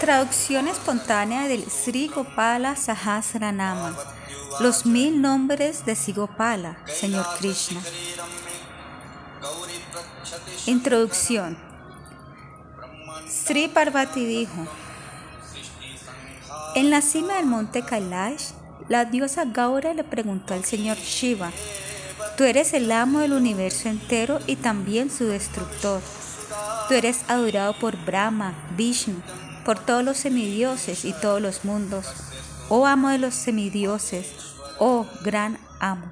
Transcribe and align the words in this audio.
Traducción 0.00 0.68
espontánea 0.68 1.48
del 1.48 1.68
Sri 1.68 2.06
Gopala 2.06 2.76
Sahasranama. 2.76 3.96
Los 4.60 4.86
mil 4.86 5.20
nombres 5.20 5.84
de 5.84 5.96
Sri 5.96 6.12
Gopala, 6.12 6.78
Señor 6.86 7.26
Krishna. 7.38 7.80
Introducción. 10.66 11.58
Sri 13.28 13.66
Parvati 13.66 14.24
dijo, 14.24 14.66
en 16.76 16.90
la 16.90 17.02
cima 17.02 17.34
del 17.34 17.46
monte 17.46 17.82
Kailash, 17.82 18.50
la 18.88 19.04
diosa 19.04 19.46
Gaura 19.46 19.94
le 19.94 20.04
preguntó 20.04 20.54
al 20.54 20.64
señor 20.64 20.96
Shiva, 20.98 21.50
tú 22.36 22.44
eres 22.44 22.72
el 22.72 22.92
amo 22.92 23.18
del 23.18 23.32
universo 23.32 23.88
entero 23.88 24.38
y 24.46 24.56
también 24.56 25.10
su 25.10 25.24
destructor. 25.26 26.00
Tú 26.88 26.94
eres 26.94 27.20
adorado 27.28 27.76
por 27.78 27.96
Brahma, 28.04 28.54
Vishnu, 28.76 29.20
por 29.68 29.78
todos 29.78 30.02
los 30.02 30.16
semidioses 30.16 31.04
y 31.04 31.12
todos 31.12 31.42
los 31.42 31.66
mundos. 31.66 32.06
Oh 32.70 32.86
amo 32.86 33.10
de 33.10 33.18
los 33.18 33.34
semidioses, 33.34 34.26
oh 34.78 35.06
gran 35.22 35.58
amo. 35.78 36.10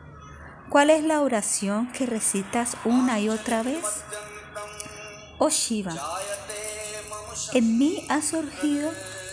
¿Cuál 0.69 0.91
es 0.91 1.03
la 1.03 1.23
oración 1.23 1.91
que 1.91 2.05
recitas 2.05 2.77
una 2.85 3.19
y 3.19 3.31
otra 3.31 3.63
vez? 3.63 3.83
Oh 5.39 5.49
Shiva, 5.49 5.95
en 7.55 7.79
mí 7.79 8.05
ha 8.11 8.21
surgido 8.21 8.91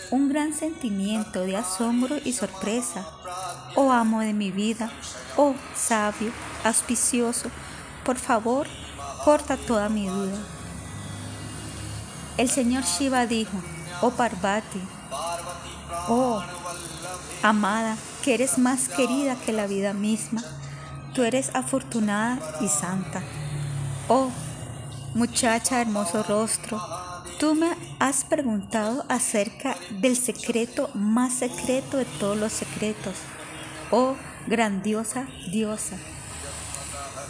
un 0.09 0.29
gran 0.29 0.53
sentimiento 0.53 1.41
de 1.41 1.57
asombro 1.57 2.15
y 2.23 2.31
sorpresa. 2.31 3.05
Oh 3.75 3.91
amo 3.91 4.21
de 4.21 4.31
mi 4.31 4.51
vida, 4.51 4.89
oh 5.35 5.53
sabio, 5.75 6.31
auspicioso, 6.63 7.49
por 8.05 8.15
favor, 8.15 8.67
corta 9.25 9.57
toda 9.57 9.89
mi 9.89 10.07
duda. 10.07 10.37
El 12.37 12.49
señor 12.49 12.85
Shiva 12.85 13.27
dijo, 13.27 13.61
oh 14.03 14.11
Parvati, 14.11 14.81
oh 16.09 16.43
amada, 17.41 17.95
que 18.21 18.33
eres 18.33 18.57
más 18.57 18.89
querida 18.89 19.35
que 19.37 19.53
la 19.53 19.65
vida 19.65 19.93
misma, 19.93 20.43
tú 21.13 21.23
eres 21.23 21.51
afortunada 21.53 22.39
y 22.59 22.67
santa. 22.67 23.21
Oh 24.09 24.29
muchacha 25.15 25.79
hermoso 25.79 26.23
rostro, 26.23 26.81
Tú 27.39 27.55
me 27.55 27.75
has 27.99 28.23
preguntado 28.23 29.05
acerca 29.09 29.75
del 29.89 30.15
secreto 30.15 30.89
más 30.93 31.33
secreto 31.33 31.97
de 31.97 32.05
todos 32.05 32.37
los 32.37 32.53
secretos, 32.53 33.15
oh 33.91 34.15
grandiosa 34.47 35.27
diosa. 35.51 35.97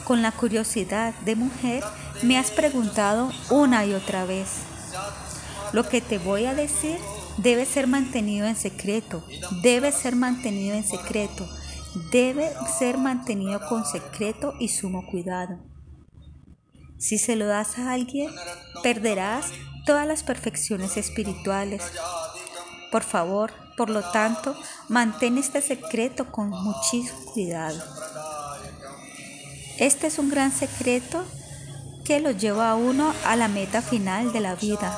Con 0.03 0.21
la 0.21 0.31
curiosidad 0.31 1.13
de 1.25 1.35
mujer 1.35 1.83
me 2.21 2.37
has 2.37 2.51
preguntado 2.51 3.31
una 3.49 3.85
y 3.85 3.93
otra 3.93 4.25
vez. 4.25 4.72
Lo 5.73 5.89
que 5.89 6.01
te 6.01 6.19
voy 6.19 6.45
a 6.45 6.53
decir 6.53 6.97
debe 7.37 7.65
ser 7.65 7.87
mantenido 7.87 8.45
en 8.45 8.55
secreto, 8.55 9.25
debe 9.63 9.91
ser 9.91 10.15
mantenido 10.15 10.75
en 10.75 10.87
secreto, 10.87 11.49
debe 12.11 12.51
ser 12.77 12.97
mantenido 12.97 13.59
con 13.67 13.83
secreto 13.83 14.53
y 14.59 14.67
sumo 14.67 15.05
cuidado. 15.07 15.59
Si 16.99 17.17
se 17.17 17.35
lo 17.35 17.47
das 17.47 17.79
a 17.79 17.91
alguien, 17.91 18.29
perderás 18.83 19.47
todas 19.85 20.07
las 20.07 20.23
perfecciones 20.23 20.95
espirituales. 20.95 21.81
Por 22.91 23.03
favor, 23.03 23.51
por 23.75 23.89
lo 23.89 24.01
tanto, 24.11 24.55
mantén 24.87 25.37
este 25.39 25.61
secreto 25.61 26.31
con 26.31 26.49
muchísimo 26.49 27.19
cuidado. 27.33 27.81
Este 29.79 30.05
es 30.07 30.19
un 30.19 30.29
gran 30.29 30.51
secreto 30.51 31.25
que 32.05 32.19
lo 32.19 32.31
lleva 32.31 32.69
a 32.69 32.75
uno 32.75 33.11
a 33.25 33.35
la 33.35 33.47
meta 33.47 33.81
final 33.81 34.31
de 34.31 34.39
la 34.39 34.55
vida. 34.55 34.95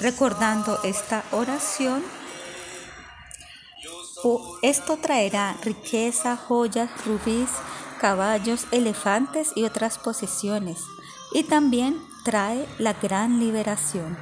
Recordando 0.00 0.80
esta 0.82 1.24
oración, 1.30 2.02
esto 4.62 4.96
traerá 4.96 5.56
riqueza, 5.62 6.36
joyas, 6.36 6.90
rubíes, 7.04 7.50
caballos, 8.00 8.66
elefantes 8.70 9.52
y 9.54 9.64
otras 9.64 9.98
posesiones. 9.98 10.78
Y 11.32 11.44
también 11.44 12.00
trae 12.24 12.66
la 12.78 12.94
gran 12.94 13.38
liberación. 13.38 14.16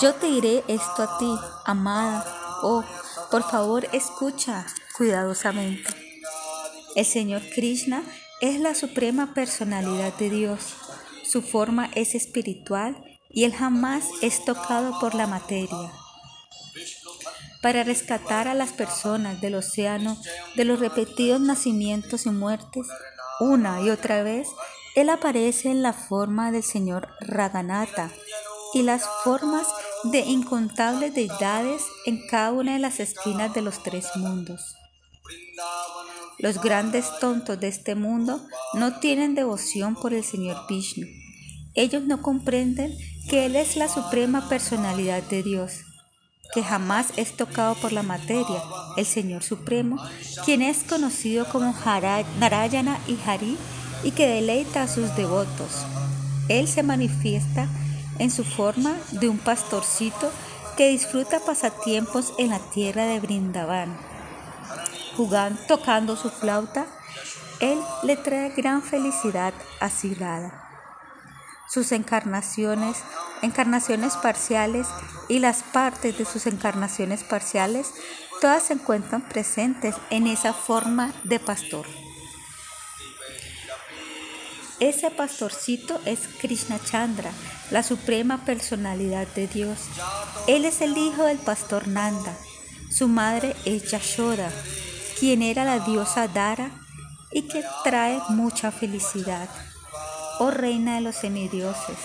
Yo 0.00 0.14
te 0.14 0.26
diré 0.26 0.64
esto 0.68 1.02
a 1.02 1.18
ti, 1.18 1.34
amada. 1.64 2.24
Oh, 2.62 2.84
por 3.30 3.42
favor, 3.42 3.86
escucha 3.92 4.66
cuidadosamente. 4.96 5.92
El 6.96 7.04
Señor 7.04 7.42
Krishna 7.54 8.02
es 8.40 8.58
la 8.60 8.74
suprema 8.74 9.34
personalidad 9.34 10.14
de 10.14 10.30
Dios. 10.30 10.74
Su 11.24 11.42
forma 11.42 11.90
es 11.94 12.14
espiritual 12.14 13.09
y 13.30 13.44
Él 13.44 13.54
jamás 13.54 14.04
es 14.22 14.44
tocado 14.44 14.98
por 15.00 15.14
la 15.14 15.26
materia. 15.26 15.92
Para 17.62 17.84
rescatar 17.84 18.48
a 18.48 18.54
las 18.54 18.72
personas 18.72 19.40
del 19.40 19.54
océano 19.54 20.16
de 20.56 20.64
los 20.64 20.80
repetidos 20.80 21.40
nacimientos 21.40 22.26
y 22.26 22.30
muertes, 22.30 22.86
una 23.40 23.82
y 23.82 23.90
otra 23.90 24.22
vez, 24.22 24.48
él 24.96 25.08
aparece 25.10 25.70
en 25.70 25.82
la 25.82 25.92
forma 25.92 26.52
del 26.52 26.62
señor 26.62 27.08
Raganata 27.20 28.10
y 28.74 28.82
las 28.82 29.04
formas 29.24 29.66
de 30.04 30.20
incontables 30.20 31.14
deidades 31.14 31.82
en 32.06 32.26
cada 32.26 32.52
una 32.52 32.72
de 32.72 32.78
las 32.78 32.98
esquinas 32.98 33.52
de 33.54 33.62
los 33.62 33.82
tres 33.82 34.06
mundos. 34.16 34.76
Los 36.38 36.60
grandes 36.60 37.06
tontos 37.20 37.60
de 37.60 37.68
este 37.68 37.94
mundo 37.94 38.40
no 38.74 38.98
tienen 38.98 39.34
devoción 39.34 39.94
por 39.94 40.14
el 40.14 40.24
Señor 40.24 40.66
Vishnu. 40.68 41.06
Ellos 41.74 42.02
no 42.02 42.20
comprenden 42.20 42.96
que 43.28 43.46
Él 43.46 43.54
es 43.54 43.76
la 43.76 43.88
suprema 43.88 44.48
personalidad 44.48 45.22
de 45.22 45.42
Dios, 45.42 45.82
que 46.52 46.64
jamás 46.64 47.12
es 47.16 47.36
tocado 47.36 47.76
por 47.76 47.92
la 47.92 48.02
materia, 48.02 48.62
el 48.96 49.06
Señor 49.06 49.44
Supremo, 49.44 50.02
quien 50.44 50.62
es 50.62 50.82
conocido 50.82 51.46
como 51.46 51.74
Narayana 52.40 52.98
y 53.06 53.16
Hari 53.24 53.56
y 54.02 54.10
que 54.10 54.26
deleita 54.26 54.82
a 54.82 54.88
sus 54.88 55.14
devotos. 55.14 55.86
Él 56.48 56.66
se 56.66 56.82
manifiesta 56.82 57.68
en 58.18 58.30
su 58.30 58.42
forma 58.42 58.96
de 59.12 59.28
un 59.28 59.38
pastorcito 59.38 60.32
que 60.76 60.88
disfruta 60.88 61.38
pasatiempos 61.40 62.32
en 62.38 62.50
la 62.50 62.58
tierra 62.58 63.04
de 63.04 63.20
Brindavan. 63.20 63.96
Jugando, 65.16 65.60
tocando 65.68 66.16
su 66.16 66.30
flauta, 66.30 66.86
él 67.60 67.78
le 68.02 68.16
trae 68.16 68.50
gran 68.50 68.82
felicidad 68.82 69.54
a 69.80 69.90
Silada. 69.90 70.69
Sus 71.70 71.92
encarnaciones, 71.92 72.96
encarnaciones 73.42 74.16
parciales 74.16 74.88
y 75.28 75.38
las 75.38 75.62
partes 75.62 76.18
de 76.18 76.24
sus 76.24 76.46
encarnaciones 76.46 77.22
parciales, 77.22 77.92
todas 78.40 78.64
se 78.64 78.72
encuentran 78.72 79.22
presentes 79.22 79.94
en 80.10 80.26
esa 80.26 80.52
forma 80.52 81.12
de 81.22 81.38
pastor. 81.38 81.86
Ese 84.80 85.10
pastorcito 85.10 86.00
es 86.06 86.20
Krishna 86.40 86.80
Chandra, 86.82 87.30
la 87.70 87.82
suprema 87.82 88.44
personalidad 88.44 89.28
de 89.28 89.46
Dios. 89.46 89.78
Él 90.48 90.64
es 90.64 90.80
el 90.80 90.96
hijo 90.96 91.24
del 91.24 91.38
pastor 91.38 91.86
Nanda. 91.86 92.34
Su 92.90 93.06
madre 93.06 93.54
es 93.64 93.90
Yashoda, 93.90 94.50
quien 95.20 95.42
era 95.42 95.64
la 95.64 95.78
diosa 95.80 96.26
Dara 96.26 96.70
y 97.30 97.42
que 97.42 97.62
trae 97.84 98.18
mucha 98.30 98.72
felicidad. 98.72 99.48
Oh 100.42 100.50
reina 100.50 100.94
de 100.94 101.02
los 101.02 101.16
semidioses. 101.16 101.98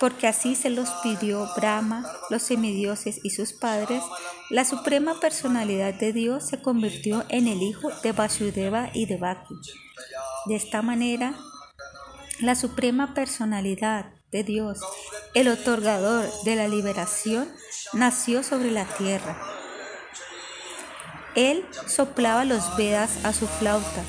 Porque 0.00 0.26
así 0.26 0.56
se 0.56 0.68
los 0.68 0.90
pidió 1.04 1.48
Brahma, 1.56 2.04
los 2.28 2.42
semidioses 2.42 3.20
y 3.22 3.30
sus 3.30 3.52
padres, 3.52 4.02
la 4.50 4.64
suprema 4.64 5.20
personalidad 5.20 5.94
de 5.94 6.12
Dios 6.12 6.48
se 6.48 6.60
convirtió 6.60 7.24
en 7.28 7.46
el 7.46 7.62
hijo 7.62 7.92
de 8.02 8.10
Vasudeva 8.10 8.90
y 8.94 9.06
de 9.06 9.16
Baki. 9.16 9.54
De 10.46 10.56
esta 10.56 10.82
manera, 10.82 11.36
la 12.40 12.56
suprema 12.56 13.14
personalidad 13.14 14.06
de 14.32 14.42
Dios, 14.42 14.80
el 15.34 15.46
otorgador 15.46 16.28
de 16.42 16.56
la 16.56 16.66
liberación, 16.66 17.48
nació 17.92 18.42
sobre 18.42 18.72
la 18.72 18.86
tierra. 18.86 19.40
Él 21.36 21.64
soplaba 21.86 22.44
los 22.44 22.76
Vedas 22.76 23.24
a 23.24 23.32
su 23.32 23.46
flauta. 23.46 24.02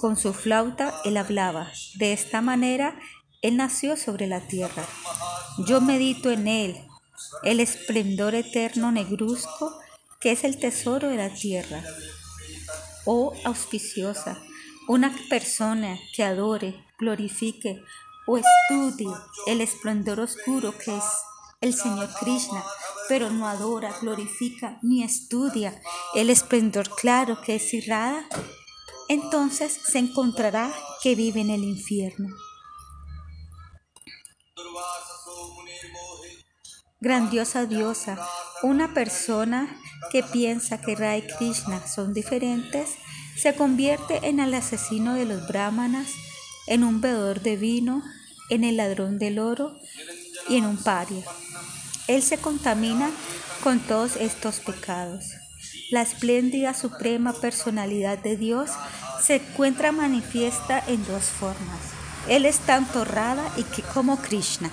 Con 0.00 0.16
su 0.16 0.32
flauta 0.32 0.94
él 1.04 1.18
hablaba. 1.18 1.70
De 1.96 2.14
esta 2.14 2.40
manera, 2.40 2.98
él 3.42 3.58
nació 3.58 3.98
sobre 3.98 4.26
la 4.26 4.40
tierra. 4.40 4.82
Yo 5.66 5.82
medito 5.82 6.30
en 6.30 6.48
él, 6.48 6.82
el 7.42 7.60
esplendor 7.60 8.34
eterno 8.34 8.92
negruzco 8.92 9.78
que 10.18 10.32
es 10.32 10.44
el 10.44 10.58
tesoro 10.58 11.10
de 11.10 11.16
la 11.18 11.28
tierra. 11.28 11.84
Oh 13.04 13.34
auspiciosa, 13.44 14.38
una 14.88 15.14
persona 15.28 15.98
que 16.16 16.24
adore, 16.24 16.82
glorifique 16.98 17.82
o 18.26 18.38
estudie 18.38 19.14
el 19.48 19.60
esplendor 19.60 20.20
oscuro 20.20 20.72
que 20.78 20.96
es 20.96 21.04
el 21.60 21.74
Señor 21.74 22.08
Krishna, 22.18 22.64
pero 23.06 23.28
no 23.28 23.46
adora, 23.46 23.94
glorifica 24.00 24.78
ni 24.80 25.02
estudia 25.02 25.78
el 26.14 26.30
esplendor 26.30 26.88
claro 26.88 27.42
que 27.42 27.56
es 27.56 27.74
Irrada, 27.74 28.24
entonces 29.10 29.76
se 29.84 29.98
encontrará 29.98 30.72
que 31.02 31.16
vive 31.16 31.40
en 31.40 31.50
el 31.50 31.64
infierno. 31.64 32.28
Grandiosa 37.00 37.66
diosa, 37.66 38.24
una 38.62 38.94
persona 38.94 39.80
que 40.12 40.22
piensa 40.22 40.80
que 40.80 40.94
Ra 40.94 41.16
y 41.16 41.26
Krishna 41.26 41.84
son 41.88 42.14
diferentes 42.14 42.90
se 43.36 43.56
convierte 43.56 44.28
en 44.28 44.38
el 44.38 44.54
asesino 44.54 45.14
de 45.14 45.24
los 45.24 45.48
brahmanas, 45.48 46.10
en 46.68 46.84
un 46.84 47.00
bebedor 47.00 47.40
de 47.40 47.56
vino, 47.56 48.04
en 48.48 48.62
el 48.62 48.76
ladrón 48.76 49.18
del 49.18 49.40
oro 49.40 49.76
y 50.48 50.58
en 50.58 50.66
un 50.66 50.76
paria. 50.76 51.24
Él 52.06 52.22
se 52.22 52.38
contamina 52.38 53.10
con 53.64 53.80
todos 53.80 54.14
estos 54.14 54.60
pecados. 54.60 55.39
La 55.90 56.02
espléndida 56.02 56.74
suprema 56.74 57.32
personalidad 57.32 58.18
de 58.18 58.36
Dios 58.36 58.70
se 59.22 59.36
encuentra 59.36 59.92
manifiesta 59.92 60.82
en 60.86 61.04
dos 61.06 61.24
formas. 61.24 61.80
Él 62.28 62.46
es 62.46 62.58
tanto 62.60 63.04
Radha 63.04 63.44
y 63.56 63.64
como 63.92 64.16
Krishna 64.20 64.70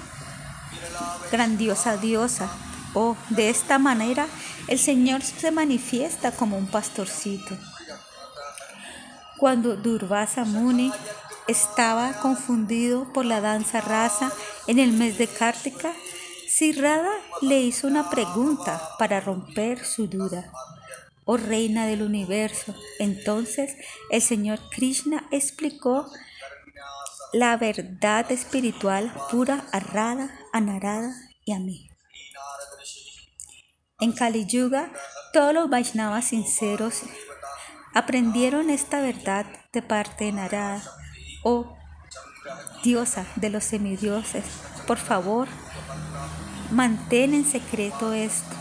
grandiosa 1.31 1.97
diosa. 1.97 2.49
Oh, 2.93 3.15
de 3.29 3.49
esta 3.49 3.79
manera 3.79 4.27
el 4.67 4.79
Señor 4.79 5.21
se 5.21 5.51
manifiesta 5.51 6.31
como 6.31 6.57
un 6.57 6.67
pastorcito. 6.67 7.57
Cuando 9.37 9.75
Durvasa 9.75 10.45
Muni 10.45 10.91
estaba 11.47 12.13
confundido 12.13 13.11
por 13.13 13.25
la 13.25 13.39
danza 13.39 13.81
rasa 13.81 14.31
en 14.65 14.79
el 14.79 14.91
mes 14.93 15.17
de 15.17 15.27
Kartika, 15.27 15.93
Sirrada 16.47 17.11
le 17.41 17.59
hizo 17.59 17.87
una 17.87 18.09
pregunta 18.09 18.81
para 18.97 19.19
romper 19.19 19.85
su 19.85 20.07
duda. 20.07 20.51
Oh 21.27 21.37
reina 21.37 21.85
del 21.85 22.01
universo, 22.01 22.73
entonces 22.99 23.75
el 24.09 24.21
Señor 24.21 24.59
Krishna 24.71 25.27
explicó 25.29 26.09
la 27.33 27.57
verdad 27.57 28.31
espiritual 28.31 29.13
pura 29.29 29.65
a 29.71 29.79
Radha, 29.79 30.31
a 30.53 30.61
Narada 30.61 31.13
y 31.45 31.51
a 31.51 31.59
mí. 31.59 31.89
En 33.99 34.13
Kali 34.13 34.45
Yuga, 34.45 34.91
todos 35.33 35.53
los 35.53 35.69
Vaishnavas 35.69 36.25
sinceros 36.25 37.01
aprendieron 37.93 38.69
esta 38.69 39.01
verdad 39.01 39.45
de 39.73 39.81
parte 39.81 40.25
de 40.25 40.31
Narada, 40.31 40.83
oh 41.43 41.77
diosa 42.83 43.25
de 43.35 43.49
los 43.49 43.63
semidioses. 43.63 44.45
Por 44.87 44.97
favor, 44.97 45.47
mantén 46.71 47.33
en 47.33 47.45
secreto 47.45 48.13
esto. 48.13 48.56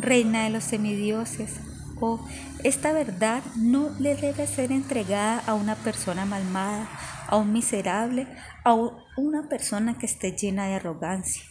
Reina 0.00 0.44
de 0.44 0.50
los 0.50 0.64
semidioses, 0.64 1.60
oh, 2.00 2.26
esta 2.64 2.92
verdad 2.92 3.42
no 3.56 3.90
le 3.98 4.16
debe 4.16 4.46
ser 4.46 4.72
entregada 4.72 5.42
a 5.46 5.54
una 5.54 5.76
persona 5.76 6.24
malmada 6.24 6.88
a 7.30 7.36
un 7.36 7.52
miserable, 7.52 8.26
a 8.64 8.74
una 9.16 9.48
persona 9.48 9.96
que 9.96 10.06
esté 10.06 10.32
llena 10.32 10.66
de 10.66 10.74
arrogancia. 10.74 11.44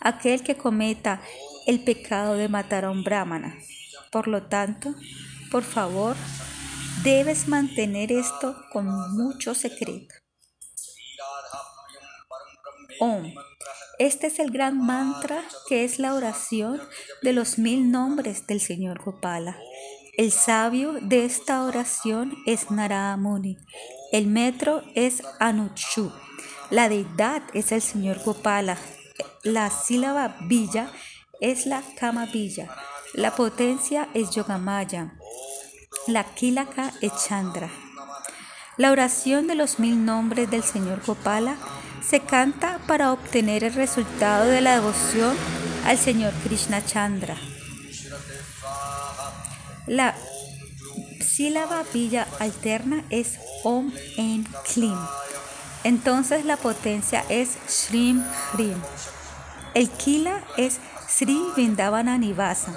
Aquel 0.00 0.42
que 0.42 0.56
cometa 0.56 1.20
el 1.66 1.84
pecado 1.84 2.34
de 2.34 2.48
matar 2.48 2.86
a 2.86 2.90
un 2.90 3.04
brahmana. 3.04 3.54
Por 4.10 4.26
lo 4.26 4.44
tanto, 4.44 4.94
por 5.50 5.62
favor, 5.62 6.16
debes 7.04 7.46
mantener 7.46 8.10
esto 8.10 8.56
con 8.72 8.86
mucho 9.14 9.54
secreto. 9.54 10.14
Om. 13.00 13.34
Este 13.98 14.28
es 14.28 14.38
el 14.38 14.50
gran 14.50 14.78
mantra 14.78 15.42
que 15.68 15.84
es 15.84 15.98
la 15.98 16.14
oración 16.14 16.80
de 17.22 17.32
los 17.32 17.58
mil 17.58 17.90
nombres 17.90 18.46
del 18.46 18.60
Señor 18.60 19.02
Gopala. 19.02 19.58
El 20.16 20.32
sabio 20.32 20.92
de 21.00 21.24
esta 21.24 21.64
oración 21.64 22.36
es 22.46 22.70
Narada 22.70 23.16
Muni. 23.16 23.56
El 24.12 24.26
metro 24.26 24.82
es 24.94 25.22
Anuchu. 25.38 26.12
La 26.68 26.88
deidad 26.88 27.42
es 27.54 27.72
el 27.72 27.80
señor 27.80 28.22
Gopala. 28.22 28.76
La 29.44 29.70
sílaba 29.70 30.36
Villa 30.42 30.92
es 31.40 31.64
la 31.66 31.82
Kama 31.98 32.26
Villa. 32.26 32.68
La 33.14 33.34
potencia 33.34 34.08
es 34.12 34.30
Yogamaya. 34.30 35.14
La 36.06 36.24
Kilaka 36.24 36.92
es 37.00 37.12
Chandra. 37.26 37.70
La 38.76 38.92
oración 38.92 39.46
de 39.46 39.54
los 39.54 39.78
mil 39.78 40.04
nombres 40.04 40.50
del 40.50 40.62
señor 40.62 41.02
Gopala 41.06 41.56
se 42.02 42.20
canta 42.20 42.78
para 42.86 43.12
obtener 43.12 43.64
el 43.64 43.74
resultado 43.74 44.46
de 44.46 44.60
la 44.60 44.74
devoción 44.74 45.36
al 45.84 45.98
señor 45.98 46.32
Krishna 46.44 46.84
Chandra. 46.84 47.36
La 49.86 50.14
sílaba 51.20 51.82
villa 51.92 52.26
alterna 52.38 53.04
es 53.10 53.38
Om 53.64 53.92
en 54.16 54.46
Klim. 54.72 54.98
Entonces 55.84 56.44
la 56.44 56.56
potencia 56.56 57.24
es 57.28 57.56
Shrim 57.68 58.22
Hrim. 58.52 58.76
El 59.74 59.88
Kila 59.90 60.42
es 60.56 60.78
Sri 61.08 61.40
Vindavana 61.56 62.18
Nivasa. 62.18 62.72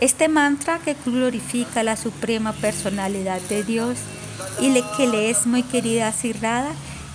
Este 0.00 0.28
mantra 0.28 0.78
que 0.78 0.94
glorifica 1.06 1.82
la 1.82 1.96
suprema 1.96 2.52
personalidad 2.52 3.40
de 3.42 3.62
Dios 3.64 3.98
y 4.60 4.82
que 4.96 5.06
le 5.06 5.30
es 5.30 5.46
muy 5.46 5.62
querida 5.62 6.08
a 6.08 6.12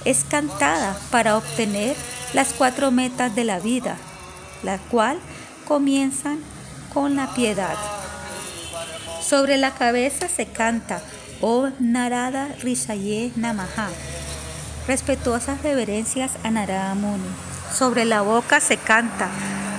es 0.06 0.24
cantada 0.24 0.98
para 1.12 1.38
obtener 1.38 1.96
las 2.34 2.54
cuatro 2.54 2.92
metas 2.92 3.36
de 3.36 3.44
la 3.44 3.60
vida, 3.60 3.98
la 4.64 4.78
cual 4.78 5.20
comienzan 5.68 6.40
con 6.94 7.16
la 7.16 7.34
piedad. 7.34 7.76
Sobre 9.22 9.58
la 9.58 9.72
cabeza 9.72 10.28
se 10.28 10.46
canta 10.46 11.02
O 11.40 11.70
Narada 11.80 12.50
Rishaye 12.62 13.32
Namaha. 13.36 13.90
Respetuosas 14.88 15.62
reverencias 15.62 16.34
a 16.44 16.52
Narada 16.52 16.94
Muni. 16.96 17.30
Sobre 17.74 18.06
la 18.06 18.22
boca 18.22 18.60
se 18.60 18.78
canta 18.78 19.30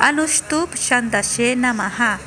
Anushtup 0.01 0.75
Shandashe 0.75 1.55
Namaha. 1.57 2.19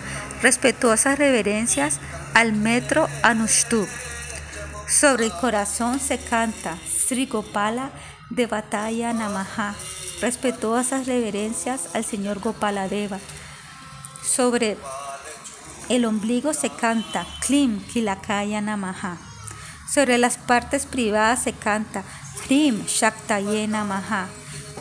Respetuosas 0.41 1.17
reverencias 1.17 1.99
al 2.33 2.53
metro 2.53 3.07
Anushtup. 3.23 3.87
Sobre 4.87 5.25
el 5.25 5.31
corazón 5.31 5.99
se 5.99 6.17
canta 6.19 6.77
Sri 7.07 7.25
Gopala 7.27 7.91
de 8.29 8.47
Batalla 8.47 9.13
Namaha. 9.13 9.75
Respetuosas 10.21 11.05
reverencias 11.05 11.89
al 11.93 12.03
Señor 12.03 12.39
Gopala 12.39 12.87
Deva. 12.87 13.19
Sobre 14.23 14.77
el 15.89 16.05
ombligo 16.05 16.53
se 16.53 16.69
canta 16.69 17.27
Klim 17.45 17.79
Kilakaya 17.87 18.61
Namaha. 18.61 19.17
Sobre 19.91 20.17
las 20.17 20.37
partes 20.37 20.85
privadas 20.85 21.43
se 21.43 21.53
canta 21.53 22.03
Krim 22.47 22.85
Shaktaye 22.87 23.67
Namaha. 23.67 24.27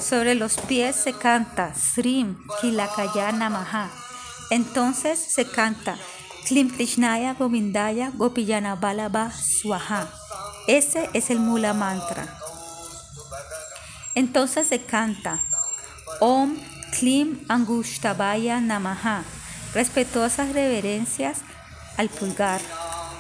Sobre 0.01 0.35
los 0.35 0.57
pies 0.57 0.97
se 0.97 1.13
canta 1.13 1.75
Srim 1.75 2.39
Kilakaya 2.61 3.33
Namaha. 3.33 3.91
Entonces 4.51 5.19
se 5.19 5.47
canta 5.47 5.97
Klim 6.47 6.69
Krishnaya 6.69 7.35
Govindaya 7.35 8.13
Gopiyana 8.13 8.77
Balaba 8.77 9.31
Swaha. 9.33 10.07
Ese 10.69 11.09
es 11.15 11.31
el 11.31 11.39
Mula 11.39 11.73
Mantra. 11.73 12.27
Entonces 14.15 14.69
se 14.69 14.81
canta 14.81 15.41
Om 16.21 16.57
Klim 16.99 17.41
Angushtabaya 17.49 18.61
Namaha. 18.61 19.25
Respetuosas 19.73 20.53
reverencias 20.53 21.39
al 21.97 22.11
pulgar. 22.11 22.61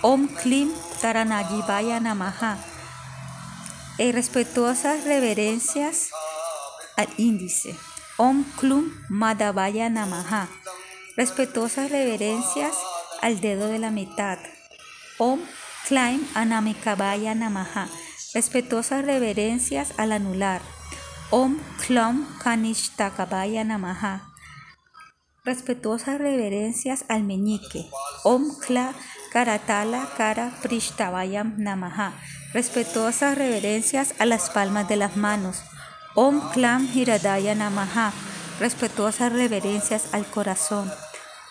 Om 0.02 0.28
Klim 0.28 0.70
Taranagivaya 1.00 2.00
Namaha. 2.00 2.58
Y 3.96 4.12
respetuosas 4.12 5.04
reverencias 5.04 6.10
al 6.98 7.08
índice. 7.16 7.74
Om 8.18 8.44
Klum 8.60 8.92
Madhavaya 9.08 9.88
Namaha. 9.88 10.46
Respetuosas 11.16 11.90
reverencias 11.90 12.74
al 13.24 13.40
dedo 13.40 13.68
de 13.68 13.78
la 13.78 13.90
mitad. 13.90 14.38
Om 15.18 15.40
Klaim 15.88 16.20
Anamikabaya 16.34 17.34
Namaha. 17.34 17.88
Respetuosas 18.34 19.02
reverencias 19.02 19.94
al 19.96 20.12
anular. 20.12 20.60
Om 21.30 21.58
Klom 21.86 22.26
Kanishtakabaya 22.42 23.64
Namaha 23.64 24.34
Respetuosas 25.42 26.18
reverencias 26.18 27.06
al 27.08 27.22
meñique. 27.22 27.88
Om 28.24 28.58
Kla 28.60 28.92
Karatala 29.32 30.06
Kara 30.18 30.52
Prishtavayam 30.62 31.54
Namaha. 31.56 32.12
Respetuosas 32.52 33.38
reverencias 33.38 34.14
a 34.18 34.26
las 34.26 34.50
palmas 34.50 34.86
de 34.86 34.96
las 34.96 35.16
manos. 35.16 35.62
Om 36.14 36.42
Klam 36.52 36.86
Hiradaya 36.94 37.54
Namaha. 37.54 38.12
Respetuosas 38.60 39.32
reverencias 39.32 40.12
al 40.12 40.26
corazón. 40.26 40.92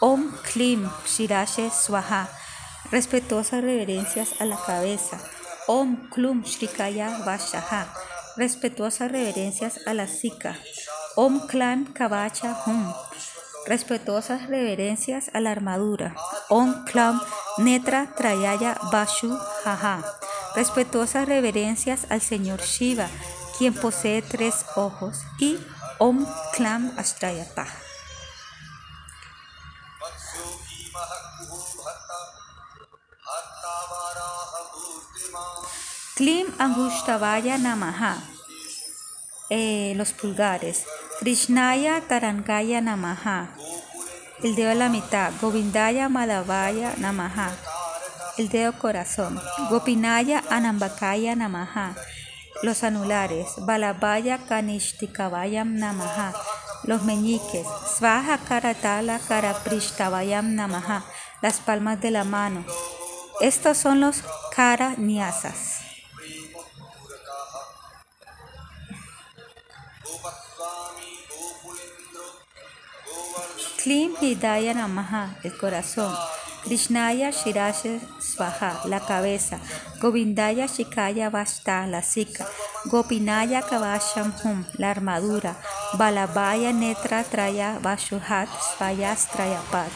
Om 0.04 0.34
Klim 0.44 0.90
Shirashe 1.06 1.70
Swaha. 1.70 2.28
Respetuosas 2.92 3.64
reverencias 3.64 4.34
a 4.42 4.46
la 4.46 4.58
cabeza. 4.58 5.18
Om 5.68 6.10
Klum 6.10 6.44
Shrikaya 6.44 7.24
Vashaha. 7.26 7.88
Respetuosas 8.36 9.10
reverencias 9.10 9.80
a 9.88 9.94
la 9.94 10.08
sika. 10.08 10.58
Om 11.16 11.48
Klam 11.48 11.94
Kavacha 11.94 12.54
Hum 12.66 12.94
respetuosas 13.66 14.50
reverencias 14.50 15.32
a 15.34 15.40
la 15.40 15.52
armadura. 15.52 16.14
Om 16.50 16.84
Klam 16.84 17.22
Netra 17.60 18.14
Trayaya 18.18 18.78
Bashu 18.92 19.32
Jaja. 19.64 20.04
Respetuosas 20.54 21.30
reverencias 21.30 22.08
al 22.10 22.20
Señor 22.20 22.62
Shiva. 22.62 23.08
quien 23.58 23.74
posee 23.74 24.22
tres 24.22 24.66
ojos, 24.76 25.22
y 25.40 25.58
Om 26.00 26.26
Klam 26.54 26.92
Ashtayapa. 26.98 27.83
Klim 36.16 36.46
Angushtabaya 36.60 37.58
Namaha. 37.58 38.22
Eh, 39.50 39.94
los 39.98 40.14
pulgares. 40.14 40.86
Krishnaya 41.20 42.02
Tarangaya 42.02 42.82
Namaha. 42.82 43.50
El 44.44 44.54
dedo 44.54 44.70
de 44.70 44.76
la 44.76 44.90
mitad. 44.90 45.34
Govindaya 45.42 46.10
Madhavaya 46.10 46.94
Namaha. 46.98 47.50
El 48.38 48.50
dedo 48.50 48.74
corazón. 48.74 49.42
Gopinaya 49.72 50.44
Anambakaya 50.52 51.36
Namaha. 51.36 51.96
Los 52.62 52.84
anulares. 52.84 53.48
Balabaya 53.66 54.38
Kanishtikavayam 54.38 55.80
Namaha. 55.80 56.32
Los 56.84 57.02
meñiques. 57.02 57.66
Svaha 57.98 58.38
Karatala 58.38 59.18
Karaprishtabhayam 59.18 60.54
Namaha. 60.54 61.06
Las 61.42 61.60
palmas 61.60 62.00
de 62.02 62.12
la 62.12 62.24
mano. 62.24 62.64
Estos 63.42 63.80
son 63.80 64.00
los 64.00 64.24
Kara 64.56 64.94
Nyasas. 65.00 65.83
Klim 73.84 74.16
Hidaya 74.16 74.74
Namaha, 74.74 75.36
el 75.44 75.58
corazón. 75.58 76.16
Krishnaya 76.64 77.32
Shirasha 77.32 78.00
Svaha, 78.22 78.88
la 78.88 79.02
cabeza. 79.02 79.60
Govindaya 80.00 80.68
Shikaya 80.68 81.30
Vashta, 81.30 81.86
la 81.86 82.02
sika. 82.02 82.48
Gopinaya 82.86 83.62
Kavasham 83.62 84.32
Hum, 84.42 84.66
la 84.78 84.92
armadura. 84.92 85.58
Balabaya 85.98 86.72
Netra 86.72 87.26
Traya 87.26 87.78
Vashuhat 87.82 88.48
Svayas 88.48 89.28
Trayapat. 89.28 89.92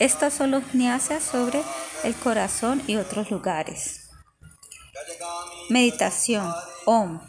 Estos 0.00 0.34
son 0.34 0.50
los 0.50 0.74
nyasas 0.74 1.22
sobre 1.22 1.62
el 2.02 2.16
corazón 2.16 2.82
y 2.88 2.96
otros 2.96 3.30
lugares. 3.30 4.10
Meditación. 5.68 6.52
Om. 6.84 7.20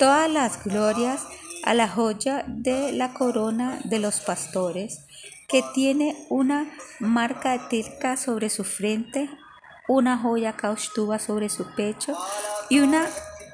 Todas 0.00 0.28
las 0.28 0.64
glorias 0.64 1.20
a 1.64 1.74
la 1.74 1.88
joya 1.88 2.44
de 2.46 2.92
la 2.92 3.12
corona 3.12 3.80
de 3.84 3.98
los 3.98 4.20
pastores, 4.20 5.06
que 5.48 5.62
tiene 5.74 6.16
una 6.28 6.70
marca 7.00 7.54
etílica 7.54 8.16
sobre 8.16 8.50
su 8.50 8.64
frente, 8.64 9.30
una 9.88 10.18
joya 10.18 10.56
caustuba 10.56 11.18
sobre 11.18 11.48
su 11.48 11.66
pecho 11.74 12.16
y 12.68 12.80
una 12.80 13.06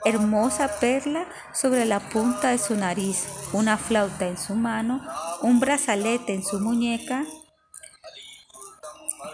hermosa 0.04 0.78
perla 0.78 1.26
sobre 1.52 1.84
la 1.84 2.00
punta 2.00 2.50
de 2.50 2.58
su 2.58 2.76
nariz, 2.76 3.26
una 3.52 3.76
flauta 3.76 4.26
en 4.28 4.38
su 4.38 4.54
mano, 4.54 5.00
un 5.42 5.58
brazalete 5.58 6.34
en 6.34 6.44
su 6.44 6.60
muñeca, 6.60 7.24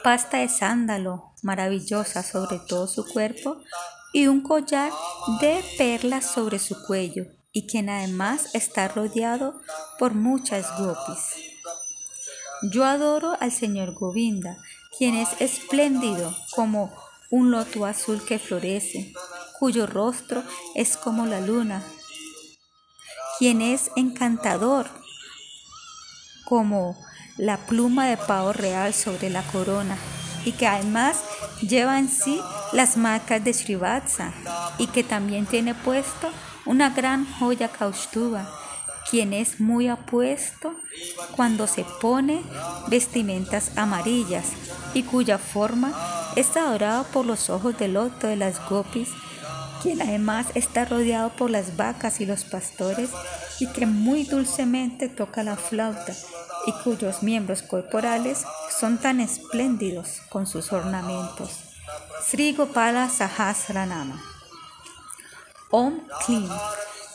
pasta 0.03 0.39
de 0.39 0.49
sándalo 0.49 1.33
maravillosa 1.43 2.23
sobre 2.23 2.59
todo 2.59 2.87
su 2.87 3.07
cuerpo 3.07 3.59
y 4.13 4.27
un 4.27 4.43
collar 4.43 4.93
de 5.41 5.65
perlas 5.79 6.31
sobre 6.31 6.59
su 6.59 6.83
cuello 6.85 7.27
y 7.53 7.67
quien 7.67 7.89
además 7.89 8.55
está 8.55 8.89
rodeado 8.89 9.61
por 9.99 10.15
muchas 10.15 10.67
gopis. 10.79 11.53
Yo 12.71 12.85
adoro 12.85 13.37
al 13.41 13.53
señor 13.53 13.93
Govinda, 13.93 14.57
quien 14.97 15.17
es 15.17 15.29
espléndido 15.41 16.35
como 16.55 16.93
un 17.31 17.51
loto 17.51 17.87
azul 17.87 18.25
que 18.25 18.39
florece, 18.39 19.13
cuyo 19.59 19.87
rostro 19.87 20.43
es 20.75 20.97
como 20.97 21.27
la 21.27 21.41
luna, 21.41 21.83
quien 23.39 23.63
es 23.63 23.91
encantador 23.97 24.87
como 26.45 26.97
la 27.39 27.57
pluma 27.67 28.07
de 28.07 28.17
pavo 28.17 28.53
real 28.53 28.93
sobre 28.93 29.31
la 29.31 29.43
corona 29.43 29.97
y 30.45 30.53
que 30.53 30.67
además 30.67 31.23
lleva 31.63 31.99
en 31.99 32.09
sí 32.09 32.41
las 32.73 32.97
marcas 32.97 33.43
de 33.43 33.55
Srivatsa 33.55 34.33
y 34.79 34.89
que 34.89 35.05
también 35.05 35.47
tiene 35.47 35.75
puesto 35.75 36.29
una 36.67 36.91
gran 36.91 37.27
joya 37.39 37.69
Kaustuba, 37.69 38.49
quien 39.11 39.33
es 39.33 39.61
muy 39.61 39.89
apuesto 39.89 40.75
cuando 41.37 41.67
se 41.67 41.85
pone 42.01 42.43
vestimentas 42.89 43.77
amarillas 43.77 44.47
y 44.95 45.03
cuya 45.03 45.39
forma 45.39 45.93
está 46.37 46.63
adorada 46.63 47.05
por 47.05 47.27
los 47.27 47.51
ojos 47.51 47.79
del 47.79 47.95
loto 47.95 48.27
de 48.27 48.37
las 48.37 48.61
gopis, 48.69 49.09
quien 49.83 50.01
además 50.03 50.47
está 50.55 50.85
rodeado 50.85 51.31
por 51.31 51.51
las 51.51 51.77
vacas 51.77 52.21
y 52.21 52.27
los 52.27 52.45
pastores 52.45 53.11
y 53.59 53.67
que 53.69 53.87
muy 53.87 54.25
dulcemente 54.25 55.09
toca 55.09 55.43
la 55.43 55.57
flauta 55.57 56.15
y 56.67 56.73
cuyos 56.85 57.23
miembros 57.23 57.63
corporales 57.63 58.45
son 58.79 58.99
tan 58.99 59.21
espléndidos 59.21 60.21
con 60.29 60.47
sus 60.47 60.73
ornamentos. 60.73 61.51
Sri 62.25 62.55
Gopala 62.55 63.09
Sahasranama 63.09 64.23
Om 65.71 66.01
Klim. 66.25 66.49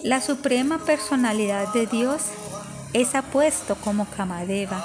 La 0.02 0.20
suprema 0.20 0.80
personalidad 0.80 1.72
de 1.74 1.86
Dios 1.86 2.24
es 2.94 3.16
apuesto 3.16 3.76
como 3.76 4.06
Kamadeva. 4.10 4.84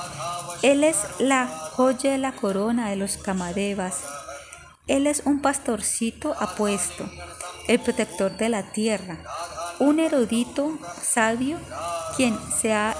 Él 0.63 0.85
es 0.85 0.99
la 1.19 1.47
joya 1.47 2.13
de 2.13 2.19
la 2.19 2.33
corona 2.33 2.91
de 2.91 2.97
los 2.97 3.17
Kamadevas. 3.17 4.01
Él 4.87 5.07
es 5.07 5.23
un 5.25 5.41
pastorcito 5.41 6.35
apuesto, 6.39 7.09
el 7.67 7.81
protector 7.81 8.37
de 8.37 8.49
la 8.49 8.73
tierra, 8.73 9.19
un 9.79 10.01
erudito 10.01 10.79
sabio 11.03 11.59
quien 12.17 12.39
se 12.61 12.75
ha 12.75 12.95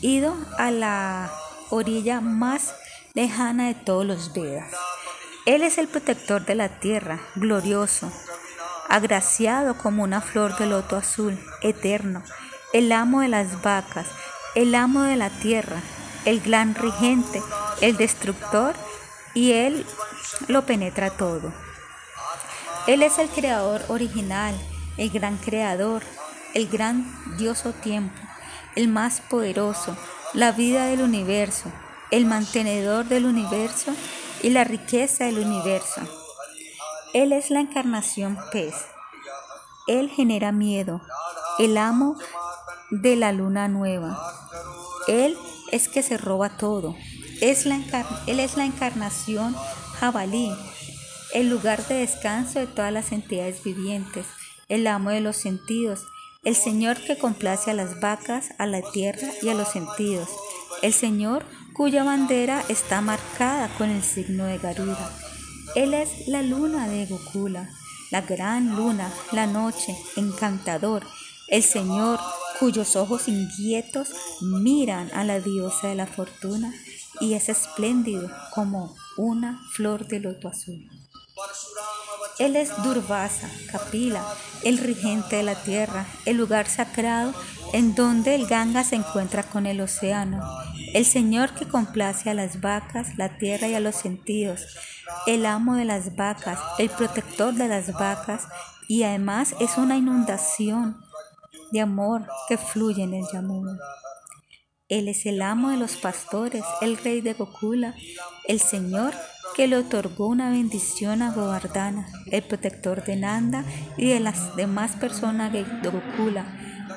ido 0.00 0.36
a 0.58 0.70
la 0.70 1.30
orilla 1.70 2.20
más 2.20 2.74
lejana 3.14 3.68
de 3.68 3.74
todos 3.74 4.06
los 4.06 4.32
Vedas. 4.32 4.72
Él 5.46 5.62
es 5.62 5.78
el 5.78 5.88
protector 5.88 6.44
de 6.44 6.54
la 6.54 6.68
tierra, 6.68 7.20
glorioso, 7.34 8.12
agraciado 8.88 9.76
como 9.78 10.02
una 10.02 10.20
flor 10.20 10.56
de 10.58 10.66
loto 10.66 10.96
azul, 10.96 11.38
eterno, 11.62 12.22
el 12.72 12.92
amo 12.92 13.20
de 13.20 13.28
las 13.28 13.62
vacas, 13.62 14.06
el 14.54 14.74
amo 14.74 15.02
de 15.02 15.16
la 15.16 15.30
tierra, 15.30 15.80
el 16.24 16.40
gran 16.40 16.74
regente, 16.74 17.42
el 17.80 17.96
destructor, 17.96 18.74
y 19.34 19.52
Él 19.52 19.86
lo 20.48 20.66
penetra 20.66 21.10
todo. 21.10 21.52
Él 22.86 23.02
es 23.02 23.18
el 23.18 23.28
creador 23.28 23.82
original, 23.88 24.54
el 24.96 25.10
gran 25.10 25.36
creador, 25.36 26.02
el 26.54 26.68
gran 26.68 27.06
dioso 27.36 27.72
tiempo, 27.72 28.27
el 28.76 28.88
más 28.88 29.20
poderoso, 29.20 29.96
la 30.34 30.52
vida 30.52 30.86
del 30.86 31.02
universo, 31.02 31.70
el 32.10 32.26
mantenedor 32.26 33.06
del 33.06 33.26
universo 33.26 33.92
y 34.42 34.50
la 34.50 34.64
riqueza 34.64 35.24
del 35.24 35.38
universo. 35.38 36.00
Él 37.14 37.32
es 37.32 37.50
la 37.50 37.60
encarnación 37.60 38.38
pez. 38.52 38.74
Él 39.86 40.10
genera 40.10 40.52
miedo, 40.52 41.00
el 41.58 41.78
amo 41.78 42.16
de 42.90 43.16
la 43.16 43.32
luna 43.32 43.68
nueva. 43.68 44.18
Él 45.06 45.36
es 45.72 45.88
que 45.88 46.02
se 46.02 46.18
roba 46.18 46.56
todo. 46.56 46.96
Es 47.40 47.66
la 47.66 47.78
él 48.26 48.40
es 48.40 48.56
la 48.56 48.64
encarnación 48.64 49.54
jabalí, 49.98 50.52
el 51.34 51.48
lugar 51.48 51.86
de 51.86 51.96
descanso 51.96 52.58
de 52.58 52.66
todas 52.66 52.92
las 52.92 53.12
entidades 53.12 53.62
vivientes, 53.62 54.26
el 54.68 54.86
amo 54.86 55.10
de 55.10 55.20
los 55.20 55.36
sentidos, 55.36 56.06
el 56.48 56.56
Señor 56.56 56.96
que 56.96 57.18
complace 57.18 57.70
a 57.70 57.74
las 57.74 58.00
vacas, 58.00 58.54
a 58.56 58.64
la 58.64 58.80
tierra 58.80 59.28
y 59.42 59.50
a 59.50 59.54
los 59.54 59.68
sentidos, 59.68 60.30
el 60.80 60.94
Señor 60.94 61.44
cuya 61.74 62.04
bandera 62.04 62.64
está 62.70 63.02
marcada 63.02 63.68
con 63.76 63.90
el 63.90 64.02
signo 64.02 64.46
de 64.46 64.56
Garuda. 64.56 65.12
Él 65.74 65.92
es 65.92 66.26
la 66.26 66.40
luna 66.40 66.88
de 66.88 67.04
Gokula, 67.04 67.68
la 68.10 68.22
gran 68.22 68.76
luna, 68.76 69.12
la 69.32 69.46
noche, 69.46 69.94
encantador, 70.16 71.06
el 71.48 71.62
Señor 71.62 72.18
cuyos 72.58 72.96
ojos 72.96 73.28
inquietos 73.28 74.08
miran 74.40 75.10
a 75.12 75.24
la 75.24 75.40
diosa 75.40 75.88
de 75.88 75.96
la 75.96 76.06
fortuna 76.06 76.72
y 77.20 77.34
es 77.34 77.50
espléndido 77.50 78.30
como 78.54 78.96
una 79.18 79.60
flor 79.72 80.06
de 80.06 80.20
loto 80.20 80.48
azul. 80.48 80.97
Él 82.38 82.56
es 82.56 82.70
Durvasa, 82.82 83.50
Kapila, 83.70 84.24
el 84.64 84.78
regente 84.78 85.36
de 85.36 85.42
la 85.42 85.54
tierra, 85.56 86.06
el 86.24 86.36
lugar 86.36 86.68
sagrado 86.68 87.34
en 87.72 87.94
donde 87.94 88.34
el 88.34 88.46
Ganga 88.46 88.84
se 88.84 88.96
encuentra 88.96 89.42
con 89.42 89.66
el 89.66 89.80
océano, 89.80 90.42
el 90.94 91.04
Señor 91.04 91.50
que 91.50 91.66
complace 91.66 92.30
a 92.30 92.34
las 92.34 92.60
vacas, 92.60 93.16
la 93.16 93.38
tierra 93.38 93.68
y 93.68 93.74
a 93.74 93.80
los 93.80 93.96
sentidos, 93.96 94.66
el 95.26 95.46
amo 95.46 95.74
de 95.74 95.84
las 95.84 96.16
vacas, 96.16 96.58
el 96.78 96.90
protector 96.90 97.54
de 97.54 97.68
las 97.68 97.92
vacas 97.92 98.46
y 98.88 99.02
además 99.02 99.54
es 99.60 99.76
una 99.76 99.96
inundación 99.96 100.98
de 101.72 101.80
amor 101.80 102.26
que 102.48 102.56
fluye 102.56 103.02
en 103.02 103.14
el 103.14 103.24
Yamuna. 103.32 103.78
Él 104.88 105.08
es 105.08 105.26
el 105.26 105.42
amo 105.42 105.70
de 105.70 105.76
los 105.76 105.96
pastores, 105.96 106.64
el 106.80 106.96
rey 106.96 107.20
de 107.20 107.34
Gokula, 107.34 107.94
el 108.46 108.60
Señor 108.60 109.12
que 109.54 109.66
le 109.66 109.76
otorgó 109.76 110.26
una 110.26 110.50
bendición 110.50 111.22
a 111.22 111.32
Govardhana, 111.32 112.08
el 112.30 112.42
protector 112.42 113.04
de 113.04 113.16
Nanda 113.16 113.64
y 113.96 114.08
de 114.08 114.20
las 114.20 114.56
demás 114.56 114.96
personas 114.96 115.52
de 115.52 115.64
Gokula, 115.64 116.46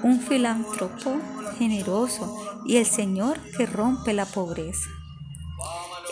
un 0.04 0.20
filántropo 0.20 1.20
generoso 1.58 2.62
y 2.66 2.78
el 2.78 2.86
Señor 2.86 3.40
que 3.58 3.66
rompe 3.66 4.14
la 4.14 4.26
pobreza. 4.26 4.90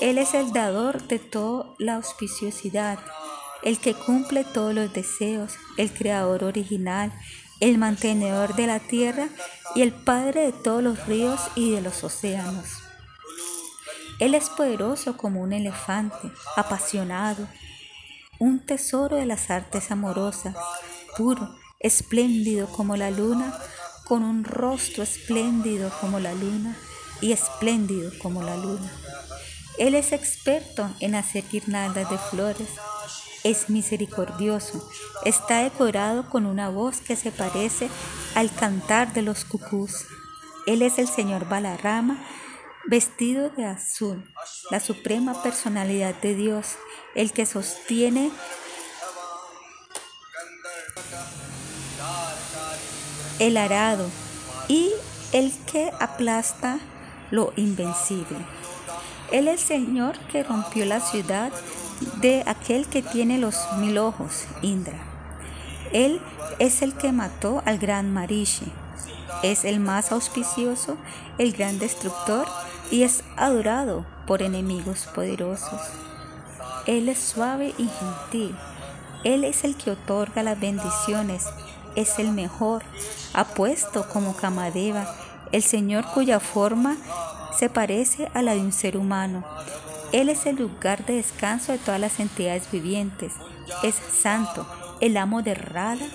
Él 0.01 0.17
es 0.17 0.33
el 0.33 0.53
dador 0.53 1.07
de 1.07 1.19
toda 1.19 1.73
la 1.77 1.95
auspiciosidad, 1.95 2.99
el 3.63 3.79
que 3.79 3.93
cumple 3.93 4.43
todos 4.43 4.73
los 4.73 4.93
deseos, 4.93 5.55
el 5.77 5.91
creador 5.91 6.43
original, 6.43 7.11
el 7.59 7.77
mantenedor 7.77 8.55
de 8.55 8.67
la 8.67 8.79
tierra 8.79 9.27
y 9.75 9.81
el 9.81 9.91
padre 9.91 10.45
de 10.45 10.53
todos 10.53 10.81
los 10.81 11.05
ríos 11.05 11.39
y 11.55 11.71
de 11.71 11.81
los 11.81 12.03
océanos. 12.03 12.78
Él 14.19 14.35
es 14.35 14.49
poderoso 14.49 15.15
como 15.15 15.41
un 15.41 15.53
elefante, 15.53 16.31
apasionado, 16.57 17.47
un 18.37 18.65
tesoro 18.65 19.15
de 19.15 19.25
las 19.25 19.49
artes 19.49 19.91
amorosas, 19.91 20.55
puro, 21.17 21.55
espléndido 21.79 22.67
como 22.67 22.97
la 22.97 23.11
luna, 23.11 23.57
con 24.05 24.23
un 24.23 24.43
rostro 24.43 25.03
espléndido 25.03 25.91
como 26.01 26.19
la 26.19 26.33
luna 26.33 26.75
y 27.21 27.31
espléndido 27.31 28.11
como 28.21 28.43
la 28.43 28.57
luna. 28.57 28.91
Él 29.77 29.95
es 29.95 30.11
experto 30.11 30.89
en 30.99 31.15
hacer 31.15 31.45
guirnaldas 31.49 32.09
de 32.09 32.17
flores, 32.17 32.67
es 33.45 33.69
misericordioso, 33.69 34.85
está 35.23 35.63
decorado 35.63 36.29
con 36.29 36.45
una 36.45 36.69
voz 36.69 36.99
que 36.99 37.15
se 37.15 37.31
parece 37.31 37.89
al 38.35 38.53
cantar 38.53 39.13
de 39.13 39.21
los 39.21 39.45
cucús. 39.45 40.05
Él 40.65 40.81
es 40.81 40.99
el 40.99 41.07
Señor 41.07 41.47
Balarama, 41.47 42.21
vestido 42.89 43.51
de 43.51 43.65
azul, 43.65 44.23
la 44.71 44.79
suprema 44.79 45.43
personalidad 45.43 46.15
de 46.15 46.33
Dios, 46.33 46.75
el 47.13 47.31
que 47.31 47.45
sostiene 47.45 48.31
el 53.37 53.57
arado 53.57 54.09
y 54.67 54.91
el 55.33 55.53
que 55.71 55.91
aplasta 55.99 56.79
lo 57.29 57.53
invencible. 57.55 58.39
Él 59.31 59.47
es 59.47 59.61
el 59.69 59.85
Señor 59.85 60.17
que 60.31 60.43
rompió 60.43 60.83
la 60.85 60.99
ciudad 60.99 61.51
de 62.21 62.41
aquel 62.47 62.87
que 62.87 63.03
tiene 63.03 63.37
los 63.37 63.55
mil 63.77 63.99
ojos, 63.99 64.45
Indra. 64.63 64.97
Él 65.93 66.19
es 66.57 66.81
el 66.81 66.95
que 66.95 67.11
mató 67.11 67.61
al 67.65 67.77
gran 67.77 68.11
Marishi. 68.11 68.71
Es 69.43 69.63
el 69.63 69.79
más 69.79 70.11
auspicioso, 70.11 70.97
el 71.37 71.53
gran 71.53 71.77
destructor 71.77 72.47
y 72.91 73.03
es 73.03 73.23
adorado 73.37 74.05
por 74.25 74.41
enemigos 74.41 75.07
poderosos. 75.13 75.81
Él 76.85 77.09
es 77.09 77.19
suave 77.19 77.73
y 77.77 77.87
gentil. 77.87 78.55
Él 79.23 79.43
es 79.43 79.63
el 79.63 79.75
que 79.75 79.91
otorga 79.91 80.43
las 80.43 80.59
bendiciones. 80.59 81.45
Es 81.95 82.19
el 82.19 82.31
mejor, 82.31 82.83
apuesto 83.33 84.07
como 84.09 84.35
Kamadeva, 84.35 85.15
el 85.51 85.63
Señor 85.63 86.05
cuya 86.13 86.39
forma 86.39 86.97
se 87.57 87.69
parece 87.69 88.29
a 88.33 88.41
la 88.41 88.53
de 88.53 88.61
un 88.61 88.71
ser 88.71 88.97
humano. 88.97 89.43
Él 90.11 90.29
es 90.29 90.45
el 90.45 90.55
lugar 90.55 91.05
de 91.05 91.15
descanso 91.15 91.71
de 91.71 91.77
todas 91.77 91.99
las 91.99 92.19
entidades 92.19 92.71
vivientes. 92.71 93.33
Es 93.83 93.95
santo, 93.95 94.65
el 95.01 95.17
amo 95.17 95.41
de 95.41 95.53
Radha 95.55 96.07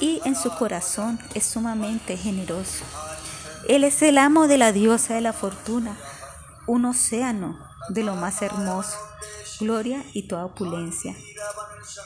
y 0.00 0.20
en 0.24 0.36
su 0.36 0.50
corazón 0.50 1.18
es 1.34 1.44
sumamente 1.44 2.16
generoso. 2.16 2.84
Él 3.68 3.84
es 3.84 4.02
el 4.02 4.18
amo 4.18 4.48
de 4.48 4.58
la 4.58 4.72
diosa 4.72 5.14
de 5.14 5.20
la 5.20 5.32
fortuna, 5.32 5.96
un 6.66 6.84
océano 6.84 7.58
de 7.88 8.02
lo 8.02 8.14
más 8.14 8.42
hermoso, 8.42 8.98
gloria 9.60 10.04
y 10.12 10.28
toda 10.28 10.46
opulencia. 10.46 11.14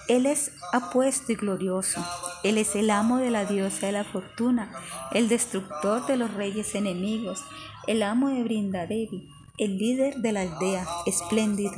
Él 0.09 0.27
es 0.27 0.53
apuesto 0.73 1.33
y 1.33 1.37
glorioso. 1.37 2.05
Él 2.43 2.59
es 2.59 2.77
el 2.77 2.91
amo 2.91 3.19
de 3.19 3.31
la 3.31 3.45
diosa 3.45 3.87
de 3.87 3.93
la 3.93 4.05
fortuna, 4.05 4.73
el 5.13 5.29
destructor 5.29 6.07
de 6.07 6.17
los 6.17 6.33
reyes 6.35 6.75
enemigos, 6.75 7.43
el 7.87 8.03
amo 8.03 8.29
de 8.29 8.43
Brindadevi, 8.43 9.29
el 9.59 9.79
líder 9.79 10.17
de 10.17 10.33
la 10.33 10.43
aldea 10.43 10.87
espléndida 11.07 11.77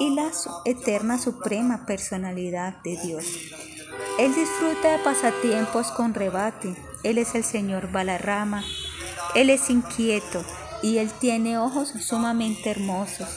y 0.00 0.14
la 0.14 0.30
eterna 0.64 1.18
suprema 1.18 1.84
personalidad 1.86 2.82
de 2.82 2.96
Dios. 2.96 3.24
Él 4.18 4.34
disfruta 4.34 4.92
de 4.92 4.98
pasatiempos 4.98 5.88
con 5.88 6.14
rebate. 6.14 6.74
Él 7.02 7.18
es 7.18 7.34
el 7.34 7.44
Señor 7.44 7.90
Balarama. 7.92 8.62
Él 9.34 9.50
es 9.50 9.70
inquieto 9.70 10.44
y 10.82 10.98
él 10.98 11.10
tiene 11.12 11.58
ojos 11.58 11.88
sumamente 12.00 12.70
hermosos. 12.70 13.28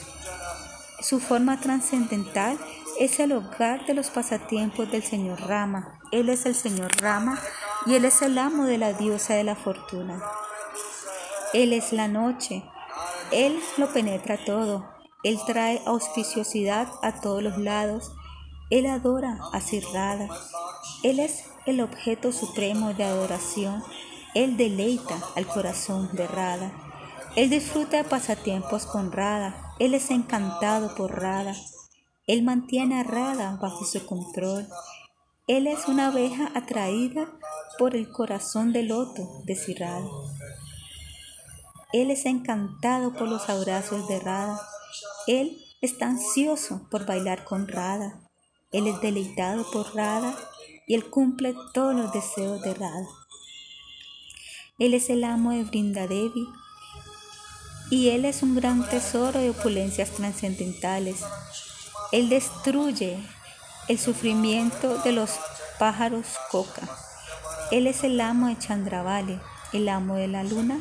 Su 1.00 1.20
forma 1.20 1.60
trascendental 1.60 2.58
es 2.98 3.20
el 3.20 3.32
hogar 3.32 3.86
de 3.86 3.94
los 3.94 4.10
pasatiempos 4.10 4.90
del 4.90 5.02
Señor 5.02 5.40
Rama. 5.42 6.00
Él 6.12 6.28
es 6.28 6.46
el 6.46 6.54
Señor 6.54 6.90
Rama 7.00 7.40
y 7.86 7.94
él 7.94 8.04
es 8.04 8.22
el 8.22 8.38
amo 8.38 8.64
de 8.64 8.78
la 8.78 8.92
diosa 8.92 9.34
de 9.34 9.44
la 9.44 9.54
fortuna. 9.54 10.22
Él 11.52 11.72
es 11.72 11.92
la 11.92 12.08
noche. 12.08 12.64
Él 13.30 13.60
lo 13.76 13.92
penetra 13.92 14.36
todo. 14.44 14.88
Él 15.22 15.38
trae 15.46 15.80
auspiciosidad 15.86 16.88
a 17.02 17.20
todos 17.20 17.42
los 17.42 17.58
lados. 17.58 18.12
Él 18.70 18.86
adora 18.86 19.38
a 19.52 19.60
Sirrada. 19.60 20.28
Él 21.02 21.20
es 21.20 21.44
el 21.66 21.80
objeto 21.80 22.32
supremo 22.32 22.94
de 22.94 23.04
adoración. 23.04 23.82
Él 24.36 24.58
deleita 24.58 25.18
al 25.34 25.46
corazón 25.46 26.10
de 26.12 26.26
Rada. 26.26 26.70
Él 27.36 27.48
disfruta 27.48 28.04
pasatiempos 28.04 28.84
con 28.84 29.10
Rada. 29.10 29.72
Él 29.78 29.94
es 29.94 30.10
encantado 30.10 30.94
por 30.94 31.18
Rada. 31.18 31.56
Él 32.26 32.42
mantiene 32.42 33.00
a 33.00 33.02
Rada 33.02 33.58
bajo 33.62 33.86
su 33.86 34.04
control. 34.04 34.68
Él 35.46 35.66
es 35.66 35.88
una 35.88 36.08
abeja 36.08 36.50
atraída 36.54 37.32
por 37.78 37.96
el 37.96 38.10
corazón 38.10 38.74
del 38.74 38.88
loto 38.88 39.26
de 39.46 39.56
Sirrada. 39.56 40.06
Él 41.94 42.10
es 42.10 42.26
encantado 42.26 43.14
por 43.14 43.28
los 43.28 43.48
abrazos 43.48 44.06
de 44.06 44.20
Rada. 44.20 44.60
Él 45.26 45.56
está 45.80 46.08
ansioso 46.08 46.86
por 46.90 47.06
bailar 47.06 47.44
con 47.44 47.68
Rada. 47.68 48.20
Él 48.70 48.86
es 48.86 49.00
deleitado 49.00 49.64
por 49.70 49.96
Rada 49.96 50.36
y 50.86 50.94
él 50.94 51.08
cumple 51.08 51.54
todos 51.72 51.94
los 51.94 52.12
deseos 52.12 52.60
de 52.60 52.74
Rada. 52.74 53.06
Él 54.78 54.92
es 54.92 55.08
el 55.08 55.24
amo 55.24 55.52
de 55.52 55.64
Brindadevi 55.64 56.52
y 57.88 58.10
él 58.10 58.26
es 58.26 58.42
un 58.42 58.54
gran 58.54 58.86
tesoro 58.86 59.40
de 59.40 59.48
opulencias 59.48 60.10
trascendentales. 60.10 61.24
Él 62.12 62.28
destruye 62.28 63.18
el 63.88 63.98
sufrimiento 63.98 64.98
de 64.98 65.12
los 65.12 65.30
pájaros 65.78 66.26
coca. 66.50 66.82
Él 67.70 67.86
es 67.86 68.04
el 68.04 68.20
amo 68.20 68.48
de 68.48 68.58
Chandravali, 68.58 69.40
el 69.72 69.88
amo 69.88 70.16
de 70.16 70.28
la 70.28 70.44
luna 70.44 70.78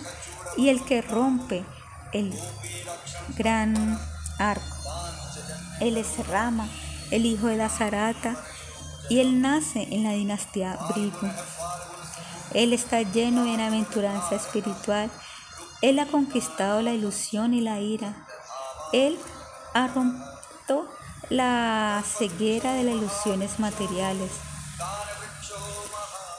y 0.57 0.67
el 0.67 0.83
que 0.83 1.01
rompe 1.01 1.63
el 2.11 2.33
gran 3.37 3.97
arco. 4.39 4.75
Él 5.79 5.95
es 5.95 6.27
Rama, 6.27 6.67
el 7.11 7.25
hijo 7.25 7.47
de 7.47 7.55
la 7.55 7.69
Zarata, 7.69 8.35
y 9.09 9.19
él 9.19 9.41
nace 9.41 9.87
en 9.89 10.03
la 10.03 10.11
dinastía 10.11 10.77
Brigu. 10.89 11.31
Él 12.55 12.71
está 12.71 13.01
lleno 13.01 13.41
de 13.41 13.49
bienaventuranza 13.49 14.35
espiritual. 14.35 15.11
Él 15.81 15.99
ha 15.99 16.05
conquistado 16.05 16.81
la 16.81 16.93
ilusión 16.93 17.53
y 17.53 17.59
la 17.59 17.81
ira. 17.81 18.25
Él 18.93 19.19
ha 19.73 19.87
roto 19.87 20.87
la 21.29 22.01
ceguera 22.05 22.71
de 22.71 22.83
las 22.83 22.95
ilusiones 22.95 23.59
materiales. 23.59 24.31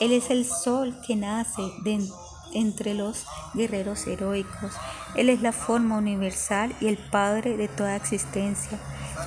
Él 0.01 0.13
es 0.13 0.31
el 0.31 0.47
sol 0.47 0.99
que 1.07 1.17
nace 1.17 1.63
dentro 1.85 2.17
entre 2.55 2.95
los 2.95 3.27
guerreros 3.53 4.07
heroicos. 4.07 4.73
Él 5.17 5.29
es 5.29 5.43
la 5.43 5.53
forma 5.53 5.99
universal 5.99 6.75
y 6.81 6.87
el 6.87 6.97
Padre 6.97 7.59
de 7.59 7.69
toda 7.69 7.95
existencia. 7.95 8.79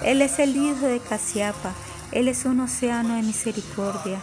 Él 0.04 0.24
es 0.24 0.40
el 0.40 0.58
Hijo 0.58 0.88
de 0.88 1.00
Casiapa. 1.00 1.72
Él 2.12 2.28
es 2.28 2.46
un 2.46 2.62
océano 2.62 3.16
de 3.16 3.22
misericordia. 3.22 4.20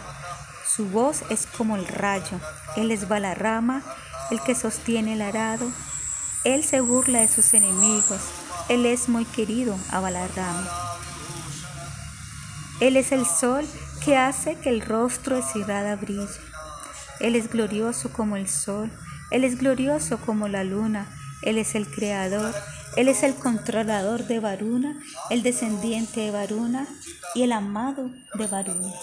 Su 0.77 0.85
voz 0.89 1.23
es 1.31 1.47
como 1.47 1.75
el 1.75 1.87
rayo. 1.87 2.39
Él 2.75 2.91
es 2.91 3.07
Balarama, 3.07 3.81
el 4.29 4.39
que 4.43 4.53
sostiene 4.53 5.13
el 5.13 5.23
arado. 5.23 5.71
Él 6.43 6.63
se 6.63 6.81
burla 6.81 7.21
de 7.21 7.27
sus 7.27 7.55
enemigos. 7.55 8.21
Él 8.69 8.85
es 8.85 9.09
muy 9.09 9.25
querido 9.25 9.75
a 9.89 10.01
Balarama. 10.01 10.69
Él 12.79 12.95
es 12.95 13.11
el 13.11 13.25
sol 13.25 13.67
que 14.05 14.17
hace 14.17 14.53
que 14.53 14.69
el 14.69 14.81
rostro 14.81 15.37
de 15.37 15.41
Sirada 15.41 15.95
brille. 15.95 16.27
Él 17.19 17.35
es 17.35 17.49
glorioso 17.49 18.13
como 18.13 18.35
el 18.35 18.47
sol, 18.47 18.91
Él 19.31 19.45
es 19.45 19.57
glorioso 19.57 20.19
como 20.19 20.47
la 20.47 20.63
luna, 20.63 21.07
Él 21.41 21.57
es 21.57 21.73
el 21.73 21.89
creador, 21.89 22.53
Él 22.95 23.07
es 23.07 23.23
el 23.23 23.33
controlador 23.33 24.27
de 24.27 24.39
Varuna, 24.39 24.95
el 25.31 25.41
descendiente 25.41 26.19
de 26.19 26.29
Varuna 26.29 26.85
y 27.33 27.41
el 27.41 27.51
amado 27.51 28.11
de 28.35 28.45
Varuna. 28.45 28.93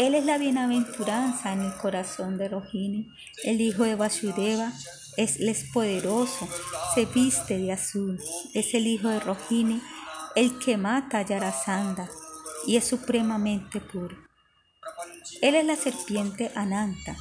Él 0.00 0.14
es 0.14 0.24
la 0.24 0.38
bienaventuranza 0.38 1.52
en 1.52 1.60
el 1.60 1.76
corazón 1.76 2.38
de 2.38 2.48
Rohini. 2.48 3.12
El 3.44 3.60
hijo 3.60 3.84
de 3.84 3.96
Vasudeva 3.96 4.72
es, 5.18 5.38
es 5.38 5.64
poderoso, 5.74 6.48
se 6.94 7.04
viste 7.04 7.58
de 7.58 7.70
azul. 7.70 8.18
Es 8.54 8.72
el 8.72 8.86
hijo 8.86 9.08
de 9.08 9.20
Rohini, 9.20 9.82
el 10.36 10.58
que 10.58 10.78
mata 10.78 11.18
a 11.18 11.26
Yarasanda 11.26 12.08
y 12.66 12.78
es 12.78 12.86
supremamente 12.86 13.78
puro. 13.78 14.16
Él 15.42 15.54
es 15.54 15.66
la 15.66 15.76
serpiente 15.76 16.50
Ananta. 16.54 17.18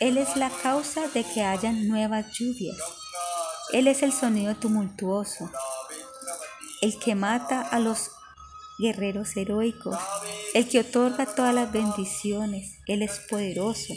Él 0.00 0.18
es 0.18 0.34
la 0.34 0.50
causa 0.50 1.06
de 1.06 1.22
que 1.22 1.44
hayan 1.44 1.86
nuevas 1.86 2.26
lluvias. 2.32 2.76
Él 3.72 3.86
es 3.86 4.02
el 4.02 4.12
sonido 4.12 4.56
tumultuoso, 4.56 5.48
el 6.82 6.98
que 6.98 7.14
mata 7.14 7.60
a 7.60 7.78
los 7.78 8.15
guerreros 8.78 9.36
heroicos, 9.36 9.96
el 10.54 10.68
que 10.68 10.80
otorga 10.80 11.26
todas 11.26 11.54
las 11.54 11.72
bendiciones. 11.72 12.78
Él 12.86 13.02
es 13.02 13.20
poderoso, 13.30 13.94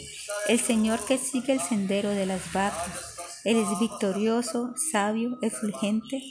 el 0.48 0.60
Señor 0.60 1.04
que 1.04 1.18
sigue 1.18 1.52
el 1.52 1.60
sendero 1.60 2.10
de 2.10 2.26
las 2.26 2.52
vacas. 2.52 3.16
Él 3.44 3.56
es 3.56 3.78
victorioso, 3.78 4.74
sabio, 4.92 5.38
efulgente 5.42 6.22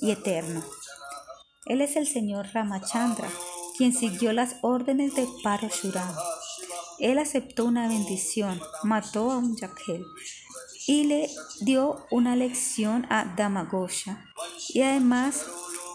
y 0.00 0.10
eterno. 0.10 0.62
Él 1.66 1.80
es 1.80 1.96
el 1.96 2.06
Señor 2.06 2.46
Ramachandra, 2.52 3.28
quien 3.76 3.92
siguió 3.92 4.32
las 4.32 4.56
órdenes 4.62 5.14
de 5.14 5.26
Parashuram. 5.42 6.14
Él 6.98 7.18
aceptó 7.18 7.64
una 7.64 7.88
bendición, 7.88 8.60
mató 8.82 9.30
a 9.30 9.38
un 9.38 9.56
Yakhel 9.56 10.04
y 10.86 11.04
le 11.04 11.30
dio 11.60 12.06
una 12.10 12.34
lección 12.34 13.06
a 13.10 13.24
Damagosha 13.36 14.24
y 14.70 14.80
además 14.80 15.44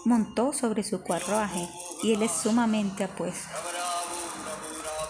montó 0.04 0.52
sobre 0.52 0.82
su 0.82 1.02
carruaje 1.02 1.68
y 2.02 2.12
él 2.12 2.22
es 2.22 2.32
sumamente 2.32 3.04
apuesto. 3.04 3.48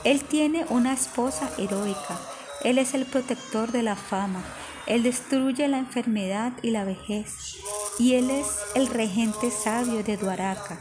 Él 0.04 0.22
tiene 0.22 0.66
una 0.68 0.92
esposa 0.92 1.50
heroica, 1.58 2.18
él 2.62 2.78
es 2.78 2.94
el 2.94 3.06
protector 3.06 3.72
de 3.72 3.82
la 3.82 3.96
fama, 3.96 4.42
él 4.86 5.02
destruye 5.02 5.66
la 5.68 5.78
enfermedad 5.78 6.52
y 6.62 6.70
la 6.70 6.84
vejez 6.84 7.56
y 7.98 8.14
él 8.14 8.30
es 8.30 8.46
el 8.74 8.86
regente 8.88 9.50
sabio 9.50 10.02
de 10.02 10.16
Dwaraka. 10.16 10.78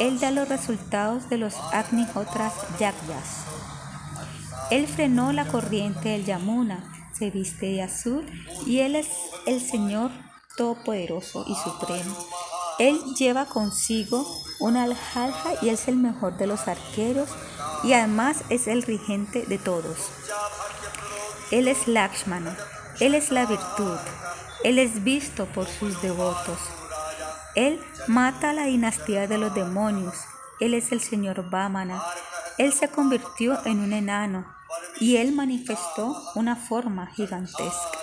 Él 0.00 0.20
da 0.20 0.30
los 0.30 0.48
resultados 0.48 1.28
de 1.28 1.38
los 1.38 1.54
Agnihotras 1.72 2.54
Yagyas. 2.78 3.44
Él 4.70 4.86
frenó 4.86 5.32
la 5.32 5.46
corriente 5.46 6.10
del 6.10 6.24
Yamuna 6.24 6.92
se 7.22 7.30
viste 7.30 7.66
de 7.66 7.82
azul 7.82 8.26
y 8.66 8.80
Él 8.80 8.96
es 8.96 9.08
el 9.46 9.60
Señor 9.60 10.10
Todopoderoso 10.56 11.44
y 11.46 11.54
Supremo. 11.54 12.16
Él 12.78 13.00
lleva 13.16 13.46
consigo 13.46 14.26
una 14.58 14.84
alhaja 14.84 15.52
y 15.60 15.68
es 15.68 15.88
el 15.88 15.96
mejor 15.96 16.36
de 16.36 16.46
los 16.46 16.68
arqueros 16.68 17.28
y 17.84 17.92
además 17.92 18.44
es 18.48 18.66
el 18.66 18.82
regente 18.82 19.44
de 19.46 19.58
todos. 19.58 20.10
Él 21.50 21.68
es 21.68 21.86
Lakshmana, 21.86 22.56
Él 23.00 23.14
es 23.14 23.30
la 23.30 23.46
virtud, 23.46 23.98
Él 24.64 24.78
es 24.78 25.04
visto 25.04 25.46
por 25.46 25.66
sus 25.66 26.00
devotos. 26.00 26.58
Él 27.54 27.80
mata 28.06 28.52
la 28.52 28.64
dinastía 28.64 29.26
de 29.26 29.38
los 29.38 29.54
demonios, 29.54 30.14
Él 30.60 30.74
es 30.74 30.92
el 30.92 31.00
Señor 31.00 31.50
Vamana, 31.50 32.02
Él 32.56 32.72
se 32.72 32.88
convirtió 32.88 33.58
en 33.66 33.80
un 33.80 33.92
enano, 33.92 34.46
y 35.00 35.16
él 35.16 35.32
manifestó 35.32 36.16
una 36.34 36.56
forma 36.56 37.08
gigantesca. 37.08 37.98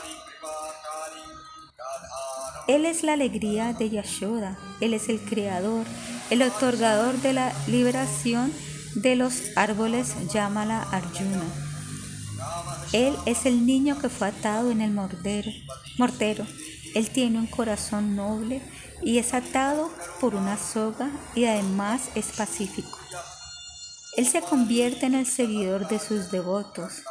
Él 2.70 2.86
es 2.86 3.02
la 3.02 3.14
alegría 3.14 3.74
de 3.74 3.90
Yashoda, 3.90 4.56
Él 4.80 4.94
es 4.94 5.10
el 5.10 5.20
creador, 5.20 5.88
el 6.30 6.44
otorgador 6.44 7.20
de 7.20 7.34
la 7.34 7.52
liberación 7.66 8.54
de 8.94 9.16
los 9.16 9.42
árboles 9.56 10.14
Yamala 10.32 10.84
Arjuna. 10.84 11.42
Él 12.94 13.16
es 13.26 13.48
el 13.48 13.66
niño 13.66 13.98
que 13.98 14.08
fue 14.08 14.28
atado 14.28 14.70
en 14.70 14.82
el 14.82 14.92
mordero, 14.92 15.50
mortero. 15.98 16.46
Él 16.94 17.10
tiene 17.10 17.40
un 17.40 17.48
corazón 17.48 18.16
noble 18.16 18.62
y 19.02 19.18
es 19.18 19.34
atado 19.34 19.90
por 20.22 20.36
una 20.36 20.56
soga 20.56 21.10
y 21.34 21.46
además 21.46 22.10
es 22.14 22.28
pacífico. 22.38 23.00
Él 24.16 24.28
se 24.28 24.42
convierte 24.42 25.08
en 25.08 25.16
el 25.16 25.26
seguidor 25.26 25.88
de 25.88 25.98
sus 25.98 26.30
devotos. 26.30 27.02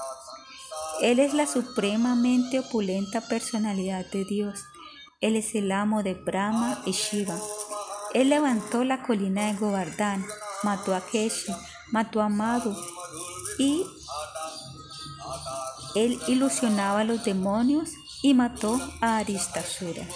Él 1.02 1.18
es 1.18 1.34
la 1.34 1.48
supremamente 1.48 2.60
opulenta 2.60 3.20
personalidad 3.22 4.06
de 4.12 4.24
Dios. 4.24 4.60
Él 5.20 5.34
es 5.34 5.56
el 5.56 5.72
amo 5.72 6.04
de 6.04 6.14
Brahma 6.14 6.80
y 6.86 6.92
Shiva. 6.92 7.36
Él 8.14 8.28
levantó 8.28 8.84
la 8.84 9.02
colina 9.02 9.46
de 9.46 9.58
Govardhan, 9.58 10.24
mató 10.62 10.94
a 10.94 11.00
Keshi, 11.00 11.52
mató 11.90 12.20
a 12.22 12.28
Madhu 12.28 12.76
y 13.58 13.84
él 15.96 16.20
ilusionaba 16.28 17.00
a 17.00 17.04
los 17.04 17.24
demonios 17.24 17.90
y 18.22 18.34
mató 18.34 18.80
a 19.00 19.18
Aristasura. 19.18 20.06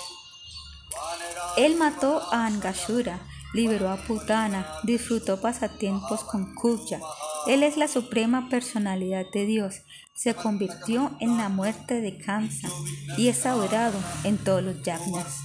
Él 1.56 1.76
mató 1.76 2.22
a 2.30 2.46
Angashura, 2.46 3.18
liberó 3.54 3.90
a 3.90 3.96
Putana, 3.96 4.66
disfrutó 4.84 5.40
pasatiempos 5.40 6.22
con 6.22 6.54
Kubja. 6.54 7.00
Él 7.48 7.64
es 7.64 7.76
la 7.76 7.88
suprema 7.88 8.48
personalidad 8.48 9.26
de 9.32 9.46
Dios. 9.46 9.82
Se 10.14 10.34
convirtió 10.34 11.16
en 11.20 11.36
la 11.36 11.48
muerte 11.48 12.00
de 12.00 12.18
Kamsa 12.18 12.68
y 13.16 13.28
es 13.28 13.44
adorado 13.46 13.98
en 14.24 14.38
todos 14.38 14.62
los 14.62 14.82
yagnas. 14.82 15.38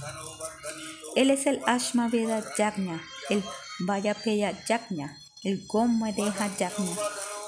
Él 1.16 1.30
es 1.30 1.46
el 1.46 1.60
Ashmaveda 1.66 2.44
Yagna, 2.56 3.02
el 3.28 3.42
Vayapeya 3.80 4.64
Yagna, 4.66 5.16
el 5.42 5.66
Gomadeja 5.66 6.48
Yagna 6.56 6.92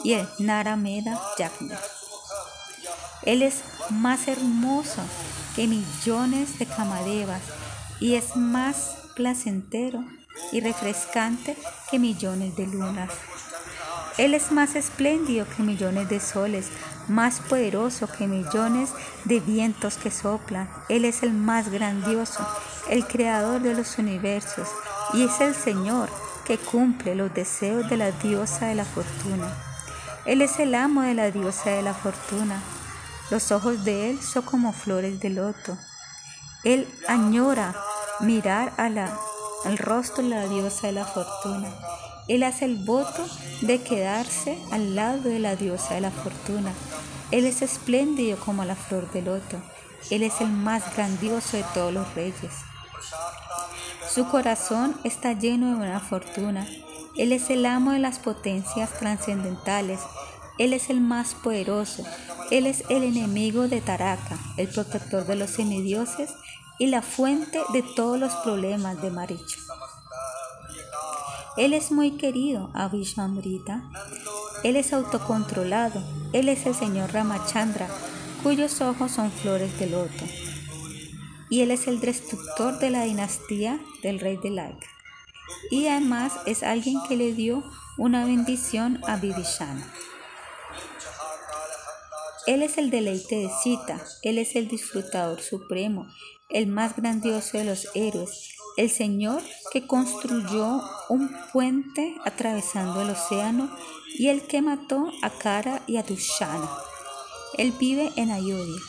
y 0.03 0.15
el 0.15 0.29
Narameda 0.39 1.21
Yagna. 1.39 1.79
Él 3.23 3.43
es 3.43 3.63
más 3.91 4.27
hermoso 4.27 5.03
que 5.55 5.67
millones 5.67 6.59
de 6.59 6.67
Kamadevas 6.67 7.43
y 8.01 8.15
es 8.15 8.35
más 8.35 8.97
placentero 9.15 10.05
y 10.53 10.61
refrescante 10.61 11.57
que 11.91 11.99
millones 11.99 12.57
de 12.57 12.67
lunas. 12.67 13.11
Él 14.17 14.35
es 14.35 14.51
más 14.53 14.75
espléndido 14.75 15.47
que 15.57 15.63
millones 15.63 16.09
de 16.09 16.21
soles, 16.21 16.67
más 17.09 17.41
poderoso 17.41 18.07
que 18.07 18.27
millones 18.27 18.91
de 19.25 19.41
vientos 19.41 19.97
que 19.97 20.11
soplan. 20.11 20.69
Él 20.89 21.05
es 21.05 21.23
el 21.23 21.33
más 21.33 21.71
grandioso, 21.71 22.47
el 22.89 23.07
creador 23.07 23.61
de 23.61 23.75
los 23.75 23.99
universos, 23.99 24.69
y 25.13 25.25
es 25.25 25.41
el 25.41 25.55
Señor 25.55 26.09
que 26.45 26.59
cumple 26.59 27.15
los 27.15 27.33
deseos 27.33 27.89
de 27.89 27.97
la 27.97 28.11
diosa 28.13 28.67
de 28.67 28.75
la 28.75 28.85
fortuna. 28.85 29.53
Él 30.25 30.43
es 30.43 30.59
el 30.59 30.75
amo 30.75 31.03
de 31.03 31.15
la 31.15 31.31
diosa 31.31 31.71
de 31.71 31.83
la 31.83 31.95
fortuna. 31.95 32.61
Los 33.31 33.53
ojos 33.53 33.85
de 33.85 34.11
Él 34.11 34.21
son 34.21 34.43
como 34.43 34.73
flores 34.73 35.21
de 35.21 35.31
loto. 35.31 35.79
Él 36.65 36.89
añora 37.09 37.75
mirar 38.21 38.73
la 38.77 39.17
al 39.65 39.79
rostro 39.79 40.23
de 40.23 40.31
la 40.31 40.47
diosa 40.49 40.87
de 40.87 40.93
la 40.95 41.05
fortuna. 41.05 41.69
Él 42.29 42.43
hace 42.43 42.65
el 42.65 42.77
voto 42.85 43.27
de 43.61 43.83
quedarse 43.83 44.59
al 44.71 44.95
lado 44.95 45.23
de 45.23 45.39
la 45.39 45.57
diosa 45.57 45.95
de 45.95 46.01
la 46.01 46.11
fortuna. 46.11 46.73
Él 47.31 47.47
es 47.47 47.63
espléndido 47.63 48.39
como 48.39 48.65
la 48.65 48.75
flor 48.75 49.11
del 49.13 49.27
loto. 49.27 49.57
Él 50.11 50.23
es 50.23 50.41
el 50.41 50.49
más 50.49 50.97
grandioso 50.97 51.57
de 51.57 51.65
todos 51.75 51.93
los 51.93 52.15
reyes. 52.15 52.53
Su 54.13 54.27
corazón 54.29 54.97
está 55.05 55.33
lleno 55.33 55.71
de 55.71 55.77
buena 55.77 56.01
fortuna. 56.01 56.67
Él 57.17 57.33
es 57.33 57.49
el 57.51 57.65
amo 57.67 57.93
de 57.93 58.01
las 58.01 58.19
potencias 58.19 58.99
trascendentales. 58.99 60.01
Él 60.59 60.73
es 60.73 60.91
el 60.91 61.01
más 61.01 61.35
poderoso. 61.35 62.05
Él 62.51 62.67
es 62.67 62.83
el 62.89 63.05
enemigo 63.05 63.69
de 63.69 63.81
Taraka, 63.81 64.37
el 64.57 64.67
protector 64.67 65.25
de 65.25 65.37
los 65.37 65.51
semidioses 65.51 66.31
y 66.81 66.89
la 66.89 67.03
fuente 67.03 67.61
de 67.73 67.83
todos 67.83 68.19
los 68.19 68.35
problemas 68.37 69.01
de 69.01 69.11
Maricho. 69.11 69.60
Él 71.57 71.73
es 71.73 71.91
muy 71.91 72.13
querido 72.13 72.71
a 72.75 72.89
Vishwamrita. 72.89 73.83
Él 74.63 74.77
es 74.77 74.93
autocontrolado. 74.93 76.03
Él 76.33 76.49
es 76.49 76.67
el 76.67 76.75
señor 76.75 77.13
Ramachandra, 77.13 77.89
cuyos 78.43 78.81
ojos 78.81 79.11
son 79.11 79.31
flores 79.33 79.79
de 79.79 79.89
loto. 79.89 80.25
Y 81.49 81.63
él 81.63 81.73
es 81.73 81.89
el 81.89 81.99
destructor 81.99 82.79
de 82.79 82.91
la 82.91 83.05
dinastía 83.05 83.81
del 84.03 84.21
rey 84.21 84.37
de 84.37 84.51
Laika. 84.51 84.87
Y 85.71 85.89
además 85.89 86.35
es 86.47 86.63
alguien 86.63 86.99
que 87.09 87.17
le 87.17 87.35
dio 87.35 87.65
una 87.99 88.25
bendición 88.25 89.01
a 89.09 89.17
Vivishana. 89.17 89.93
Él 92.47 92.63
es 92.63 92.79
el 92.79 92.91
deleite 92.91 93.37
de 93.37 93.51
Sita, 93.63 94.01
Él 94.23 94.39
es 94.39 94.57
el 94.57 94.69
disfrutador 94.69 95.41
supremo, 95.41 96.07
el 96.49 96.67
más 96.67 96.97
grandioso 96.97 97.59
de 97.59 97.65
los 97.65 97.89
héroes, 97.95 98.55
el 98.77 98.91
Señor 98.91 99.43
que 99.73 99.87
construyó 99.87 100.83
un 101.09 101.31
puente 101.53 102.17
atravesando 102.25 103.03
el 103.03 103.11
océano 103.11 103.71
y 104.19 104.29
el 104.29 104.43
que 104.43 104.63
mató 104.63 105.11
a 105.23 105.31
Kara 105.31 105.83
y 105.87 105.97
a 105.97 106.03
Dushana. 106.03 106.69
Él 107.57 107.73
vive 107.79 108.13
en 108.17 108.31
Ayodhya. 108.31 108.81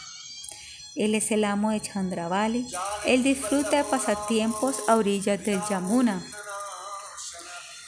Él 0.96 1.16
es 1.16 1.32
el 1.32 1.44
amo 1.46 1.72
de 1.72 1.82
Chandravali. 1.82 2.68
Él 3.06 3.24
disfruta 3.24 3.78
de 3.78 3.84
pasatiempos 3.84 4.78
a 4.88 4.96
orillas 4.96 5.44
del 5.44 5.62
Yamuna. 5.70 6.24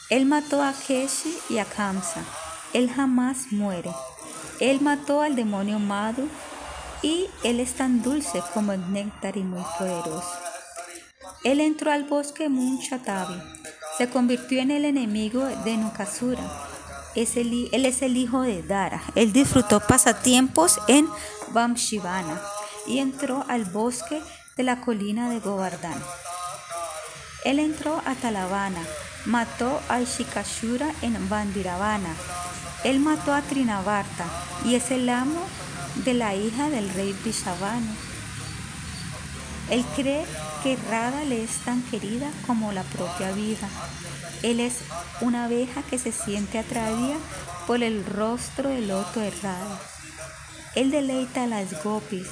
Él 0.10 0.25
mató 0.25 0.62
a 0.62 0.73
Keshi 0.73 1.38
y 1.49 1.58
a 1.58 1.65
Kamsa. 1.65 2.23
Él 2.73 2.89
jamás 2.89 3.51
muere. 3.51 3.91
Él 4.60 4.82
mató 4.82 5.21
al 5.21 5.36
demonio 5.36 5.79
Madhu 5.79 6.27
y 7.01 7.27
Él 7.43 7.60
es 7.60 7.73
tan 7.73 8.01
dulce 8.01 8.41
como 8.53 8.71
el 8.71 8.93
néctar 8.93 9.38
y 9.38 9.43
muy 9.43 9.63
poderoso. 9.77 10.53
Él 11.43 11.60
entró 11.60 11.91
al 11.91 12.06
bosque 12.06 12.47
Munchatavi, 12.47 13.36
se 13.97 14.10
convirtió 14.10 14.62
en 14.62 14.71
el 14.71 14.86
enemigo 14.86 15.43
de 15.43 15.77
Nukasura. 15.77 16.43
él 17.15 17.86
es 17.86 18.01
el 18.01 18.17
hijo 18.17 18.41
de 18.41 18.63
Dara. 18.63 19.03
Él 19.15 19.34
disfrutó 19.34 19.82
pasatiempos 19.82 20.79
en 20.88 21.08
Vamshivana 21.49 22.41
y 22.88 22.99
entró 22.99 23.45
al 23.49 23.65
bosque 23.65 24.21
de 24.56 24.63
la 24.63 24.82
colina 24.82 25.29
de 25.29 25.39
Govardhan. 25.39 26.01
Él 27.43 27.60
entró 27.60 28.01
a 28.06 28.15
Talavana, 28.15 28.82
mató 29.25 29.82
a 29.89 29.99
Ishikashura 29.99 30.93
en 31.01 31.27
Bandiravana. 31.27 32.15
Él 32.86 32.99
mató 32.99 33.34
a 33.34 33.41
Trinavarta 33.41 34.25
y 34.65 34.75
es 34.75 34.91
el 34.91 35.10
amo 35.10 35.41
de 36.06 36.13
la 36.13 36.36
hija 36.36 36.69
del 36.69 36.89
rey 36.89 37.13
Vishavana. 37.23 37.95
Él 39.69 39.86
cree 39.95 40.26
que 40.62 40.78
Radha 40.89 41.23
le 41.23 41.43
es 41.43 41.58
tan 41.65 41.82
querida 41.84 42.30
como 42.45 42.71
la 42.71 42.84
propia 42.84 43.32
vida. 43.32 43.67
Él 44.41 44.60
es 44.60 44.80
una 45.21 45.45
abeja 45.45 45.84
que 45.84 45.97
se 45.97 46.12
siente 46.12 46.60
atraída 46.60 47.15
por 47.65 47.82
el 47.82 48.06
rostro 48.06 48.69
del 48.69 48.89
loto 48.89 49.19
de 49.19 49.32
Radha. 49.32 49.80
Él 50.76 50.91
deleita 50.91 51.43
a 51.43 51.47
las 51.47 51.84
gopis. 51.84 52.28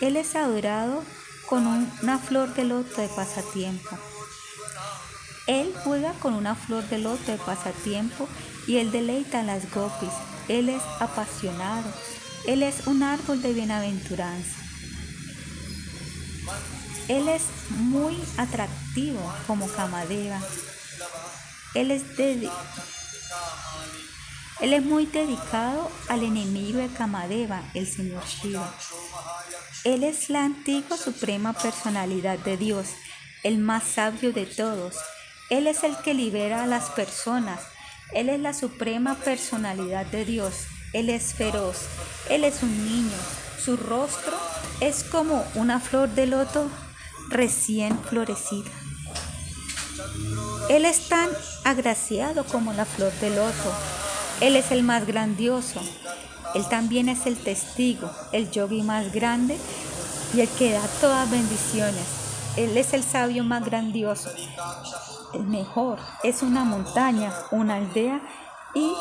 Él 0.00 0.16
es 0.16 0.34
adorado 0.36 1.04
con 1.48 1.66
una 1.66 2.18
flor 2.18 2.54
de 2.54 2.64
loto 2.64 3.00
de 3.00 3.08
pasatiempo. 3.08 3.98
Él 5.46 5.74
juega 5.84 6.12
con 6.14 6.34
una 6.34 6.54
flor 6.54 6.84
de 6.88 6.98
loto 6.98 7.32
de 7.32 7.38
pasatiempo 7.38 8.28
y 8.66 8.76
él 8.76 8.92
deleita 8.92 9.40
a 9.40 9.42
las 9.42 9.70
gopis. 9.72 10.12
Él 10.48 10.68
es 10.68 10.82
apasionado. 11.00 11.90
Él 12.46 12.62
es 12.62 12.86
un 12.86 13.02
árbol 13.02 13.42
de 13.42 13.52
bienaventuranza. 13.52 14.61
Él 17.08 17.28
es 17.28 17.42
muy 17.70 18.16
atractivo 18.36 19.20
como 19.46 19.66
Kamadeva. 19.68 20.40
Él 21.74 21.90
es, 21.90 22.02
él 22.18 22.48
es 24.60 24.82
muy 24.84 25.06
dedicado 25.06 25.90
al 26.08 26.22
enemigo 26.22 26.78
de 26.78 26.88
Kamadeva, 26.88 27.62
el 27.74 27.86
Señor 27.86 28.24
Shiva. 28.24 28.72
Él 29.84 30.04
es 30.04 30.30
la 30.30 30.44
antigua 30.44 30.96
suprema 30.96 31.52
personalidad 31.52 32.38
de 32.38 32.56
Dios, 32.56 32.86
el 33.42 33.58
más 33.58 33.82
sabio 33.82 34.32
de 34.32 34.46
todos. 34.46 34.94
Él 35.50 35.66
es 35.66 35.82
el 35.82 35.96
que 35.98 36.14
libera 36.14 36.62
a 36.62 36.66
las 36.66 36.90
personas. 36.90 37.60
Él 38.12 38.28
es 38.28 38.38
la 38.38 38.54
suprema 38.54 39.16
personalidad 39.16 40.06
de 40.06 40.24
Dios. 40.24 40.66
Él 40.92 41.10
es 41.10 41.34
feroz. 41.34 41.78
Él 42.30 42.44
es 42.44 42.62
un 42.62 42.84
niño. 42.84 43.18
Su 43.58 43.76
rostro 43.76 44.38
es 44.80 45.02
como 45.04 45.44
una 45.54 45.80
flor 45.80 46.08
de 46.10 46.26
loto 46.26 46.70
recién 47.32 47.98
florecida. 47.98 48.70
Él 50.68 50.84
es 50.84 51.08
tan 51.08 51.28
agraciado 51.64 52.44
como 52.44 52.72
la 52.72 52.84
flor 52.84 53.12
de 53.20 53.30
loto. 53.30 53.72
Él 54.40 54.56
es 54.56 54.70
el 54.70 54.82
más 54.82 55.06
grandioso. 55.06 55.80
Él 56.54 56.66
también 56.68 57.08
es 57.08 57.26
el 57.26 57.36
testigo, 57.36 58.10
el 58.32 58.50
yogi 58.50 58.82
más 58.82 59.12
grande 59.12 59.58
y 60.34 60.40
el 60.40 60.48
que 60.48 60.72
da 60.72 60.86
todas 61.00 61.30
bendiciones. 61.30 62.04
Él 62.56 62.76
es 62.76 62.92
el 62.92 63.02
sabio 63.02 63.44
más 63.44 63.64
grandioso, 63.64 64.30
el 65.34 65.44
mejor. 65.44 65.98
Es 66.22 66.42
una 66.42 66.64
montaña, 66.64 67.32
una 67.50 67.76
aldea 67.76 68.20
y, 68.74 68.92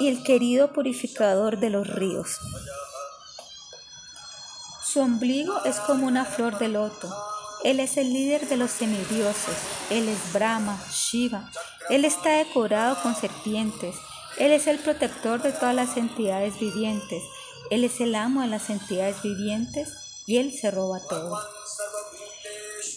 y 0.00 0.08
el 0.08 0.22
querido 0.22 0.72
purificador 0.72 1.58
de 1.58 1.70
los 1.70 1.86
ríos. 1.86 2.38
Su 4.92 4.98
ombligo 4.98 5.62
es 5.64 5.76
como 5.76 6.08
una 6.08 6.24
flor 6.24 6.58
de 6.58 6.66
loto. 6.66 7.08
Él 7.62 7.78
es 7.78 7.96
el 7.96 8.12
líder 8.12 8.48
de 8.48 8.56
los 8.56 8.72
semidioses. 8.72 9.56
Él 9.88 10.08
es 10.08 10.32
Brahma, 10.32 10.82
Shiva. 10.90 11.48
Él 11.90 12.04
está 12.04 12.30
decorado 12.30 13.00
con 13.00 13.14
serpientes. 13.14 13.94
Él 14.36 14.50
es 14.50 14.66
el 14.66 14.80
protector 14.80 15.42
de 15.42 15.52
todas 15.52 15.76
las 15.76 15.96
entidades 15.96 16.58
vivientes. 16.58 17.22
Él 17.70 17.84
es 17.84 18.00
el 18.00 18.16
amo 18.16 18.40
de 18.40 18.48
las 18.48 18.68
entidades 18.68 19.22
vivientes 19.22 20.24
y 20.26 20.38
Él 20.38 20.52
se 20.52 20.72
roba 20.72 20.98
todo. 21.08 21.38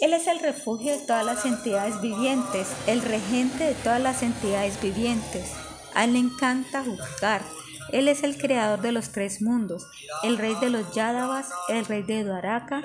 Él 0.01 0.13
es 0.13 0.25
el 0.25 0.39
refugio 0.39 0.93
de 0.93 1.05
todas 1.05 1.23
las 1.23 1.45
entidades 1.45 2.01
vivientes, 2.01 2.69
el 2.87 3.03
regente 3.03 3.65
de 3.65 3.75
todas 3.75 4.01
las 4.01 4.23
entidades 4.23 4.81
vivientes. 4.81 5.51
Él 5.95 6.13
le 6.13 6.19
encanta 6.19 6.83
juzgar, 6.83 7.43
él 7.91 8.07
es 8.07 8.23
el 8.23 8.37
creador 8.37 8.81
de 8.81 8.91
los 8.91 9.11
tres 9.11 9.41
mundos, 9.41 9.85
el 10.23 10.37
rey 10.37 10.55
de 10.61 10.69
los 10.69 10.93
Yadavas, 10.93 11.49
el 11.69 11.85
rey 11.85 12.03
de 12.03 12.23
Dwaraka 12.23 12.81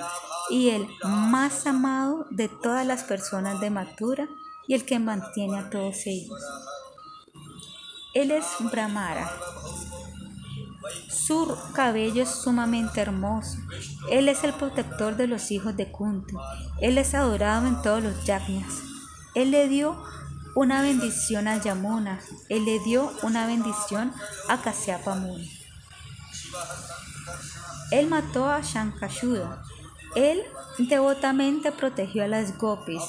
y 0.51 0.71
el 0.71 0.87
más 1.05 1.67
amado 1.67 2.27
de 2.31 2.49
todas 2.49 2.87
las 2.87 3.05
personas 3.05 3.61
de 3.61 3.71
Mathura 3.71 4.29
y 4.67 4.75
el 4.75 4.85
que 4.85 4.99
mantiene 4.99 5.59
a 5.59 5.71
todos 5.71 6.07
ellos. 6.07 6.41
Él 8.15 8.31
es 8.31 8.45
Brahmara. 8.71 9.31
Su 11.09 11.57
cabello 11.75 12.23
es 12.23 12.31
sumamente 12.31 13.01
hermoso. 13.01 13.59
Él 14.11 14.29
es 14.29 14.45
el 14.45 14.55
protector 14.55 15.17
de 15.17 15.27
los 15.27 15.51
hijos 15.51 15.77
de 15.77 15.91
Kunti. 15.91 16.35
Él 16.81 16.99
es 16.99 17.15
adorado 17.15 17.67
en 17.67 17.81
todos 17.83 18.03
los 18.03 18.25
yajnas. 18.25 18.83
Él 19.35 19.51
le 19.51 19.69
dio 19.69 20.03
una 20.59 20.83
bendición 20.83 21.47
a 21.47 21.63
Yamuna. 21.63 22.21
Él 22.49 22.65
le 22.65 22.81
dio 22.81 23.13
una 23.23 23.47
bendición 23.47 24.13
a 24.49 24.61
Kasyapa 24.61 25.15
Muni. 25.15 25.49
Él 27.93 28.09
mató 28.09 28.49
a 28.49 28.61
Shankashuda. 28.61 29.63
Él 30.17 30.43
devotamente 30.79 31.71
protegió 31.71 32.25
a 32.25 32.27
las 32.27 32.59
gopis. 32.59 33.05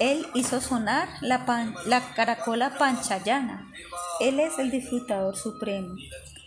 Él 0.00 0.26
hizo 0.32 0.62
sonar 0.62 1.10
la, 1.20 1.44
la 1.84 2.14
caracola 2.14 2.78
panchayana. 2.78 3.70
Él 4.18 4.40
es 4.40 4.58
el 4.58 4.70
disfrutador 4.70 5.36
supremo. 5.36 5.94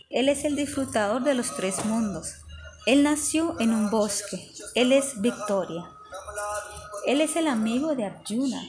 Él 0.09 0.29
es 0.29 0.45
el 0.45 0.55
disfrutador 0.55 1.21
de 1.21 1.35
los 1.35 1.55
tres 1.55 1.85
mundos. 1.85 2.37
Él 2.87 3.03
nació 3.03 3.55
en 3.59 3.71
un 3.71 3.91
bosque. 3.91 4.51
Él 4.73 4.93
es 4.93 5.21
Victoria. 5.21 5.83
Él 7.05 7.21
es 7.21 7.35
el 7.35 7.47
amigo 7.47 7.93
de 7.93 8.05
Arjuna 8.05 8.63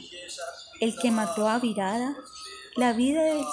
el 0.80 0.96
que 0.98 1.10
mató 1.10 1.48
a 1.48 1.58
Virada. 1.58 2.16
La 2.76 2.92
vida 2.92 3.28
es, 3.28 3.46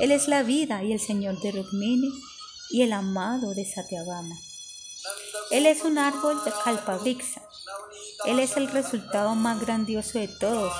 él 0.00 0.12
es 0.12 0.28
la 0.28 0.42
vida 0.42 0.82
y 0.82 0.92
el 0.92 1.00
Señor 1.00 1.40
de 1.40 1.52
Rukmini 1.52 2.10
y 2.70 2.82
el 2.82 2.92
amado 2.92 3.54
de 3.54 3.64
Satyabama. 3.64 4.36
Él 5.50 5.66
es 5.66 5.82
un 5.82 5.98
árbol 5.98 6.42
de 6.44 6.52
Kalpavixa. 6.64 7.42
Él 8.24 8.40
es 8.40 8.56
el 8.56 8.68
resultado 8.68 9.34
más 9.34 9.60
grandioso 9.60 10.18
de 10.18 10.28
todos. 10.28 10.72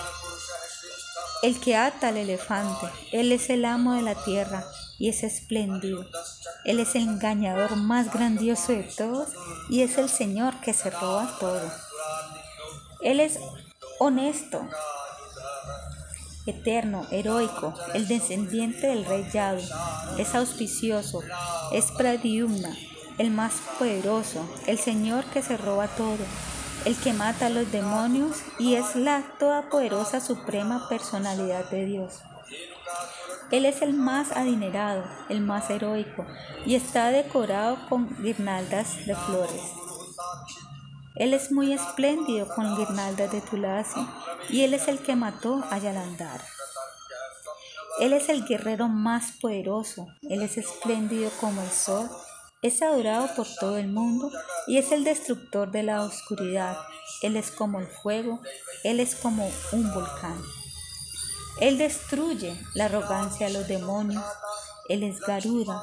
El 1.42 1.60
que 1.60 1.76
ata 1.76 2.08
al 2.08 2.16
elefante. 2.16 2.86
Él 3.12 3.30
es 3.32 3.50
el 3.50 3.64
amo 3.64 3.94
de 3.94 4.02
la 4.02 4.14
tierra 4.24 4.64
y 4.98 5.08
es 5.08 5.22
espléndido. 5.22 6.04
Él 6.64 6.80
es 6.80 6.94
el 6.94 7.02
engañador 7.02 7.76
más 7.76 8.12
grandioso 8.12 8.72
de 8.72 8.82
todos 8.82 9.28
y 9.68 9.82
es 9.82 9.98
el 9.98 10.08
Señor 10.08 10.60
que 10.60 10.74
se 10.74 10.90
roba 10.90 11.36
todo. 11.38 11.62
Él 13.02 13.20
es 13.20 13.38
honesto, 14.00 14.66
eterno, 16.46 17.06
heroico, 17.10 17.74
el 17.94 18.08
descendiente 18.08 18.86
del 18.86 19.04
rey 19.04 19.26
Yadu, 19.32 19.62
es 20.18 20.34
auspicioso, 20.34 21.22
es 21.72 21.90
Pradyumna, 21.92 22.76
el 23.18 23.30
más 23.30 23.54
poderoso, 23.78 24.48
el 24.66 24.78
Señor 24.78 25.24
que 25.26 25.42
se 25.42 25.56
roba 25.56 25.88
todo, 25.88 26.24
el 26.84 26.96
que 26.96 27.12
mata 27.12 27.46
a 27.46 27.50
los 27.50 27.70
demonios 27.72 28.38
y 28.58 28.74
es 28.74 28.94
la 28.94 29.22
todopoderosa 29.38 30.20
suprema 30.20 30.88
personalidad 30.88 31.68
de 31.70 31.84
Dios. 31.84 32.20
Él 33.50 33.64
es 33.64 33.82
el 33.82 33.92
más 33.92 34.32
adinerado, 34.32 35.04
el 35.28 35.40
más 35.40 35.70
heroico, 35.70 36.26
y 36.64 36.74
está 36.74 37.10
decorado 37.10 37.78
con 37.88 38.08
guirnaldas 38.22 39.06
de 39.06 39.14
flores. 39.14 39.62
Él 41.16 41.32
es 41.32 41.50
muy 41.50 41.72
espléndido 41.72 42.46
con 42.54 42.76
guirnaldas 42.76 43.32
de 43.32 43.40
tulasi 43.40 44.06
y 44.50 44.62
él 44.62 44.74
es 44.74 44.86
el 44.86 44.98
que 44.98 45.16
mató 45.16 45.64
a 45.70 45.78
Yalandar. 45.78 46.42
Él 48.00 48.12
es 48.12 48.28
el 48.28 48.44
guerrero 48.44 48.88
más 48.88 49.32
poderoso, 49.40 50.08
él 50.22 50.42
es 50.42 50.58
espléndido 50.58 51.30
como 51.40 51.62
el 51.62 51.70
sol, 51.70 52.10
es 52.60 52.82
adorado 52.82 53.34
por 53.34 53.46
todo 53.58 53.78
el 53.78 53.88
mundo 53.88 54.30
y 54.66 54.76
es 54.76 54.92
el 54.92 55.04
destructor 55.04 55.70
de 55.70 55.82
la 55.82 56.02
oscuridad. 56.02 56.76
Él 57.22 57.36
es 57.36 57.50
como 57.50 57.80
el 57.80 57.86
fuego, 57.86 58.40
él 58.84 59.00
es 59.00 59.14
como 59.14 59.50
un 59.72 59.94
volcán. 59.94 60.38
Él 61.60 61.78
destruye 61.78 62.54
la 62.74 62.84
arrogancia 62.84 63.46
de 63.46 63.54
los 63.54 63.66
demonios, 63.66 64.22
él 64.90 65.02
es 65.02 65.18
Garuda, 65.20 65.82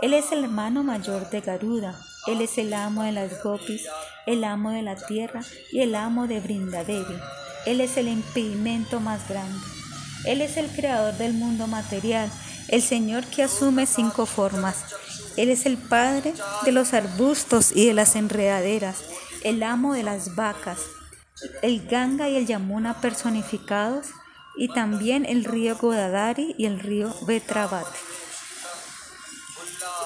él 0.00 0.12
es 0.14 0.32
el 0.32 0.42
hermano 0.42 0.82
mayor 0.82 1.30
de 1.30 1.40
Garuda, 1.40 2.00
él 2.26 2.40
es 2.40 2.56
el 2.58 2.72
amo 2.72 3.02
de 3.02 3.12
las 3.12 3.42
gopis, 3.42 3.86
el 4.26 4.44
amo 4.44 4.70
de 4.70 4.82
la 4.82 4.96
tierra 4.96 5.42
y 5.70 5.80
el 5.80 5.94
amo 5.94 6.26
de 6.26 6.40
Brindadevi. 6.40 7.16
Él 7.66 7.80
es 7.80 7.96
el 7.96 8.08
impedimento 8.08 9.00
más 9.00 9.28
grande. 9.28 9.58
Él 10.24 10.40
es 10.40 10.56
el 10.56 10.68
creador 10.68 11.14
del 11.14 11.34
mundo 11.34 11.66
material, 11.66 12.30
el 12.68 12.82
Señor 12.82 13.24
que 13.26 13.42
asume 13.42 13.86
cinco 13.86 14.24
formas. 14.24 14.84
Él 15.36 15.50
es 15.50 15.66
el 15.66 15.76
Padre 15.76 16.32
de 16.64 16.72
los 16.72 16.94
arbustos 16.94 17.72
y 17.74 17.86
de 17.86 17.94
las 17.94 18.16
enredaderas, 18.16 19.04
el 19.42 19.62
amo 19.62 19.92
de 19.92 20.02
las 20.02 20.34
vacas, 20.34 20.78
el 21.60 21.86
Ganga 21.86 22.28
y 22.30 22.36
el 22.36 22.46
Yamuna 22.46 23.00
personificados, 23.00 24.06
y 24.56 24.68
también 24.68 25.26
el 25.26 25.44
río 25.44 25.76
Godadari 25.76 26.54
y 26.56 26.66
el 26.66 26.78
río 26.78 27.14
Vetravati. 27.26 27.98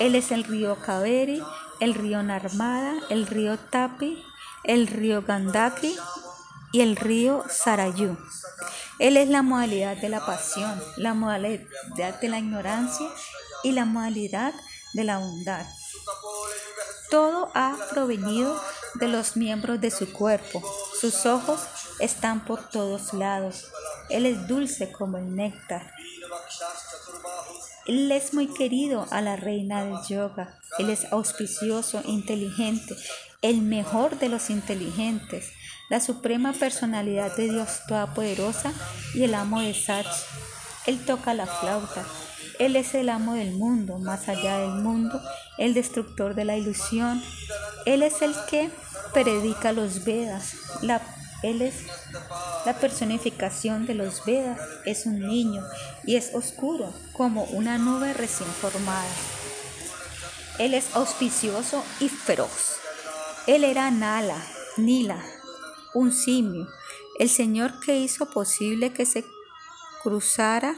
Él 0.01 0.15
es 0.15 0.31
el 0.31 0.45
río 0.45 0.77
Kaveri, 0.81 1.43
el 1.81 1.95
río 1.95 2.23
Narmada, 2.23 2.95
el 3.11 3.27
río 3.27 3.59
Tapi, 3.59 4.23
el 4.65 4.87
río 4.87 5.23
Gandaki 5.23 5.97
y 6.73 6.81
el 6.81 6.97
río 6.97 7.45
Sarayu. 7.49 8.17
Él 8.99 9.17
es 9.17 9.29
la 9.29 9.43
modalidad 9.43 9.97
de 9.97 10.09
la 10.09 10.25
pasión, 10.25 10.81
la 10.97 11.15
modalidad 11.15 12.21
de 12.21 12.29
la 12.29 12.39
ignorancia 12.39 13.09
y 13.63 13.73
la 13.73 13.85
modalidad 13.85 14.55
de 14.93 15.05
la 15.05 15.19
bondad. 15.19 15.67
Todo 17.11 17.51
ha 17.55 17.77
provenido 17.91 18.61
de 18.95 19.09
los 19.09 19.37
miembros 19.37 19.81
de 19.81 19.91
su 19.91 20.13
cuerpo. 20.13 20.63
Sus 21.01 21.27
ojos 21.27 21.61
están 21.99 22.45
por 22.45 22.69
todos 22.69 23.13
lados. 23.15 23.67
Él 24.11 24.27
es 24.27 24.47
dulce 24.47 24.93
como 24.93 25.19
el 25.19 25.35
néctar. 25.35 25.93
Él 27.89 28.13
es 28.13 28.35
muy 28.35 28.49
querido 28.49 29.07
a 29.11 29.23
la 29.23 29.37
reina 29.37 29.83
del 29.83 29.97
yoga. 30.07 30.59
Él 30.79 30.91
es 30.91 31.11
auspicioso, 31.11 32.03
inteligente, 32.05 32.95
el 33.41 33.63
mejor 33.63 34.19
de 34.19 34.29
los 34.29 34.51
inteligentes, 34.51 35.53
la 35.89 35.99
suprema 35.99 36.53
personalidad 36.53 37.35
de 37.35 37.51
Dios 37.51 37.81
Todopoderosa 37.89 38.75
y 39.15 39.23
el 39.23 39.35
amo 39.35 39.63
de 39.63 39.73
Sach. 39.73 40.07
Él 40.87 41.03
toca 41.07 41.33
la 41.33 41.47
flauta. 41.47 42.05
Él 42.59 42.77
es 42.77 42.95
el 42.95 43.09
amo 43.09 43.33
del 43.33 43.53
mundo, 43.53 43.99
más 43.99 44.29
allá 44.29 44.59
del 44.59 44.83
mundo, 44.83 45.19
el 45.57 45.73
destructor 45.73 46.35
de 46.35 46.45
la 46.45 46.59
ilusión. 46.59 47.23
Él 47.87 48.03
es 48.03 48.21
el 48.21 48.35
que 48.51 48.69
predica 49.15 49.73
los 49.73 50.05
Vedas. 50.05 50.57
La, 50.83 51.01
él 51.43 51.63
es 51.63 51.85
la 52.67 52.79
personificación 52.79 53.87
de 53.87 53.95
los 53.95 54.25
Vedas. 54.25 54.61
Es 54.85 55.07
un 55.07 55.21
niño 55.21 55.63
y 56.05 56.17
es 56.17 56.35
oscuro 56.35 56.93
como 57.13 57.45
una 57.45 57.79
nube 57.79 58.13
recién 58.13 58.49
formada. 58.49 59.09
Él 60.59 60.75
es 60.75 60.97
auspicioso 60.97 61.85
y 62.01 62.09
feroz. 62.09 62.77
Él 63.47 63.63
era 63.63 63.91
Nala, 63.91 64.43
Nila, 64.77 65.23
un 65.95 66.13
simio, 66.13 66.69
el 67.19 67.29
Señor 67.29 67.79
que 67.81 67.99
hizo 67.99 68.27
posible 68.31 68.93
que 68.93 69.07
se 69.07 69.25
cruzara 70.03 70.75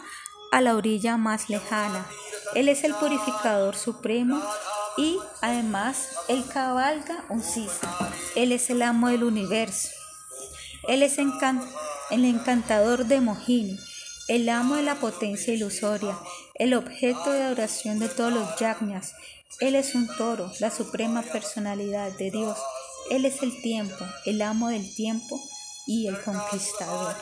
a 0.52 0.60
la 0.60 0.76
orilla 0.76 1.16
más 1.16 1.48
lejana. 1.48 2.06
Él 2.54 2.68
es 2.68 2.84
el 2.84 2.94
purificador 2.94 3.76
supremo 3.76 4.42
y 4.98 5.18
además 5.40 6.08
él 6.28 6.44
cabalga 6.52 7.24
un 7.30 7.42
sisa. 7.42 8.12
Él 8.36 8.52
es 8.52 8.68
el 8.70 8.82
amo 8.82 9.08
del 9.08 9.24
universo. 9.24 9.99
Él 10.88 11.02
es 11.02 11.18
el 11.18 12.24
encantador 12.24 13.06
de 13.06 13.20
Mohini, 13.20 13.78
el 14.28 14.48
amo 14.48 14.76
de 14.76 14.82
la 14.82 14.96
potencia 14.96 15.52
ilusoria, 15.52 16.18
el 16.54 16.74
objeto 16.74 17.32
de 17.32 17.42
adoración 17.42 17.98
de 17.98 18.08
todos 18.08 18.32
los 18.32 18.58
yagnas. 18.58 19.14
Él 19.60 19.74
es 19.74 19.94
un 19.94 20.06
toro, 20.16 20.50
la 20.60 20.70
suprema 20.70 21.22
personalidad 21.22 22.12
de 22.12 22.30
Dios. 22.30 22.58
Él 23.10 23.24
es 23.24 23.42
el 23.42 23.60
tiempo, 23.60 24.04
el 24.24 24.40
amo 24.40 24.68
del 24.68 24.94
tiempo 24.94 25.40
y 25.86 26.06
el 26.06 26.20
conquistador. 26.22 27.14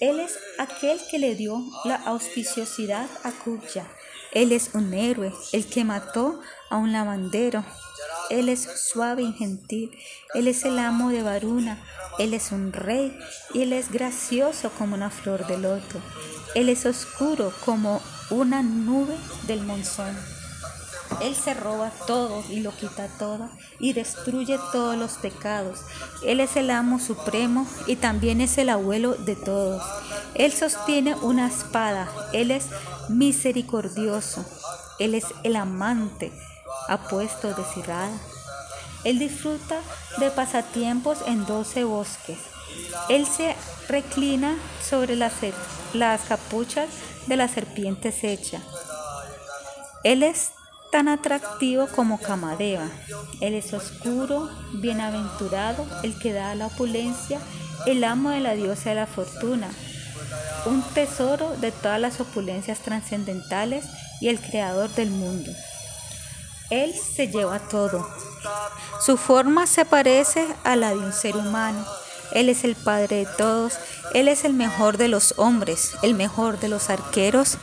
Él 0.00 0.20
es 0.20 0.38
aquel 0.58 1.00
que 1.10 1.18
le 1.18 1.34
dio 1.34 1.62
la 1.84 1.96
auspiciosidad 1.96 3.08
a 3.22 3.32
Kubya. 3.32 3.86
Él 4.32 4.52
es 4.52 4.70
un 4.74 4.94
héroe, 4.94 5.32
el 5.52 5.66
que 5.66 5.84
mató 5.84 6.40
a 6.70 6.76
un 6.76 6.92
lavandero. 6.92 7.64
Él 8.30 8.48
es 8.48 8.62
suave 8.62 9.22
y 9.22 9.32
gentil. 9.32 9.90
Él 10.34 10.46
es 10.46 10.64
el 10.64 10.78
amo 10.78 11.10
de 11.10 11.22
Varuna. 11.22 11.78
Él 12.18 12.32
es 12.32 12.52
un 12.52 12.72
rey 12.72 13.18
y 13.52 13.62
él 13.62 13.72
es 13.72 13.90
gracioso 13.90 14.70
como 14.78 14.94
una 14.94 15.10
flor 15.10 15.46
de 15.46 15.58
loto. 15.58 16.00
Él 16.54 16.68
es 16.68 16.86
oscuro 16.86 17.52
como 17.64 18.00
una 18.30 18.62
nube 18.62 19.16
del 19.48 19.62
monzón. 19.62 20.16
Él 21.20 21.34
se 21.34 21.54
roba 21.54 21.90
todo 22.06 22.44
y 22.48 22.60
lo 22.60 22.70
quita 22.70 23.08
todo 23.18 23.50
y 23.80 23.94
destruye 23.94 24.58
todos 24.70 24.96
los 24.96 25.14
pecados. 25.14 25.80
Él 26.24 26.38
es 26.38 26.56
el 26.56 26.70
amo 26.70 27.00
supremo 27.00 27.66
y 27.88 27.96
también 27.96 28.40
es 28.40 28.58
el 28.58 28.68
abuelo 28.68 29.14
de 29.14 29.34
todos. 29.34 29.82
Él 30.34 30.52
sostiene 30.52 31.16
una 31.16 31.48
espada. 31.48 32.08
Él 32.32 32.52
es 32.52 32.66
misericordioso. 33.08 34.44
Él 35.00 35.16
es 35.16 35.24
el 35.42 35.56
amante 35.56 36.32
apuesto 36.88 37.54
de 37.54 37.64
cirada. 37.74 38.10
Él 39.04 39.18
disfruta 39.18 39.80
de 40.18 40.30
pasatiempos 40.30 41.18
en 41.26 41.46
doce 41.46 41.84
bosques. 41.84 42.38
Él 43.08 43.26
se 43.26 43.56
reclina 43.88 44.56
sobre 44.88 45.16
las, 45.16 45.32
las 45.94 46.22
capuchas 46.22 46.88
de 47.26 47.36
la 47.36 47.48
serpiente 47.48 48.14
hecha. 48.22 48.60
Él 50.04 50.22
es 50.22 50.52
tan 50.90 51.08
atractivo 51.08 51.86
como 51.88 52.18
Kamadeva. 52.18 52.88
Él 53.40 53.54
es 53.54 53.72
oscuro, 53.72 54.50
bienaventurado, 54.74 55.86
el 56.02 56.18
que 56.18 56.32
da 56.32 56.54
la 56.54 56.66
opulencia, 56.66 57.40
el 57.86 58.04
amo 58.04 58.30
de 58.30 58.40
la 58.40 58.54
diosa 58.54 58.90
de 58.90 58.96
la 58.96 59.06
fortuna, 59.06 59.68
un 60.66 60.82
tesoro 60.94 61.56
de 61.56 61.72
todas 61.72 62.00
las 62.00 62.20
opulencias 62.20 62.80
trascendentales 62.80 63.84
y 64.20 64.28
el 64.28 64.40
creador 64.40 64.90
del 64.90 65.10
mundo. 65.10 65.50
Él 66.70 66.94
se 66.94 67.28
lleva 67.28 67.58
todo. 67.58 68.08
Su 69.04 69.16
forma 69.16 69.66
se 69.66 69.84
parece 69.84 70.46
a 70.64 70.76
la 70.76 70.90
de 70.90 70.98
un 70.98 71.12
ser 71.12 71.36
humano. 71.36 71.84
Él 72.32 72.48
es 72.48 72.62
el 72.64 72.76
padre 72.76 73.16
de 73.16 73.26
todos. 73.26 73.74
Él 74.14 74.28
es 74.28 74.44
el 74.44 74.54
mejor 74.54 74.96
de 74.96 75.08
los 75.08 75.34
hombres, 75.36 75.92
el 76.02 76.14
mejor 76.14 76.60
de 76.60 76.68
los 76.68 76.88
arqueros, 76.88 77.58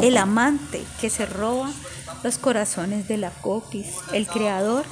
el 0.00 0.16
amante 0.16 0.84
que 1.00 1.10
se 1.10 1.26
roba 1.26 1.70
los 2.22 2.38
corazones 2.38 3.08
de 3.08 3.16
la 3.16 3.30
copis, 3.30 3.88
el 4.12 4.26
creador 4.26 4.84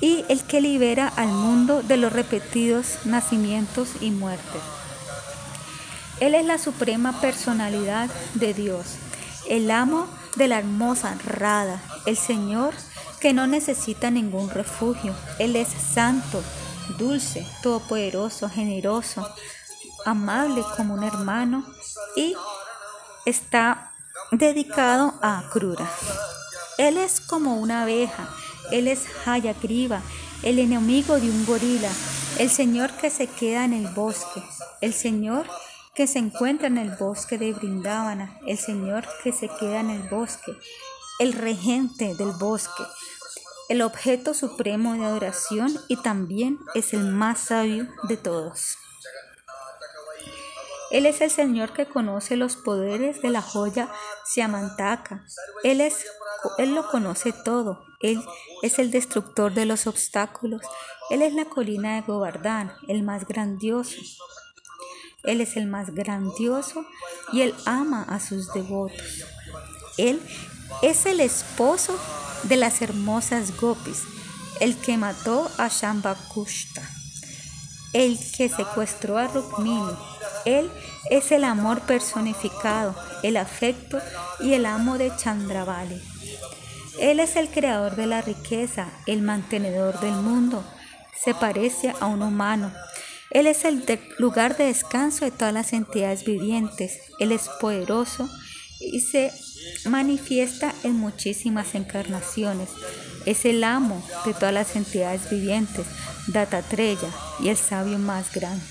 y 0.00 0.24
el 0.28 0.44
que 0.44 0.60
libera 0.60 1.08
al 1.08 1.28
mundo 1.28 1.82
de 1.82 1.96
los 1.96 2.12
repetidos 2.12 2.98
nacimientos 3.04 3.88
y 4.00 4.10
muertes. 4.10 4.62
Él 6.20 6.34
es 6.34 6.44
la 6.44 6.58
suprema 6.58 7.20
personalidad 7.20 8.08
de 8.34 8.54
Dios, 8.54 8.86
el 9.48 9.70
amo 9.70 10.06
de 10.36 10.48
la 10.48 10.58
hermosa 10.58 11.16
Rada, 11.24 11.82
el 12.06 12.16
Señor 12.16 12.74
que 13.20 13.32
no 13.32 13.46
necesita 13.46 14.10
ningún 14.10 14.50
refugio. 14.50 15.14
Él 15.38 15.56
es 15.56 15.68
santo, 15.68 16.42
dulce, 16.98 17.46
todopoderoso, 17.62 18.48
generoso, 18.48 19.28
amable 20.04 20.62
como 20.76 20.94
un 20.94 21.02
hermano 21.02 21.64
y 22.14 22.34
está 23.24 23.92
dedicado 24.30 25.14
a 25.22 25.44
Krura. 25.52 25.90
Él 26.78 26.98
es 26.98 27.20
como 27.20 27.56
una 27.56 27.82
abeja, 27.82 28.28
él 28.70 28.88
es 28.88 29.04
Hayagriva, 29.24 30.02
el 30.42 30.58
enemigo 30.58 31.18
de 31.18 31.30
un 31.30 31.46
gorila, 31.46 31.90
el 32.38 32.50
Señor 32.50 32.92
que 32.92 33.10
se 33.10 33.26
queda 33.26 33.64
en 33.64 33.72
el 33.72 33.88
bosque, 33.88 34.42
el 34.80 34.92
Señor 34.92 35.46
que 35.46 35.75
se 36.04 36.18
encuentra 36.18 36.66
en 36.66 36.76
el 36.76 36.90
bosque 36.90 37.38
de 37.38 37.54
Brindavana, 37.54 38.38
el 38.46 38.58
Señor 38.58 39.06
que 39.22 39.32
se 39.32 39.48
queda 39.48 39.80
en 39.80 39.88
el 39.88 40.02
bosque, 40.10 40.52
el 41.18 41.32
regente 41.32 42.14
del 42.14 42.32
bosque, 42.32 42.82
el 43.70 43.80
objeto 43.80 44.34
supremo 44.34 44.92
de 44.92 45.06
adoración 45.06 45.74
y 45.88 45.96
también 45.96 46.58
es 46.74 46.92
el 46.92 47.04
más 47.04 47.40
sabio 47.40 47.88
de 48.08 48.18
todos. 48.18 48.76
Él 50.90 51.06
es 51.06 51.20
el 51.20 51.30
Señor 51.30 51.72
que 51.72 51.86
conoce 51.86 52.36
los 52.36 52.56
poderes 52.56 53.22
de 53.22 53.30
la 53.30 53.42
joya 53.42 53.88
Siamantaka. 54.24 55.24
Él, 55.64 55.80
es, 55.80 56.06
él 56.58 56.74
lo 56.74 56.88
conoce 56.88 57.32
todo. 57.32 57.84
Él 58.00 58.22
es 58.62 58.78
el 58.78 58.90
destructor 58.90 59.52
de 59.52 59.66
los 59.66 59.86
obstáculos. 59.86 60.62
Él 61.10 61.22
es 61.22 61.32
la 61.34 61.46
colina 61.46 61.96
de 61.96 62.02
Govardhan, 62.02 62.72
el 62.86 63.02
más 63.02 63.26
grandioso. 63.26 63.96
Él 65.26 65.40
es 65.40 65.56
el 65.56 65.66
más 65.66 65.94
grandioso 65.94 66.86
y 67.32 67.42
él 67.42 67.54
ama 67.64 68.02
a 68.02 68.20
sus 68.20 68.52
devotos. 68.52 69.24
Él 69.98 70.20
es 70.82 71.06
el 71.06 71.20
esposo 71.20 71.98
de 72.44 72.56
las 72.56 72.82
hermosas 72.82 73.58
gopis, 73.60 74.02
el 74.60 74.76
que 74.76 74.96
mató 74.96 75.50
a 75.58 75.68
Shambhakushta, 75.68 76.82
el 77.92 78.18
que 78.36 78.48
secuestró 78.48 79.18
a 79.18 79.26
Rukmini, 79.26 79.94
él 80.46 80.70
es 81.10 81.32
el 81.32 81.42
amor 81.42 81.80
personificado, 81.80 82.94
el 83.24 83.36
afecto 83.36 83.98
y 84.38 84.54
el 84.54 84.64
amo 84.64 84.96
de 84.96 85.10
Chandravali. 85.16 86.00
Él 87.00 87.18
es 87.18 87.34
el 87.34 87.48
creador 87.48 87.96
de 87.96 88.06
la 88.06 88.22
riqueza, 88.22 88.86
el 89.06 89.22
mantenedor 89.22 89.98
del 89.98 90.12
mundo. 90.12 90.64
Se 91.20 91.34
parece 91.34 91.92
a 91.98 92.06
un 92.06 92.22
humano. 92.22 92.72
Él 93.36 93.46
es 93.46 93.66
el 93.66 93.84
lugar 94.16 94.56
de 94.56 94.64
descanso 94.64 95.26
de 95.26 95.30
todas 95.30 95.52
las 95.52 95.74
entidades 95.74 96.24
vivientes. 96.24 97.00
Él 97.18 97.32
es 97.32 97.50
poderoso 97.60 98.30
y 98.80 99.00
se 99.00 99.30
manifiesta 99.84 100.74
en 100.84 100.96
muchísimas 100.96 101.74
encarnaciones. 101.74 102.70
Es 103.26 103.44
el 103.44 103.62
amo 103.62 104.02
de 104.24 104.32
todas 104.32 104.54
las 104.54 104.74
entidades 104.74 105.28
vivientes, 105.28 105.84
Datatreya, 106.28 107.10
y 107.38 107.50
el 107.50 107.58
sabio 107.58 107.98
más 107.98 108.32
grande. 108.32 108.64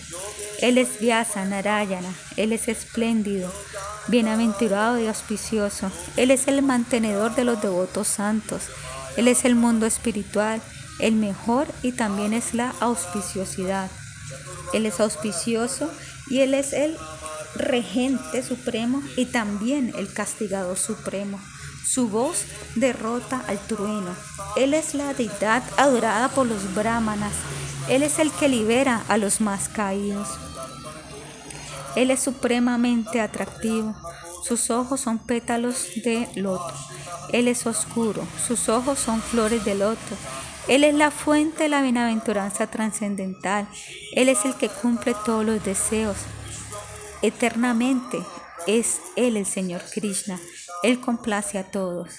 Él 0.62 0.80
es 0.80 1.00
Vyasa 1.00 1.46
Narayana, 1.46 2.12
Él 2.36 2.52
es 2.52 2.68
espléndido, 2.68 3.54
bienaventurado 4.08 5.00
y 5.00 5.06
auspicioso. 5.06 5.92
Él 6.18 6.32
es 6.32 6.48
el 6.48 6.64
mantenedor 6.64 7.36
de 7.36 7.44
los 7.44 7.62
devotos 7.62 8.08
santos. 8.08 8.64
Él 9.16 9.28
es 9.28 9.46
el 9.46 9.54
mundo 9.54 9.86
espiritual, 9.86 10.60
el 10.98 11.14
mejor 11.14 11.68
y 11.84 11.92
también 11.92 12.34
es 12.34 12.56
la 12.56 12.74
auspiciosidad. 12.80 13.92
Él 14.74 14.86
es 14.86 15.00
auspicioso 15.00 15.90
y 16.30 16.42
Él 16.42 16.54
es 16.54 16.74
el 16.74 16.98
regente 17.56 18.44
supremo 18.44 19.02
y 19.16 19.26
también 19.26 19.94
el 19.98 20.12
castigado 20.12 20.76
supremo. 20.76 21.40
Su 21.86 22.10
voz 22.10 22.46
derrota 22.76 23.44
al 23.48 23.60
trueno. 23.60 24.16
Él 24.58 24.74
es 24.74 24.96
la 24.96 25.14
deidad 25.14 25.64
adorada 25.78 26.30
por 26.30 26.48
los 26.48 26.74
brahmanas. 26.74 27.34
Él 27.88 28.04
es 28.04 28.20
el 28.20 28.32
que 28.32 28.50
libera 28.50 29.04
a 29.08 29.18
los 29.18 29.40
más 29.40 29.70
caídos. 29.70 30.28
Él 31.96 32.12
es 32.12 32.22
supremamente 32.22 33.22
atractivo. 33.22 33.96
Sus 34.44 34.70
ojos 34.70 35.00
son 35.00 35.20
pétalos 35.20 35.88
de 36.04 36.28
loto. 36.36 36.74
Él 37.32 37.48
es 37.48 37.66
oscuro. 37.66 38.28
Sus 38.46 38.68
ojos 38.68 39.00
son 39.00 39.22
flores 39.22 39.64
de 39.64 39.76
loto. 39.76 40.16
Él 40.68 40.84
es 40.84 40.96
la 40.96 41.12
fuente 41.12 41.64
de 41.64 41.70
la 41.70 41.82
bienaventuranza 41.82 42.68
trascendental. 42.68 43.68
Él 44.14 44.30
es 44.30 44.46
el 44.46 44.56
que 44.56 44.70
cumple 44.70 45.16
todos 45.26 45.46
los 45.46 45.64
deseos. 45.64 46.18
Eternamente 47.22 48.20
es 48.66 49.00
Él 49.16 49.38
el 49.38 49.46
Señor 49.46 49.82
Krishna. 49.94 50.40
Él 50.82 51.00
complace 51.00 51.60
a 51.60 51.70
todos. 51.70 52.10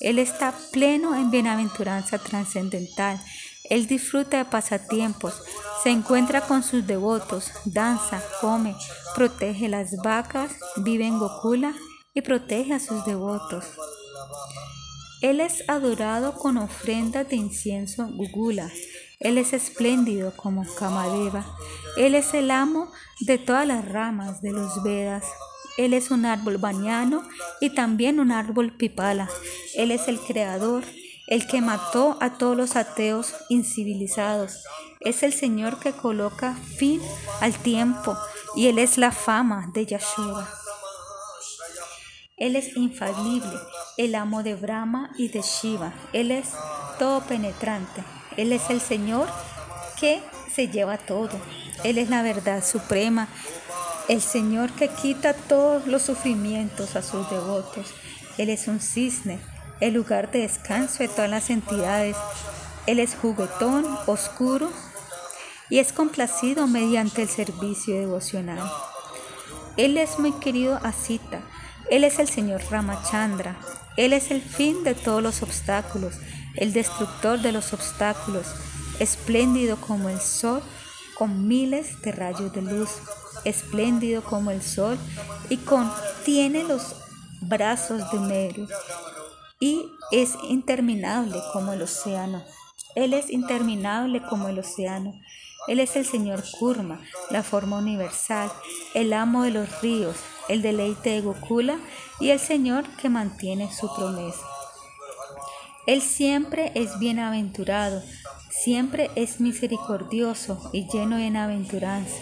Él 0.00 0.18
está 0.18 0.54
pleno 0.72 1.14
en 1.14 1.30
bienaventuranza 1.30 2.18
trascendental. 2.18 3.20
Él 3.68 3.86
disfruta 3.86 4.38
de 4.38 4.44
pasatiempos, 4.46 5.42
se 5.82 5.90
encuentra 5.90 6.40
con 6.40 6.62
sus 6.62 6.86
devotos, 6.86 7.52
danza, 7.64 8.20
come, 8.40 8.74
protege 9.14 9.68
las 9.68 9.96
vacas, 10.02 10.52
vive 10.76 11.06
en 11.06 11.18
Gokula 11.18 11.74
y 12.12 12.22
protege 12.22 12.74
a 12.74 12.80
sus 12.80 13.04
devotos. 13.04 13.64
Él 15.20 15.40
es 15.40 15.64
adorado 15.68 16.34
con 16.34 16.56
ofrendas 16.56 17.28
de 17.28 17.36
incienso 17.36 18.08
Gugula. 18.08 18.70
Él 19.18 19.36
es 19.36 19.52
espléndido 19.52 20.34
como 20.34 20.64
Kamadeva. 20.74 21.44
Él 21.98 22.14
es 22.14 22.32
el 22.32 22.50
amo 22.50 22.90
de 23.20 23.36
todas 23.36 23.66
las 23.66 23.86
ramas 23.86 24.40
de 24.40 24.52
los 24.52 24.82
Vedas. 24.82 25.24
Él 25.76 25.92
es 25.92 26.10
un 26.10 26.24
árbol 26.24 26.56
bañano 26.56 27.22
y 27.60 27.70
también 27.70 28.18
un 28.18 28.32
árbol 28.32 28.72
pipala. 28.72 29.28
Él 29.74 29.90
es 29.90 30.08
el 30.08 30.18
creador, 30.18 30.84
el 31.26 31.46
que 31.46 31.60
mató 31.60 32.16
a 32.20 32.38
todos 32.38 32.56
los 32.56 32.76
ateos 32.76 33.34
incivilizados. 33.50 34.64
Es 35.00 35.22
el 35.22 35.34
Señor 35.34 35.80
que 35.80 35.92
coloca 35.92 36.54
fin 36.54 37.00
al 37.42 37.52
tiempo 37.54 38.16
y 38.56 38.68
Él 38.68 38.78
es 38.78 38.96
la 38.96 39.12
fama 39.12 39.70
de 39.74 39.84
Yashoda. 39.84 40.59
Él 42.40 42.56
es 42.56 42.74
infalible, 42.74 43.52
el 43.98 44.14
amo 44.14 44.42
de 44.42 44.54
Brahma 44.54 45.10
y 45.18 45.28
de 45.28 45.42
Shiva. 45.42 45.92
Él 46.14 46.30
es 46.30 46.48
todo 46.98 47.20
penetrante. 47.20 48.02
Él 48.38 48.54
es 48.54 48.70
el 48.70 48.80
Señor 48.80 49.28
que 50.00 50.22
se 50.50 50.68
lleva 50.68 50.96
todo. 50.96 51.38
Él 51.84 51.98
es 51.98 52.08
la 52.08 52.22
verdad 52.22 52.64
suprema, 52.64 53.28
el 54.08 54.22
Señor 54.22 54.72
que 54.72 54.88
quita 54.88 55.34
todos 55.34 55.86
los 55.86 56.00
sufrimientos 56.00 56.96
a 56.96 57.02
sus 57.02 57.28
devotos. 57.28 57.92
Él 58.38 58.48
es 58.48 58.68
un 58.68 58.80
cisne, 58.80 59.38
el 59.80 59.92
lugar 59.92 60.30
de 60.30 60.40
descanso 60.40 61.02
de 61.02 61.08
todas 61.08 61.30
las 61.30 61.50
entidades. 61.50 62.16
Él 62.86 63.00
es 63.00 63.16
juguetón, 63.16 63.84
oscuro 64.06 64.72
y 65.68 65.78
es 65.78 65.92
complacido 65.92 66.66
mediante 66.66 67.20
el 67.20 67.28
servicio 67.28 67.96
devocional. 67.96 68.72
Él 69.76 69.98
es 69.98 70.18
muy 70.18 70.32
querido 70.32 70.80
a 70.82 70.92
Sita, 70.92 71.42
él 71.90 72.04
es 72.04 72.18
el 72.18 72.28
Señor 72.28 72.62
Ramachandra. 72.70 73.56
Él 73.96 74.12
es 74.12 74.30
el 74.30 74.40
fin 74.40 74.84
de 74.84 74.94
todos 74.94 75.22
los 75.22 75.42
obstáculos, 75.42 76.14
el 76.54 76.72
destructor 76.72 77.40
de 77.40 77.52
los 77.52 77.72
obstáculos, 77.72 78.46
espléndido 79.00 79.76
como 79.76 80.08
el 80.08 80.20
sol, 80.20 80.62
con 81.18 81.48
miles 81.48 82.00
de 82.02 82.12
rayos 82.12 82.52
de 82.52 82.62
luz, 82.62 82.90
espléndido 83.44 84.22
como 84.22 84.50
el 84.50 84.62
sol 84.62 84.98
y 85.48 85.58
contiene 85.58 86.62
los 86.64 86.94
brazos 87.42 88.10
de 88.10 88.20
Meru 88.20 88.66
y 89.58 89.92
es 90.10 90.36
interminable 90.48 91.38
como 91.52 91.72
el 91.72 91.82
océano. 91.82 92.42
Él 92.94 93.12
es 93.12 93.30
interminable 93.30 94.22
como 94.28 94.48
el 94.48 94.58
océano. 94.58 95.12
Él 95.68 95.78
es 95.78 95.94
el 95.96 96.06
Señor 96.06 96.42
Kurma, 96.58 97.00
la 97.30 97.42
forma 97.42 97.78
universal, 97.78 98.50
el 98.94 99.12
amo 99.12 99.42
de 99.42 99.50
los 99.50 99.82
ríos, 99.82 100.16
el 100.50 100.62
deleite 100.62 101.10
de 101.10 101.20
Gokula 101.20 101.78
y 102.18 102.30
el 102.30 102.40
Señor 102.40 102.84
que 102.96 103.08
mantiene 103.08 103.72
su 103.72 103.92
promesa. 103.94 104.44
Él 105.86 106.02
siempre 106.02 106.72
es 106.74 106.98
bienaventurado, 106.98 108.02
siempre 108.50 109.10
es 109.14 109.40
misericordioso 109.40 110.70
y 110.72 110.88
lleno 110.88 111.16
de 111.16 111.22
bienaventuranza. 111.22 112.16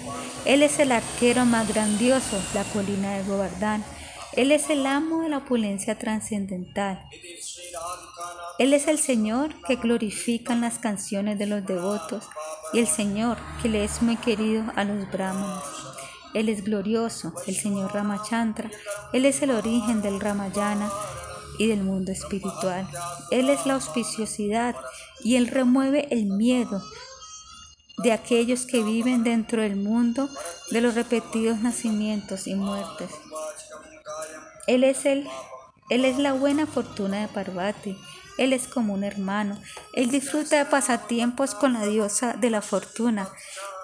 Él 0.44 0.62
es 0.62 0.78
el 0.78 0.92
arquero 0.92 1.44
más 1.44 1.66
grandioso, 1.68 2.40
la 2.54 2.64
colina 2.64 3.16
de 3.16 3.24
Govardhan. 3.24 3.82
Él 4.34 4.52
es 4.52 4.70
el 4.70 4.86
amo 4.86 5.22
de 5.22 5.30
la 5.30 5.38
opulencia 5.38 5.98
trascendental. 5.98 7.02
Él 8.58 8.72
es 8.74 8.88
el 8.88 8.98
Señor 8.98 9.54
que 9.66 9.76
glorifican 9.76 10.60
las 10.60 10.78
canciones 10.78 11.38
de 11.38 11.46
los 11.46 11.66
devotos 11.66 12.28
y 12.72 12.78
el 12.78 12.86
Señor 12.86 13.38
que 13.62 13.68
le 13.68 13.84
es 13.84 14.02
muy 14.02 14.16
querido 14.16 14.64
a 14.76 14.84
los 14.84 15.10
brahmanes. 15.10 15.87
Él 16.38 16.48
es 16.48 16.62
glorioso, 16.62 17.32
el 17.46 17.56
Señor 17.56 17.92
Ramachandra. 17.92 18.70
Él 19.12 19.24
es 19.24 19.42
el 19.42 19.50
origen 19.50 20.02
del 20.02 20.20
Ramayana 20.20 20.88
y 21.58 21.66
del 21.66 21.82
mundo 21.82 22.12
espiritual. 22.12 22.88
Él 23.32 23.50
es 23.50 23.66
la 23.66 23.74
auspiciosidad 23.74 24.76
y 25.24 25.34
Él 25.34 25.48
remueve 25.48 26.06
el 26.10 26.26
miedo 26.26 26.80
de 28.04 28.12
aquellos 28.12 28.66
que 28.66 28.84
viven 28.84 29.24
dentro 29.24 29.62
del 29.62 29.74
mundo 29.74 30.28
de 30.70 30.80
los 30.80 30.94
repetidos 30.94 31.58
nacimientos 31.58 32.46
y 32.46 32.54
muertes. 32.54 33.10
Él 34.68 34.84
es 34.84 35.04
el 35.06 35.26
él 35.90 36.04
es 36.04 36.18
la 36.18 36.34
buena 36.34 36.66
fortuna 36.66 37.22
de 37.22 37.28
Parvati. 37.28 37.96
Él 38.36 38.52
es 38.52 38.68
como 38.68 38.92
un 38.92 39.04
hermano. 39.04 39.58
Él 39.94 40.10
disfruta 40.10 40.58
de 40.58 40.66
pasatiempos 40.66 41.54
con 41.54 41.72
la 41.72 41.86
diosa 41.86 42.34
de 42.34 42.50
la 42.50 42.60
fortuna. 42.60 43.28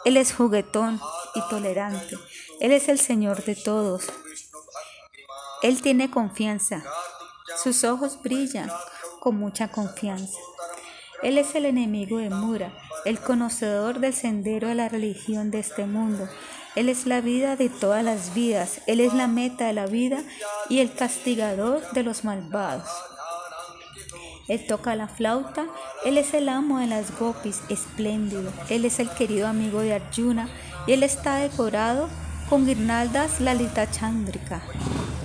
Él 0.05 0.19
es 0.19 0.35
juguetón 0.35 1.01
y 1.35 1.41
tolerante. 1.49 2.17
Él 2.61 2.73
es 2.73 2.89
el 2.89 2.99
Señor 2.99 3.45
de 3.45 3.57
todos. 3.57 4.05
Él 5.63 5.83
tiene 5.83 6.11
confianza. 6.11 6.83
Sus 7.63 7.85
ojos 7.85 8.19
brillan 8.23 8.71
con 9.21 9.37
mucha 9.37 9.69
confianza. 9.69 10.39
Él 11.23 11.39
es 11.39 11.55
el 11.55 11.65
enemigo 11.65 12.19
de 12.19 12.31
Mura, 12.31 12.73
el 13.05 13.19
conocedor 13.19 13.99
del 13.99 14.15
sendero 14.15 14.69
de 14.69 14.75
la 14.75 14.89
religión 14.89 15.51
de 15.51 15.61
este 15.61 15.87
mundo. 15.87 16.29
Él 16.77 16.89
es 16.89 17.07
la 17.07 17.21
vida 17.21 17.57
de 17.57 17.69
todas 17.69 18.05
las 18.05 18.35
vidas. 18.35 18.81
Él 18.87 19.01
es 19.01 19.15
la 19.15 19.27
meta 19.27 19.67
de 19.67 19.73
la 19.73 19.87
vida 19.87 20.23
y 20.69 20.81
el 20.81 20.93
castigador 20.93 21.81
de 21.93 22.03
los 22.03 22.25
malvados. 22.25 22.89
Él 24.49 24.67
toca 24.67 24.95
la 24.95 25.09
flauta, 25.09 25.67
Él 26.05 26.19
es 26.19 26.35
el 26.35 26.51
amo 26.51 26.79
de 26.79 26.87
las 26.87 27.19
gopis, 27.19 27.63
espléndido. 27.71 28.53
Él 28.69 28.85
es 28.85 28.99
el 28.99 29.09
querido 29.09 29.49
amigo 29.49 29.81
de 29.81 29.95
Arjuna 29.95 30.49
y 30.87 30.93
Él 30.93 31.03
está 31.03 31.37
decorado 31.37 32.11
con 32.55 32.67
guirnaldas 32.67 33.41
Lalita 33.41 33.91
Chandrika. 33.91 34.63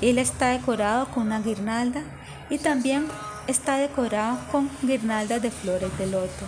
Él 0.01 0.17
está 0.17 0.47
decorado 0.47 1.09
con 1.09 1.27
una 1.27 1.39
guirnalda 1.39 2.01
y 2.49 2.57
también 2.57 3.07
está 3.45 3.77
decorado 3.77 4.39
con 4.51 4.67
guirnaldas 4.81 5.39
de 5.39 5.51
flores 5.51 5.95
de 5.99 6.07
loto. 6.07 6.47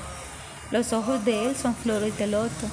Los 0.72 0.92
ojos 0.92 1.24
de 1.24 1.46
Él 1.46 1.56
son 1.56 1.76
flores 1.76 2.18
de 2.18 2.26
loto. 2.26 2.66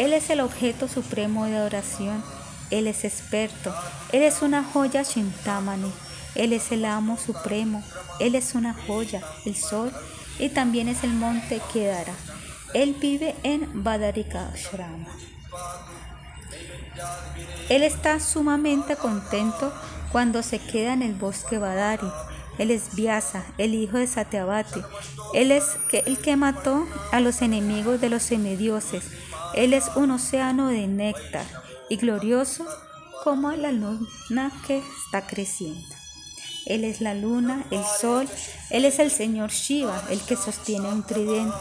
Él 0.00 0.14
es 0.14 0.30
el 0.30 0.40
objeto 0.40 0.88
supremo 0.88 1.44
de 1.44 1.54
adoración. 1.54 2.24
Él 2.72 2.88
es 2.88 3.04
experto. 3.04 3.72
Él 4.10 4.22
es 4.22 4.42
una 4.42 4.64
joya 4.64 5.04
Shintamani. 5.04 5.92
Él 6.34 6.52
es 6.52 6.72
el 6.72 6.84
amo 6.84 7.16
supremo, 7.16 7.84
Él 8.18 8.34
es 8.34 8.56
una 8.56 8.74
joya, 8.74 9.22
el 9.46 9.54
sol, 9.54 9.92
y 10.40 10.48
también 10.48 10.88
es 10.88 11.04
el 11.04 11.12
monte 11.12 11.60
Kedara. 11.72 12.14
Él 12.74 12.96
vive 13.00 13.36
en 13.44 13.84
Badarikashrama. 13.84 15.06
Él 17.68 17.82
está 17.82 18.20
sumamente 18.20 18.96
contento 18.96 19.72
cuando 20.12 20.42
se 20.42 20.58
queda 20.58 20.92
en 20.92 21.02
el 21.02 21.14
bosque 21.14 21.58
Badari. 21.58 22.06
Él 22.58 22.70
es 22.70 22.94
Vyasa, 22.94 23.44
el 23.58 23.74
hijo 23.74 23.98
de 23.98 24.06
Satyavati. 24.06 24.80
Él 25.32 25.50
es 25.50 25.64
el 26.06 26.18
que 26.18 26.36
mató 26.36 26.86
a 27.10 27.20
los 27.20 27.42
enemigos 27.42 28.00
de 28.00 28.10
los 28.10 28.22
semidioses 28.22 29.04
Él 29.54 29.72
es 29.72 29.90
un 29.96 30.12
océano 30.12 30.68
de 30.68 30.86
néctar 30.86 31.46
y 31.88 31.96
glorioso 31.96 32.66
como 33.24 33.50
la 33.52 33.72
luna 33.72 34.52
que 34.66 34.78
está 34.78 35.26
creciendo. 35.26 36.03
Él 36.66 36.84
es 36.84 37.00
la 37.00 37.14
luna, 37.14 37.64
el 37.70 37.82
sol, 37.84 38.28
Él 38.70 38.84
es 38.84 38.98
el 38.98 39.10
Señor 39.10 39.50
Shiva, 39.50 40.02
el 40.10 40.20
que 40.22 40.36
sostiene 40.36 40.88
un 40.88 41.02
tridente, 41.02 41.54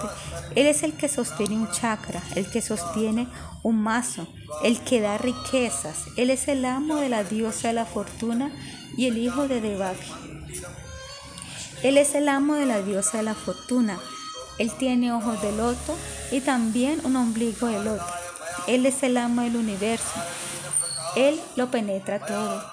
Él 0.55 0.67
es 0.67 0.83
el 0.83 0.93
que 0.93 1.09
sostiene 1.09 1.55
un 1.55 1.69
chakra, 1.71 2.21
el 2.35 2.49
que 2.49 2.61
sostiene 2.61 3.27
un 3.63 3.81
mazo, 3.81 4.27
el 4.63 4.79
que 4.79 5.01
da 5.01 5.17
riquezas, 5.17 6.05
Él 6.15 6.29
es 6.29 6.47
el 6.47 6.63
amo 6.65 6.95
de 6.97 7.09
la 7.09 7.23
diosa 7.23 7.67
de 7.67 7.73
la 7.73 7.85
fortuna 7.85 8.51
y 8.95 9.07
el 9.07 9.17
hijo 9.17 9.47
de 9.47 9.59
Devaki. 9.59 10.11
Él 11.83 11.97
es 11.97 12.15
el 12.15 12.29
amo 12.29 12.55
de 12.55 12.65
la 12.65 12.81
diosa 12.81 13.17
de 13.17 13.23
la 13.23 13.35
fortuna, 13.35 13.99
Él 14.57 14.71
tiene 14.71 15.11
ojos 15.11 15.41
de 15.41 15.51
loto 15.51 15.97
y 16.31 16.39
también 16.39 17.01
un 17.03 17.17
ombligo 17.17 17.67
de 17.67 17.83
loto. 17.83 18.05
Él 18.67 18.85
es 18.85 19.03
el 19.03 19.17
amo 19.17 19.41
del 19.41 19.57
universo, 19.57 20.13
Él 21.17 21.39
lo 21.57 21.69
penetra 21.69 22.25
todo. 22.25 22.72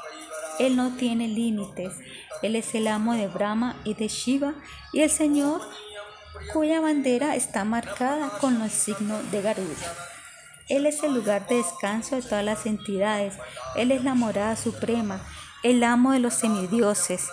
Él 0.61 0.77
no 0.77 0.91
tiene 0.91 1.27
límites. 1.27 1.95
Él 2.43 2.55
es 2.55 2.75
el 2.75 2.87
amo 2.87 3.15
de 3.15 3.29
Brahma 3.29 3.77
y 3.83 3.95
de 3.95 4.09
Shiva 4.09 4.53
y 4.93 5.01
el 5.01 5.11
Señor 5.11 5.63
cuya 6.53 6.81
bandera 6.81 7.35
está 7.35 7.65
marcada 7.65 8.29
con 8.41 8.61
el 8.61 8.71
signo 8.71 9.19
de 9.31 9.41
Garuda. 9.41 9.97
Él 10.69 10.85
es 10.85 11.03
el 11.03 11.15
lugar 11.15 11.49
de 11.49 11.57
descanso 11.57 12.17
de 12.17 12.23
todas 12.23 12.45
las 12.45 12.67
entidades. 12.67 13.35
Él 13.75 13.91
es 13.91 14.05
la 14.05 14.15
morada 14.15 14.55
suprema, 14.55 15.21
el 15.63 15.83
amo 15.83 16.13
de 16.13 16.21
los 16.21 16.35
semidioses, 16.35 17.29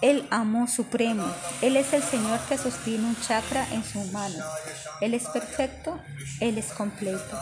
el 0.00 0.26
amo 0.30 0.68
supremo. 0.68 1.24
Él 1.62 1.76
es 1.76 1.92
el 1.92 2.04
Señor 2.04 2.38
que 2.48 2.56
sostiene 2.56 3.04
un 3.04 3.20
chakra 3.20 3.66
en 3.72 3.84
su 3.84 3.98
mano. 4.12 4.44
Él 5.00 5.14
es 5.14 5.26
perfecto, 5.28 5.98
Él 6.38 6.56
es 6.56 6.72
completo. 6.72 7.36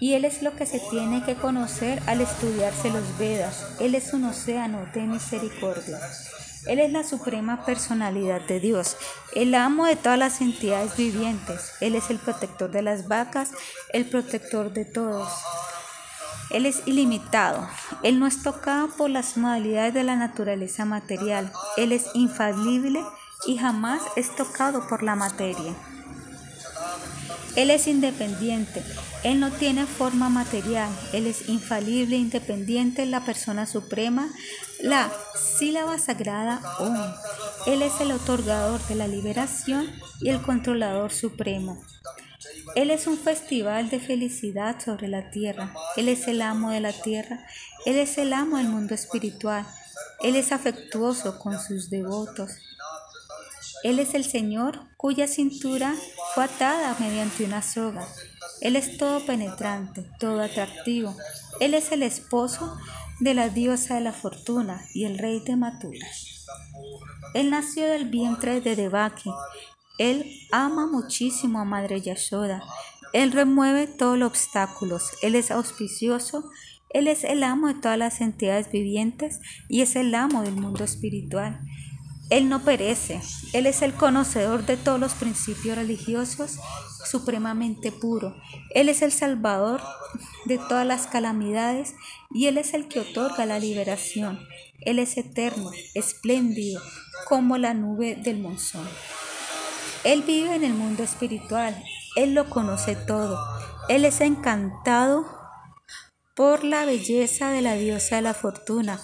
Y 0.00 0.14
Él 0.14 0.24
es 0.24 0.42
lo 0.42 0.54
que 0.54 0.66
se 0.66 0.80
tiene 0.90 1.24
que 1.24 1.34
conocer 1.34 2.00
al 2.06 2.20
estudiarse 2.20 2.90
los 2.90 3.18
Vedas. 3.18 3.66
Él 3.80 3.94
es 3.94 4.12
un 4.12 4.24
océano 4.24 4.86
de 4.94 5.02
misericordia. 5.02 5.98
Él 6.66 6.80
es 6.80 6.92
la 6.92 7.02
suprema 7.02 7.64
personalidad 7.64 8.42
de 8.42 8.60
Dios, 8.60 8.96
el 9.34 9.54
amo 9.54 9.86
de 9.86 9.96
todas 9.96 10.18
las 10.18 10.40
entidades 10.40 10.96
vivientes. 10.96 11.72
Él 11.80 11.94
es 11.94 12.10
el 12.10 12.18
protector 12.18 12.70
de 12.70 12.82
las 12.82 13.08
vacas, 13.08 13.50
el 13.92 14.04
protector 14.04 14.72
de 14.72 14.84
todos. 14.84 15.28
Él 16.50 16.66
es 16.66 16.82
ilimitado. 16.86 17.68
Él 18.02 18.18
no 18.18 18.26
es 18.26 18.42
tocado 18.42 18.88
por 18.88 19.10
las 19.10 19.36
modalidades 19.36 19.94
de 19.94 20.04
la 20.04 20.16
naturaleza 20.16 20.84
material. 20.84 21.52
Él 21.76 21.92
es 21.92 22.06
infalible 22.14 23.04
y 23.46 23.58
jamás 23.58 24.02
es 24.16 24.34
tocado 24.34 24.86
por 24.88 25.02
la 25.02 25.14
materia. 25.14 25.74
Él 27.56 27.70
es 27.70 27.86
independiente. 27.86 28.82
Él 29.24 29.40
no 29.40 29.50
tiene 29.50 29.86
forma 29.86 30.28
material. 30.28 30.90
Él 31.12 31.26
es 31.26 31.48
infalible, 31.48 32.16
independiente, 32.16 33.04
la 33.06 33.24
persona 33.24 33.66
suprema, 33.66 34.28
la 34.80 35.10
sílaba 35.58 35.98
sagrada 35.98 36.60
Om. 36.78 36.96
Él 37.66 37.82
es 37.82 38.00
el 38.00 38.12
otorgador 38.12 38.80
de 38.86 38.94
la 38.94 39.08
liberación 39.08 39.90
y 40.20 40.28
el 40.28 40.40
controlador 40.40 41.12
supremo. 41.12 41.82
Él 42.76 42.90
es 42.90 43.06
un 43.06 43.18
festival 43.18 43.90
de 43.90 43.98
felicidad 43.98 44.80
sobre 44.80 45.08
la 45.08 45.30
tierra. 45.30 45.74
Él 45.96 46.08
es 46.08 46.28
el 46.28 46.40
amo 46.40 46.70
de 46.70 46.80
la 46.80 46.92
tierra. 46.92 47.44
Él 47.86 47.96
es 47.96 48.18
el 48.18 48.32
amo 48.32 48.58
del 48.58 48.68
mundo 48.68 48.94
espiritual. 48.94 49.66
Él 50.20 50.36
es 50.36 50.52
afectuoso 50.52 51.38
con 51.38 51.58
sus 51.60 51.90
devotos. 51.90 52.52
Él 53.82 53.98
es 53.98 54.14
el 54.14 54.24
Señor 54.24 54.80
cuya 54.96 55.26
cintura 55.26 55.94
fue 56.34 56.44
atada 56.44 56.96
mediante 56.98 57.44
una 57.44 57.62
soga. 57.62 58.06
Él 58.60 58.76
es 58.76 58.98
todo 58.98 59.24
penetrante, 59.24 60.04
todo 60.18 60.40
atractivo. 60.40 61.14
Él 61.60 61.74
es 61.74 61.92
el 61.92 62.02
esposo 62.02 62.76
de 63.20 63.34
la 63.34 63.48
diosa 63.48 63.96
de 63.96 64.00
la 64.00 64.12
fortuna 64.12 64.82
y 64.94 65.04
el 65.04 65.18
rey 65.18 65.40
de 65.40 65.56
Matura. 65.56 66.06
Él 67.34 67.50
nació 67.50 67.86
del 67.86 68.08
vientre 68.08 68.60
de 68.60 68.76
Devaki. 68.76 69.30
Él 69.98 70.24
ama 70.52 70.86
muchísimo 70.86 71.60
a 71.60 71.64
Madre 71.64 72.00
Yashoda. 72.00 72.62
Él 73.12 73.32
remueve 73.32 73.86
todos 73.86 74.18
los 74.18 74.28
obstáculos. 74.28 75.10
Él 75.22 75.34
es 75.34 75.50
auspicioso. 75.50 76.50
Él 76.90 77.06
es 77.06 77.24
el 77.24 77.42
amo 77.42 77.68
de 77.68 77.74
todas 77.74 77.98
las 77.98 78.20
entidades 78.20 78.70
vivientes 78.70 79.40
y 79.68 79.82
es 79.82 79.94
el 79.96 80.14
amo 80.14 80.42
del 80.42 80.56
mundo 80.56 80.84
espiritual. 80.84 81.60
Él 82.30 82.48
no 82.48 82.62
perece, 82.62 83.20
Él 83.54 83.66
es 83.66 83.80
el 83.80 83.94
conocedor 83.94 84.66
de 84.66 84.76
todos 84.76 85.00
los 85.00 85.14
principios 85.14 85.76
religiosos, 85.76 86.58
supremamente 87.08 87.92
puro. 87.92 88.36
Él 88.70 88.88
es 88.88 89.02
el 89.02 89.12
salvador 89.12 89.80
de 90.44 90.58
todas 90.58 90.86
las 90.86 91.06
calamidades 91.06 91.94
y 92.30 92.46
Él 92.46 92.58
es 92.58 92.74
el 92.74 92.88
que 92.88 93.00
otorga 93.00 93.46
la 93.46 93.58
liberación. 93.58 94.38
Él 94.80 94.98
es 94.98 95.16
eterno, 95.16 95.70
espléndido, 95.94 96.80
como 97.28 97.58
la 97.58 97.74
nube 97.74 98.16
del 98.16 98.38
monzón. 98.38 98.88
Él 100.04 100.22
vive 100.22 100.54
en 100.54 100.64
el 100.64 100.74
mundo 100.74 101.02
espiritual, 101.02 101.82
Él 102.16 102.34
lo 102.34 102.48
conoce 102.48 102.94
todo. 102.94 103.38
Él 103.88 104.04
es 104.04 104.20
encantado 104.20 105.26
por 106.34 106.62
la 106.62 106.84
belleza 106.84 107.50
de 107.50 107.62
la 107.62 107.74
diosa 107.74 108.16
de 108.16 108.22
la 108.22 108.32
fortuna. 108.32 109.00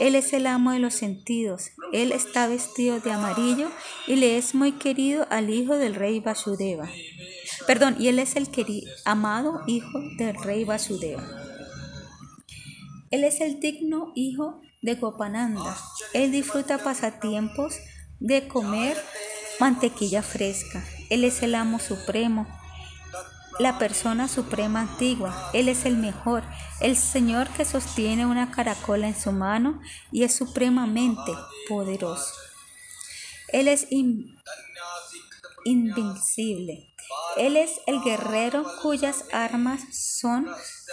Él 0.00 0.14
es 0.14 0.32
el 0.32 0.46
amo 0.46 0.72
de 0.72 0.78
los 0.78 0.94
sentidos. 0.94 1.72
Él 1.92 2.12
está 2.12 2.46
vestido 2.46 3.00
de 3.00 3.12
amarillo 3.12 3.68
y 4.06 4.16
le 4.16 4.38
es 4.38 4.54
muy 4.54 4.72
querido 4.72 5.26
al 5.28 5.50
hijo 5.50 5.76
del 5.76 5.94
rey 5.94 6.20
Vasudeva. 6.20 6.88
Perdón, 7.66 7.96
y 7.98 8.08
él 8.08 8.18
es 8.18 8.36
el 8.36 8.48
amado 9.04 9.62
hijo 9.66 10.00
del 10.16 10.34
rey 10.42 10.64
Vasudeva. 10.64 11.24
Él 13.10 13.24
es 13.24 13.40
el 13.40 13.60
digno 13.60 14.12
hijo 14.14 14.60
de 14.82 14.94
Gopananda. 14.94 15.76
Él 16.12 16.30
disfruta 16.30 16.78
pasatiempos 16.78 17.76
de 18.20 18.48
comer 18.48 18.96
mantequilla 19.60 20.22
fresca. 20.22 20.84
Él 21.10 21.24
es 21.24 21.42
el 21.42 21.54
amo 21.54 21.78
supremo 21.78 22.46
la 23.58 23.78
persona 23.78 24.28
suprema 24.28 24.80
antigua. 24.80 25.50
Él 25.52 25.68
es 25.68 25.84
el 25.84 25.96
mejor, 25.96 26.44
el 26.80 26.96
Señor 26.96 27.48
que 27.48 27.64
sostiene 27.64 28.26
una 28.26 28.50
caracola 28.50 29.08
en 29.08 29.18
su 29.18 29.32
mano 29.32 29.80
y 30.12 30.22
es 30.22 30.34
supremamente 30.34 31.32
poderoso. 31.68 32.32
Él 33.48 33.68
es 33.68 33.88
invincible. 35.64 36.87
Él 37.36 37.56
es 37.56 37.80
el 37.86 38.00
guerrero 38.02 38.64
cuyas 38.82 39.24
armas 39.32 39.80
son 39.92 40.48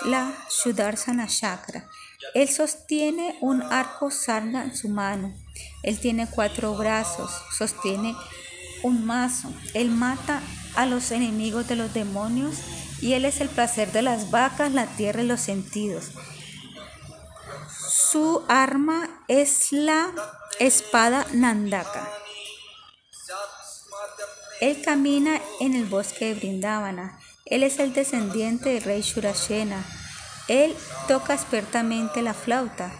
la 0.05 0.34
Shudarsana 0.49 1.28
Chakra. 1.28 1.89
Él 2.34 2.49
sostiene 2.49 3.38
un 3.41 3.61
arco 3.61 4.11
sarna 4.11 4.63
en 4.63 4.76
su 4.76 4.89
mano. 4.89 5.34
Él 5.84 5.99
tiene 5.99 6.28
cuatro 6.28 6.76
brazos, 6.76 7.32
sostiene 7.57 8.16
un 8.84 9.05
mazo. 9.05 9.51
Él 9.74 9.89
mata 9.89 10.41
a 10.76 10.86
los 10.86 11.11
enemigos 11.11 11.68
de 11.68 11.76
los 11.76 11.93
demonios 11.93 12.57
y 13.01 13.13
Él 13.13 13.26
es 13.26 13.41
el 13.41 13.49
placer 13.49 13.91
de 13.91 14.01
las 14.01 14.32
vacas, 14.32 14.72
la 14.72 14.86
tierra 14.86 15.24
y 15.24 15.28
los 15.28 15.41
sentidos. 15.41 16.11
Su 17.89 18.43
arma 18.47 19.09
es 19.28 19.72
la 19.72 20.11
espada 20.59 21.26
Nandaka. 21.34 22.24
Él 24.62 24.82
camina 24.82 25.41
en 25.60 25.76
el 25.76 25.86
bosque 25.86 26.26
de 26.26 26.36
Brindavana. 26.36 27.20
Él 27.45 27.64
es 27.64 27.80
el 27.80 27.93
descendiente 27.93 28.70
del 28.70 28.84
rey 28.84 29.01
Shurashena. 29.01 29.84
Él 30.47 30.74
toca 31.08 31.34
expertamente 31.34 32.22
la 32.22 32.34
flauta. 32.34 32.91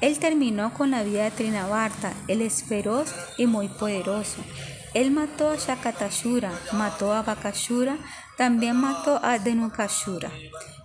Él 0.00 0.18
terminó 0.18 0.74
con 0.74 0.90
la 0.90 1.02
vida 1.02 1.24
de 1.24 1.30
Trinavarta. 1.30 2.12
Él 2.26 2.42
es 2.42 2.64
feroz 2.64 3.14
y 3.38 3.46
muy 3.46 3.68
poderoso. 3.68 4.42
Él 4.92 5.12
mató 5.12 5.50
a 5.50 5.56
Shakatashura, 5.56 6.50
mató 6.72 7.12
a 7.12 7.22
Bakashura, 7.22 7.96
también 8.36 8.76
mató 8.76 9.20
a 9.22 9.38
Denukashura. 9.38 10.32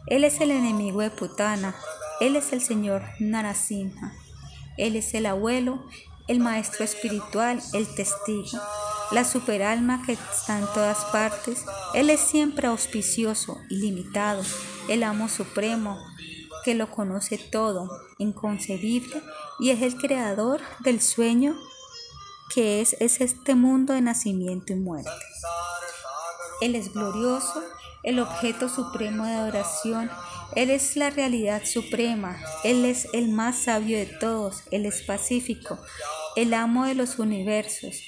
Él 0.06 0.24
es 0.24 0.40
el 0.40 0.52
enemigo 0.52 1.02
de 1.02 1.10
Putana. 1.10 1.76
Él 2.20 2.36
es 2.36 2.54
el 2.54 2.62
señor 2.62 3.04
Narasimha. 3.20 4.14
Él 4.78 4.96
es 4.96 5.14
el 5.16 5.26
abuelo, 5.26 5.84
el 6.28 6.40
maestro 6.40 6.86
espiritual, 6.86 7.62
el 7.74 7.88
testigo, 7.96 8.62
la 9.12 9.24
superalma 9.24 10.04
que 10.06 10.14
está 10.14 10.60
en 10.60 10.66
todas 10.74 11.06
partes. 11.06 11.64
Él 11.94 12.10
es 12.10 12.20
siempre 12.20 12.68
auspicioso, 12.68 13.62
ilimitado, 13.70 14.44
el 14.90 15.04
amo 15.04 15.30
supremo, 15.30 15.98
que 16.64 16.76
lo 16.76 16.90
conoce 16.90 17.38
todo, 17.38 17.90
inconcebible, 18.18 19.22
y 19.60 19.70
es 19.70 19.82
el 19.82 19.96
creador 19.98 20.62
del 20.80 21.02
sueño 21.02 21.56
que 22.54 22.82
es, 22.82 22.96
es 23.00 23.22
este 23.22 23.56
mundo 23.56 23.94
de 23.94 24.02
nacimiento 24.02 24.74
y 24.74 24.76
muerte. 24.76 25.10
Él 26.62 26.76
es 26.76 26.94
glorioso, 26.94 27.64
el 28.04 28.20
objeto 28.20 28.70
supremo 28.70 29.26
de 29.26 29.34
adoración. 29.34 30.10
Él 30.56 30.70
es 30.70 30.96
la 30.96 31.10
realidad 31.10 31.64
suprema. 31.66 32.38
Él 32.64 32.86
es 32.86 33.08
el 33.14 33.30
más 33.30 33.64
sabio 33.64 33.98
de 33.98 34.06
todos. 34.06 34.64
Él 34.72 34.86
es 34.86 35.02
pacífico, 35.02 35.80
el 36.36 36.54
amo 36.54 36.86
de 36.86 36.96
los 36.96 37.20
universos. 37.20 38.02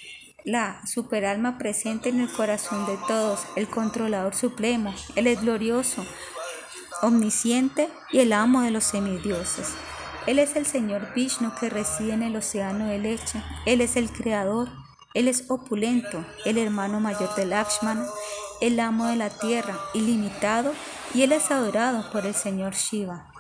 La 0.48 0.80
superalma 0.88 1.58
presente 1.58 2.08
en 2.08 2.22
el 2.22 2.32
corazón 2.32 2.86
de 2.86 2.98
todos, 3.06 3.42
el 3.58 3.68
controlador 3.68 4.34
supremo, 4.34 4.96
Él 5.18 5.28
es 5.28 5.42
glorioso, 5.42 6.06
omnisciente 7.02 7.90
y 8.14 8.20
el 8.20 8.32
amo 8.32 8.62
de 8.62 8.72
los 8.72 8.86
semidioses. 8.86 9.74
Él 10.26 10.40
es 10.40 10.56
el 10.56 10.66
Señor 10.66 11.14
Vishnu 11.14 11.52
que 11.60 11.70
reside 11.70 12.14
en 12.14 12.24
el 12.24 12.38
océano 12.38 12.88
de 12.88 12.98
leche. 12.98 13.44
Él 13.66 13.82
es 13.82 13.98
el 13.98 14.10
creador. 14.10 14.70
Él 15.14 15.28
es 15.28 15.52
opulento, 15.52 16.24
el 16.46 16.58
hermano 16.58 17.02
mayor 17.02 17.36
de 17.36 17.46
Lakshmana, 17.46 18.06
el 18.62 18.80
amo 18.80 19.08
de 19.08 19.18
la 19.18 19.30
tierra, 19.30 19.78
ilimitado, 19.94 20.72
y 21.14 21.24
él 21.24 21.34
es 21.34 21.52
adorado 21.52 22.10
por 22.12 22.26
el 22.26 22.36
Señor 22.36 22.74
Shiva. 22.74 23.34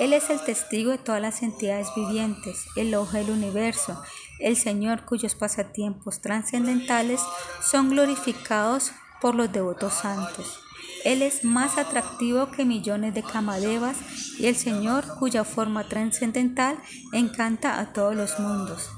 Él 0.00 0.12
es 0.12 0.28
el 0.28 0.40
testigo 0.40 0.90
de 0.90 0.98
todas 0.98 1.22
las 1.22 1.42
entidades 1.42 1.88
vivientes, 1.94 2.66
el 2.74 2.94
ojo 2.96 3.12
del 3.12 3.30
universo, 3.30 4.02
el 4.44 4.58
Señor 4.58 5.06
cuyos 5.06 5.34
pasatiempos 5.34 6.20
trascendentales 6.20 7.22
son 7.62 7.88
glorificados 7.88 8.92
por 9.22 9.34
los 9.34 9.50
devotos 9.50 9.94
santos. 9.94 10.60
Él 11.02 11.22
es 11.22 11.44
más 11.44 11.78
atractivo 11.78 12.50
que 12.50 12.66
millones 12.66 13.14
de 13.14 13.22
camadevas 13.22 13.96
y 14.38 14.44
el 14.46 14.54
Señor 14.54 15.18
cuya 15.18 15.44
forma 15.44 15.88
trascendental 15.88 16.78
encanta 17.14 17.80
a 17.80 17.94
todos 17.94 18.14
los 18.14 18.38
mundos. 18.38 18.90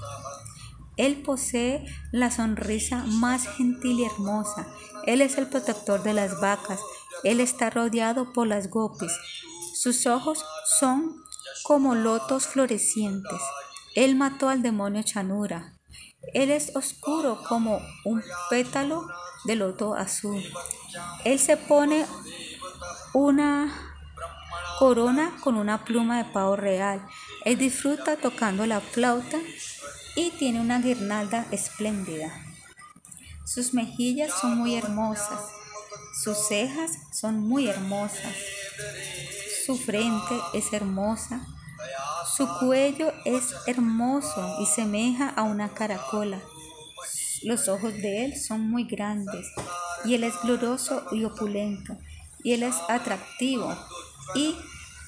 Él 0.97 1.23
posee 1.23 1.85
la 2.11 2.33
sonrisa 2.33 3.05
más 3.07 3.47
gentil 3.47 4.01
y 4.01 4.05
hermosa. 4.05 4.67
Él 5.05 5.21
es 5.21 5.39
el 5.39 5.47
protector 5.47 6.03
de 6.03 6.13
las 6.13 6.41
vacas. 6.41 6.81
Él 7.23 7.39
está 7.39 7.71
rodeado 7.71 8.33
por 8.33 8.49
las 8.49 8.69
gopis. 8.69 9.13
Sus 9.75 10.07
ojos 10.07 10.45
son 10.81 11.23
como 11.63 11.95
lotos 11.95 12.49
florecientes. 12.49 13.41
Él 13.97 14.15
mató 14.15 14.51
al 14.51 14.61
demonio 14.61 15.03
Chanura. 15.03 15.73
Él 16.35 16.51
es 16.51 16.77
oscuro 16.77 17.43
como 17.49 17.81
un 18.05 18.23
pétalo 18.51 19.09
de 19.47 19.57
loto 19.57 19.95
azul. 19.95 20.43
Él 21.25 21.39
se 21.39 21.57
pone 21.57 22.05
una 23.15 23.73
corona 24.79 25.35
con 25.41 25.57
una 25.57 25.87
pluma 25.87 26.19
de 26.19 26.31
pavo 26.31 26.57
real. 26.57 27.07
Él 27.47 27.57
disfruta 27.57 28.17
tocando 28.17 28.67
la 28.67 28.83
flauta 28.83 29.39
y 30.15 30.31
tiene 30.33 30.61
una 30.61 30.79
guirnalda 30.81 31.47
espléndida. 31.51 32.31
Sus 33.47 33.73
mejillas 33.73 34.31
son 34.39 34.59
muy 34.59 34.75
hermosas, 34.75 35.41
sus 36.23 36.37
cejas 36.49 36.91
son 37.13 37.41
muy 37.41 37.69
hermosas, 37.69 38.35
su 39.65 39.79
frente 39.79 40.35
es 40.53 40.71
hermosa, 40.75 41.47
su 42.37 42.47
cuello 42.59 43.13
es 43.25 43.55
hermoso 43.67 44.57
y 44.61 44.67
semeja 44.67 45.29
a 45.29 45.43
una 45.43 45.73
caracola. 45.73 46.41
Los 47.43 47.69
ojos 47.69 47.95
de 47.95 48.25
él 48.25 48.37
son 48.41 48.69
muy 48.69 48.85
grandes 48.85 49.47
y 50.05 50.15
él 50.15 50.25
es 50.25 50.35
glorioso 50.43 51.05
y 51.13 51.25
opulento 51.25 51.97
y 52.43 52.53
él 52.53 52.63
es 52.63 52.77
atractivo 52.89 53.77
y 54.35 54.57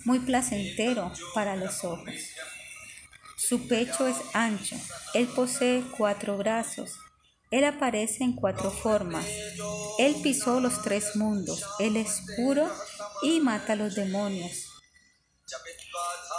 muy 0.05 0.20
placentero 0.20 1.12
para 1.35 1.57
los 1.57 1.85
ojos. 1.85 2.14
Su 3.37 3.68
pecho 3.68 4.07
es 4.07 4.16
ancho, 4.35 4.76
él 5.14 5.26
posee 5.29 5.85
cuatro 5.97 6.37
brazos, 6.37 6.99
él 7.51 7.64
aparece 7.64 8.24
en 8.24 8.35
cuatro 8.35 8.70
formas. 8.70 9.24
Él 9.99 10.16
pisó 10.22 10.61
los 10.61 10.83
tres 10.83 11.16
mundos, 11.16 11.64
él 11.79 11.97
es 11.97 12.22
puro 12.37 12.70
y 13.22 13.41
mata 13.41 13.72
a 13.72 13.76
los 13.76 13.95
demonios. 13.95 14.66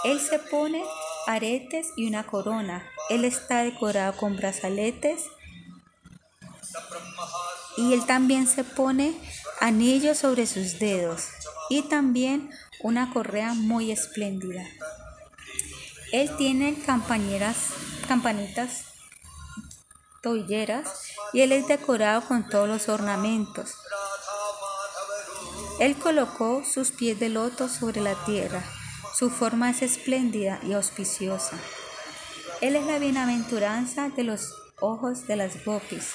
Él 0.04 0.22
se 0.22 0.40
pone 0.40 0.84
aretes 1.28 1.88
y 1.98 2.08
una 2.08 2.26
corona. 2.26 2.90
Él 3.10 3.26
está 3.26 3.64
decorado 3.64 4.16
con 4.16 4.38
brazaletes. 4.38 5.24
Y 7.78 7.94
él 7.94 8.06
también 8.06 8.48
se 8.48 8.64
pone 8.64 9.14
anillos 9.60 10.18
sobre 10.18 10.48
sus 10.48 10.80
dedos 10.80 11.28
y 11.70 11.84
también 11.84 12.50
una 12.82 13.14
correa 13.14 13.54
muy 13.54 13.92
espléndida. 13.92 14.66
Él 16.12 16.36
tiene 16.38 16.76
campañeras, 16.86 17.58
campanitas 18.08 18.86
tobilleras 20.22 20.90
y 21.32 21.42
él 21.42 21.52
es 21.52 21.68
decorado 21.68 22.22
con 22.22 22.48
todos 22.50 22.68
los 22.68 22.90
ornamentos. 22.90 23.76
Él 25.80 25.96
colocó 25.98 26.64
sus 26.66 26.92
pies 26.92 27.20
de 27.20 27.30
loto 27.30 27.70
sobre 27.70 28.02
la 28.02 28.16
tierra 28.26 28.64
su 29.20 29.30
forma 29.30 29.70
es 29.70 29.82
espléndida 29.82 30.62
y 30.64 30.72
auspiciosa. 30.72 31.58
Él 32.62 32.78
es 32.78 32.86
la 32.86 33.00
bienaventuranza 33.00 34.08
de 34.08 34.24
los 34.24 34.54
ojos 34.80 35.28
de 35.28 35.36
las 35.36 35.66
gopis. 35.66 36.14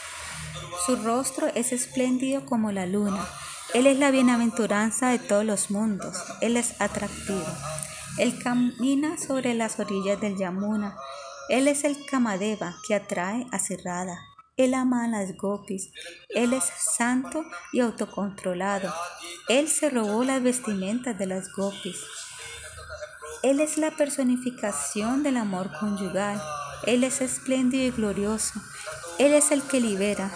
Su 0.87 0.97
rostro 0.97 1.49
es 1.55 1.73
espléndido 1.73 2.47
como 2.47 2.73
la 2.73 2.87
luna. 2.87 3.29
Él 3.75 3.87
es 3.87 3.99
la 3.99 4.11
bienaventuranza 4.11 5.11
de 5.11 5.19
todos 5.19 5.45
los 5.45 5.71
mundos. 5.71 6.17
Él 6.41 6.57
es 6.57 6.81
atractivo. 6.81 7.45
Él 8.17 8.43
camina 8.43 9.19
sobre 9.19 9.53
las 9.53 9.79
orillas 9.79 10.19
del 10.19 10.39
Yamuna. 10.39 10.97
Él 11.51 11.69
es 11.69 11.85
el 11.85 12.07
Kamadeva 12.07 12.75
que 12.89 12.95
atrae 12.95 13.47
a 13.53 13.59
Cerrada. 13.59 14.19
Él 14.57 14.73
ama 14.73 15.05
a 15.05 15.09
las 15.09 15.37
gopis. 15.37 15.91
Él 16.31 16.55
es 16.55 16.65
santo 16.97 17.45
y 17.71 17.81
autocontrolado. 17.81 18.95
Él 19.51 19.69
se 19.69 19.91
robó 19.91 20.25
las 20.25 20.43
vestimentas 20.43 21.19
de 21.19 21.27
las 21.27 21.53
gopis. 21.53 21.99
Él 23.45 23.61
es 23.61 23.76
la 23.76 23.90
personificación 23.90 25.22
del 25.22 25.36
amor 25.36 25.70
conyugal. 25.78 26.40
Él 26.86 27.05
es 27.05 27.20
espléndido 27.20 27.84
y 27.84 27.90
glorioso. 27.90 28.59
Él 29.18 29.34
es 29.34 29.51
el 29.51 29.62
que 29.62 29.82
libera. 29.82 30.30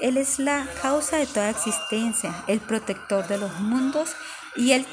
Él 0.00 0.16
es 0.16 0.40
la 0.40 0.66
causa 0.82 1.18
de 1.18 1.28
toda 1.28 1.50
existencia, 1.50 2.34
el 2.48 2.58
protector 2.58 3.28
de 3.28 3.38
los 3.38 3.60
mundos 3.60 4.10
y 4.56 4.72
Él 4.72 4.84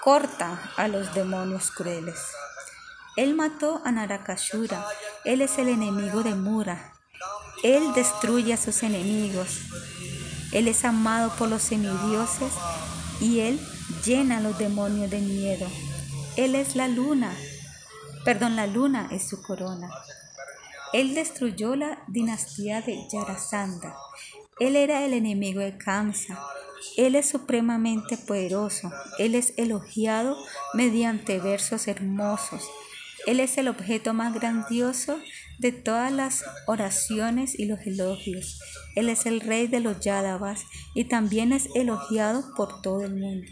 corta 0.00 0.62
a 0.76 0.86
los 0.86 1.12
demonios 1.12 1.72
crueles. 1.72 2.20
Él 3.16 3.34
mató 3.34 3.82
a 3.84 3.90
Narakashura. 3.90 4.86
Él 5.24 5.40
es 5.40 5.58
el 5.58 5.66
enemigo 5.66 6.22
de 6.22 6.36
Mura. 6.36 6.92
Él 7.64 7.92
destruye 7.96 8.54
a 8.54 8.56
sus 8.56 8.84
enemigos. 8.84 9.58
Él 10.52 10.68
es 10.68 10.84
amado 10.84 11.32
por 11.36 11.48
los 11.48 11.62
semidioses 11.62 12.52
y 13.20 13.40
Él 13.40 13.60
llena 14.04 14.38
a 14.38 14.40
los 14.40 14.56
demonios 14.56 15.10
de 15.10 15.18
miedo. 15.18 15.66
Él 16.36 16.54
es 16.54 16.76
la 16.76 16.86
luna, 16.86 17.34
perdón, 18.24 18.54
la 18.54 18.66
luna 18.66 19.08
es 19.10 19.28
su 19.28 19.42
corona. 19.42 19.90
Él 20.92 21.14
destruyó 21.14 21.76
la 21.76 22.02
dinastía 22.06 22.82
de 22.82 23.06
Yarasandha. 23.12 23.96
Él 24.60 24.76
era 24.76 25.04
el 25.04 25.12
enemigo 25.12 25.60
de 25.60 25.76
Kamsa. 25.76 26.38
Él 26.96 27.14
es 27.14 27.28
supremamente 27.28 28.16
poderoso. 28.16 28.92
Él 29.18 29.34
es 29.34 29.54
elogiado 29.56 30.36
mediante 30.72 31.38
versos 31.38 31.88
hermosos. 31.88 32.62
Él 33.26 33.40
es 33.40 33.58
el 33.58 33.68
objeto 33.68 34.14
más 34.14 34.32
grandioso 34.32 35.18
de 35.58 35.72
todas 35.72 36.10
las 36.10 36.44
oraciones 36.66 37.58
y 37.58 37.66
los 37.66 37.80
elogios. 37.80 38.60
Él 38.94 39.08
es 39.08 39.26
el 39.26 39.40
rey 39.40 39.66
de 39.66 39.80
los 39.80 40.00
Yadavas 40.00 40.62
y 40.94 41.04
también 41.04 41.52
es 41.52 41.68
elogiado 41.74 42.54
por 42.54 42.80
todo 42.82 43.04
el 43.04 43.16
mundo. 43.16 43.50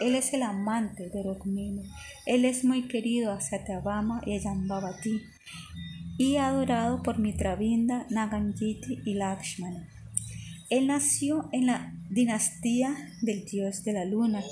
Él 0.00 0.14
es 0.14 0.32
el 0.32 0.42
amante 0.42 1.08
de 1.08 1.22
Rukmini. 1.22 1.82
Él 2.26 2.44
es 2.44 2.64
muy 2.64 2.88
querido 2.88 3.32
a 3.32 3.40
Satyabhama 3.40 4.22
y 4.24 4.36
a 4.36 4.42
Jambavati 4.42 5.22
y 6.18 6.36
adorado 6.36 7.02
por 7.02 7.18
Mitravinda, 7.18 8.06
Naganjiti 8.10 9.00
y 9.04 9.14
Lakshmana. 9.14 9.88
Él 10.68 10.88
nació 10.88 11.48
en 11.52 11.66
la 11.66 11.94
dinastía 12.10 12.94
del 13.22 13.44
dios 13.44 13.84
de 13.84 13.92
la 13.92 14.04
luna. 14.04 14.42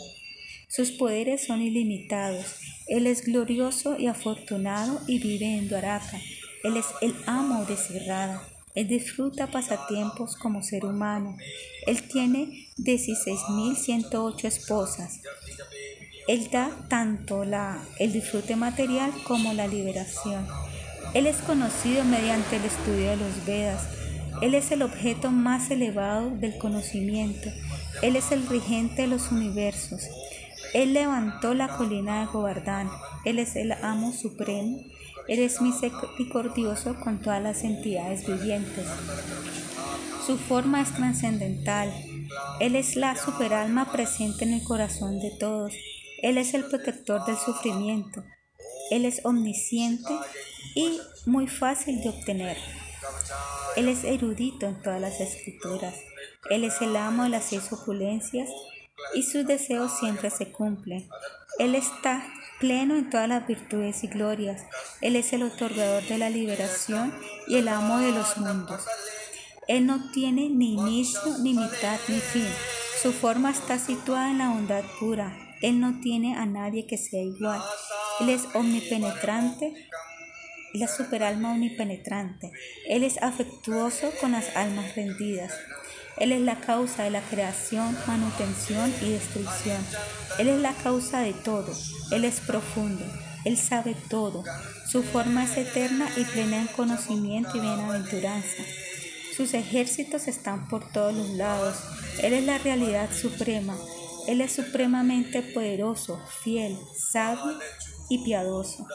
Sus 0.68 0.92
poderes 0.92 1.44
son 1.44 1.61
ilimitados. 1.61 2.57
Él 2.86 3.07
es 3.07 3.24
glorioso 3.24 3.99
y 3.99 4.07
afortunado 4.07 5.01
y 5.07 5.18
vive 5.18 5.59
en 5.59 5.68
Dwaraka. 5.68 6.18
Él 6.64 6.76
es 6.76 6.86
el 7.03 7.14
amo 7.26 7.64
de 7.66 7.76
Sirrada. 7.76 8.42
Él 8.77 8.89
disfruta 8.89 9.47
pasatiempos 9.47 10.37
como 10.37 10.62
ser 10.62 10.85
humano. 10.85 11.37
Él 11.87 12.03
tiene 12.03 12.68
16.108 12.77 14.45
esposas. 14.45 15.22
Él 16.29 16.51
da 16.53 16.70
tanto 16.89 17.47
la, 17.47 17.83
el 17.99 18.12
disfrute 18.12 18.55
material 18.55 19.12
como 19.24 19.55
la 19.55 19.66
liberación. 19.66 20.47
Él 21.14 21.27
es 21.27 21.39
conocido 21.39 22.05
mediante 22.05 22.57
el 22.57 22.66
estudio 22.66 23.11
de 23.11 23.16
los 23.16 23.47
Vedas. 23.47 23.89
Él 24.43 24.55
es 24.55 24.70
el 24.70 24.83
objeto 24.83 25.31
más 25.31 25.70
elevado 25.70 26.29
del 26.29 26.59
conocimiento. 26.59 27.49
Él 28.03 28.14
es 28.14 28.31
el 28.31 28.47
regente 28.47 29.03
de 29.03 29.09
los 29.09 29.33
universos. 29.33 30.03
Él 30.74 30.93
levantó 30.93 31.55
la 31.55 31.68
colina 31.68 32.20
de 32.20 32.27
Govardhan. 32.27 32.91
Él 33.24 33.39
es 33.39 33.57
el 33.57 33.72
amo 33.72 34.12
supremo 34.12 34.83
Eres 35.29 35.61
misericordioso 35.61 36.97
con 37.01 37.20
todas 37.20 37.43
las 37.43 37.64
entidades 37.64 38.27
vivientes. 38.27 38.87
Su 40.24 40.39
forma 40.39 40.81
es 40.83 40.93
trascendental. 40.93 41.93
Él 42.61 42.77
es 42.77 42.97
la 42.97 43.16
superalma 43.16 43.91
presente 43.93 44.45
en 44.45 44.55
el 44.55 44.62
corazón 44.62 45.20
de 45.20 45.31
todos. 45.39 45.72
Él 46.22 46.39
es 46.39 46.55
el 46.55 46.64
protector 46.64 47.24
del 47.24 47.37
sufrimiento. 47.37 48.24
Él 48.91 49.05
es 49.05 49.24
omnisciente 49.24 50.12
y 50.74 50.99
muy 51.27 51.49
fácil 51.49 52.01
de 52.03 52.09
obtener. 52.09 52.57
Él 53.77 53.89
es 53.89 54.05
erudito 54.05 54.66
en 54.66 54.81
todas 54.81 55.01
las 55.01 55.20
escrituras. 55.20 55.95
Él 56.51 56.64
es 56.64 56.81
el 56.81 56.97
amo 56.97 57.24
de 57.24 57.31
las 57.31 57.45
seis 57.45 57.72
opulencias 57.72 58.49
y 59.14 59.22
sus 59.22 59.47
deseos 59.47 59.99
siempre 59.99 60.31
se 60.31 60.53
cumplen. 60.53 61.09
Él 61.59 61.74
está 61.74 62.27
pleno 62.59 62.96
en 62.96 63.11
todas 63.11 63.28
las 63.28 63.46
virtudes 63.46 64.02
y 64.04 64.09
glorias. 64.09 64.64
Él 65.00 65.16
es 65.16 65.32
el 65.32 65.42
otorgador 65.42 66.04
de 66.04 66.18
la 66.18 66.30
liberación 66.30 67.14
y 67.48 67.57
el 67.57 67.68
amo 67.68 67.98
de 67.98 68.12
los 68.12 68.36
mundos. 68.38 68.84
Él 69.68 69.86
no 69.86 70.11
tiene 70.12 70.48
ni 70.48 70.74
inicio, 70.74 71.38
ni 71.40 71.52
mitad, 71.52 71.98
ni 72.09 72.18
fin. 72.18 72.48
Su 73.02 73.12
forma 73.12 73.50
está 73.50 73.78
situada 73.78 74.30
en 74.30 74.38
la 74.38 74.48
bondad 74.50 74.84
pura. 75.00 75.36
Él 75.61 75.80
no 75.80 76.00
tiene 76.00 76.36
a 76.36 76.46
nadie 76.46 76.86
que 76.86 76.98
sea 76.98 77.22
igual. 77.22 77.61
Él 78.20 78.28
es 78.28 78.42
omnipenetrante, 78.54 79.74
la 80.72 80.86
superalma 80.86 81.52
omnipenetrante. 81.52 82.52
Él 82.88 83.02
es 83.02 83.20
afectuoso 83.22 84.11
con 84.20 84.32
las 84.32 84.54
almas 84.57 84.94
rendidas. 84.94 85.52
Él 86.19 86.33
es 86.33 86.41
la 86.41 86.61
causa 86.61 87.03
de 87.05 87.11
la 87.11 87.21
creación, 87.21 87.97
manutención 88.07 88.93
y 89.03 89.11
destrucción. 89.11 89.85
Él 90.39 90.49
es 90.49 90.61
la 90.61 90.73
causa 90.73 91.21
de 91.21 91.33
todo. 91.33 91.73
Él 92.11 92.25
es 92.25 92.41
profundo. 92.41 93.05
Él 93.45 93.57
sabe 93.57 93.95
todo. 94.09 94.43
Su 94.91 95.03
forma 95.03 95.45
es 95.45 95.57
eterna 95.57 96.09
y 96.17 96.25
plena 96.25 96.61
en 96.61 96.67
conocimiento 96.69 97.57
y 97.57 97.61
bienaventuranza. 97.61 98.62
Sus 99.37 99.53
ejércitos 99.55 100.29
están 100.29 100.67
por 100.69 100.91
todos 100.91 101.14
los 101.14 101.29
lados. 101.31 101.77
Él 102.23 102.33
es 102.33 102.45
la 102.45 102.59
realidad 102.59 103.11
suprema. 103.12 103.77
Él 104.27 104.41
es 104.41 104.53
supremamente 104.53 105.43
poderoso, 105.43 106.21
fiel, 106.43 106.77
sabio 106.97 107.59
y 108.09 108.25
piadoso. 108.25 108.87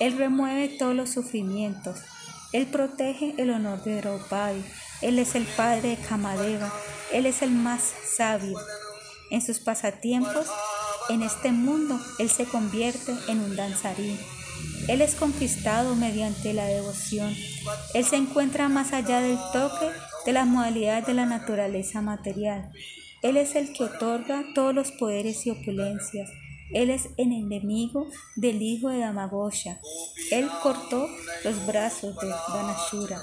Él 0.00 0.16
remueve 0.16 0.68
todos 0.78 0.94
los 0.94 1.10
sufrimientos. 1.10 1.98
Él 2.52 2.66
protege 2.66 3.34
el 3.38 3.50
honor 3.50 3.84
de 3.84 4.00
Draupadi. 4.00 4.64
Él 5.02 5.18
es 5.18 5.34
el 5.34 5.44
padre 5.44 5.90
de 5.90 5.96
Kamadeva. 5.96 6.72
Él 7.12 7.26
es 7.26 7.42
el 7.42 7.50
más 7.50 7.92
sabio. 8.16 8.58
En 9.30 9.42
sus 9.42 9.58
pasatiempos, 9.58 10.46
en 11.08 11.22
este 11.22 11.52
mundo, 11.52 12.00
Él 12.18 12.30
se 12.30 12.44
convierte 12.44 13.12
en 13.28 13.40
un 13.40 13.56
danzarín. 13.56 14.18
Él 14.88 15.00
es 15.00 15.14
conquistado 15.14 15.94
mediante 15.94 16.52
la 16.54 16.64
devoción. 16.64 17.34
Él 17.94 18.04
se 18.04 18.16
encuentra 18.16 18.68
más 18.68 18.92
allá 18.92 19.20
del 19.20 19.38
toque 19.52 19.90
de 20.24 20.32
las 20.32 20.46
modalidades 20.46 21.06
de 21.06 21.14
la 21.14 21.26
naturaleza 21.26 22.00
material. 22.00 22.70
Él 23.22 23.36
es 23.36 23.54
el 23.54 23.72
que 23.72 23.84
otorga 23.84 24.44
todos 24.54 24.74
los 24.74 24.90
poderes 24.92 25.46
y 25.46 25.50
opulencias. 25.50 26.30
Él 26.72 26.90
es 26.90 27.10
el 27.16 27.32
enemigo 27.32 28.08
del 28.36 28.62
hijo 28.62 28.88
de 28.88 28.98
Damagosha. 28.98 29.78
Él 30.30 30.48
cortó 30.62 31.08
los 31.44 31.66
brazos 31.66 32.16
de 32.18 32.28
Danashura. 32.28 33.22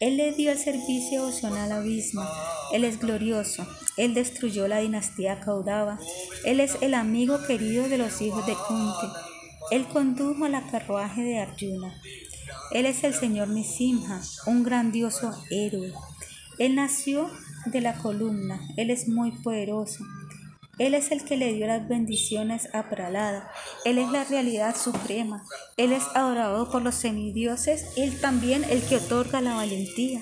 Él 0.00 0.16
le 0.16 0.32
dio 0.32 0.50
el 0.50 0.58
servicio 0.58 1.20
devocional 1.20 1.72
a 1.72 1.76
Abisma. 1.76 2.28
Él 2.72 2.84
es 2.84 2.98
glorioso. 2.98 3.66
Él 3.96 4.14
destruyó 4.14 4.66
la 4.66 4.78
dinastía 4.78 5.40
Kaudava. 5.40 5.98
Él 6.44 6.60
es 6.60 6.76
el 6.80 6.94
amigo 6.94 7.38
querido 7.46 7.88
de 7.88 7.98
los 7.98 8.20
hijos 8.20 8.44
de 8.46 8.54
Kunti. 8.54 9.06
Él 9.70 9.86
condujo 9.86 10.48
la 10.48 10.66
carruaje 10.70 11.22
de 11.22 11.38
Arjuna. 11.38 11.94
Él 12.72 12.86
es 12.86 13.04
el 13.04 13.14
señor 13.14 13.48
Nisimha, 13.48 14.20
un 14.46 14.62
grandioso 14.62 15.30
héroe. 15.50 15.92
Él 16.58 16.74
nació 16.74 17.30
de 17.66 17.80
la 17.80 17.94
columna. 17.94 18.60
Él 18.76 18.90
es 18.90 19.08
muy 19.08 19.30
poderoso. 19.30 20.04
Él 20.78 20.94
es 20.94 21.12
el 21.12 21.24
que 21.24 21.36
le 21.36 21.52
dio 21.52 21.66
las 21.66 21.88
bendiciones 21.88 22.68
a 22.74 22.88
Pralada. 22.90 23.50
Él 23.84 23.98
es 23.98 24.10
la 24.10 24.24
realidad 24.24 24.76
suprema. 24.76 25.44
Él 25.76 25.92
es 25.92 26.04
adorado 26.14 26.70
por 26.70 26.82
los 26.82 26.96
semidioses. 26.96 27.92
Él 27.96 28.20
también 28.20 28.64
el 28.64 28.82
que 28.82 28.96
otorga 28.96 29.40
la 29.40 29.54
valentía. 29.54 30.20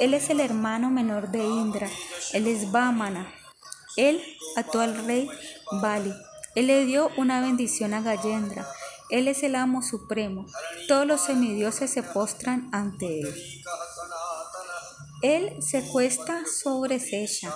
Él 0.00 0.14
es 0.14 0.30
el 0.30 0.40
hermano 0.40 0.90
menor 0.90 1.30
de 1.30 1.44
Indra. 1.44 1.88
Él 2.32 2.46
es 2.46 2.72
Vamana. 2.72 3.32
Él 3.96 4.22
ató 4.56 4.80
al 4.80 5.06
rey 5.06 5.28
Bali. 5.80 6.12
Él 6.54 6.66
le 6.66 6.84
dio 6.84 7.10
una 7.16 7.40
bendición 7.40 7.94
a 7.94 8.00
Gayendra. 8.00 8.66
Él 9.10 9.28
es 9.28 9.42
el 9.42 9.54
amo 9.54 9.82
supremo. 9.82 10.46
Todos 10.86 11.06
los 11.06 11.20
semidioses 11.20 11.90
se 11.90 12.02
postran 12.02 12.68
ante 12.72 13.20
él. 13.20 13.34
Él 15.22 15.62
se 15.62 15.82
cuesta 15.82 16.44
sobre 16.46 17.00
Sesha. 17.00 17.52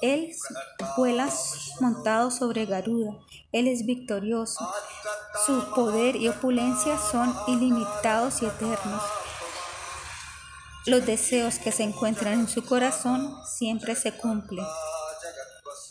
Él 0.00 0.34
vuela 0.96 1.28
montado 1.80 2.30
sobre 2.30 2.66
Garuda. 2.66 3.12
Él 3.52 3.68
es 3.68 3.84
victorioso. 3.84 4.66
Su 5.44 5.72
poder 5.74 6.16
y 6.16 6.28
opulencia 6.28 6.98
son 6.98 7.34
ilimitados 7.48 8.42
y 8.42 8.46
eternos. 8.46 9.02
Los 10.86 11.04
deseos 11.04 11.58
que 11.58 11.72
se 11.72 11.82
encuentran 11.82 12.40
en 12.40 12.48
su 12.48 12.64
corazón 12.64 13.34
siempre 13.44 13.94
se 13.94 14.12
cumplen. 14.12 14.64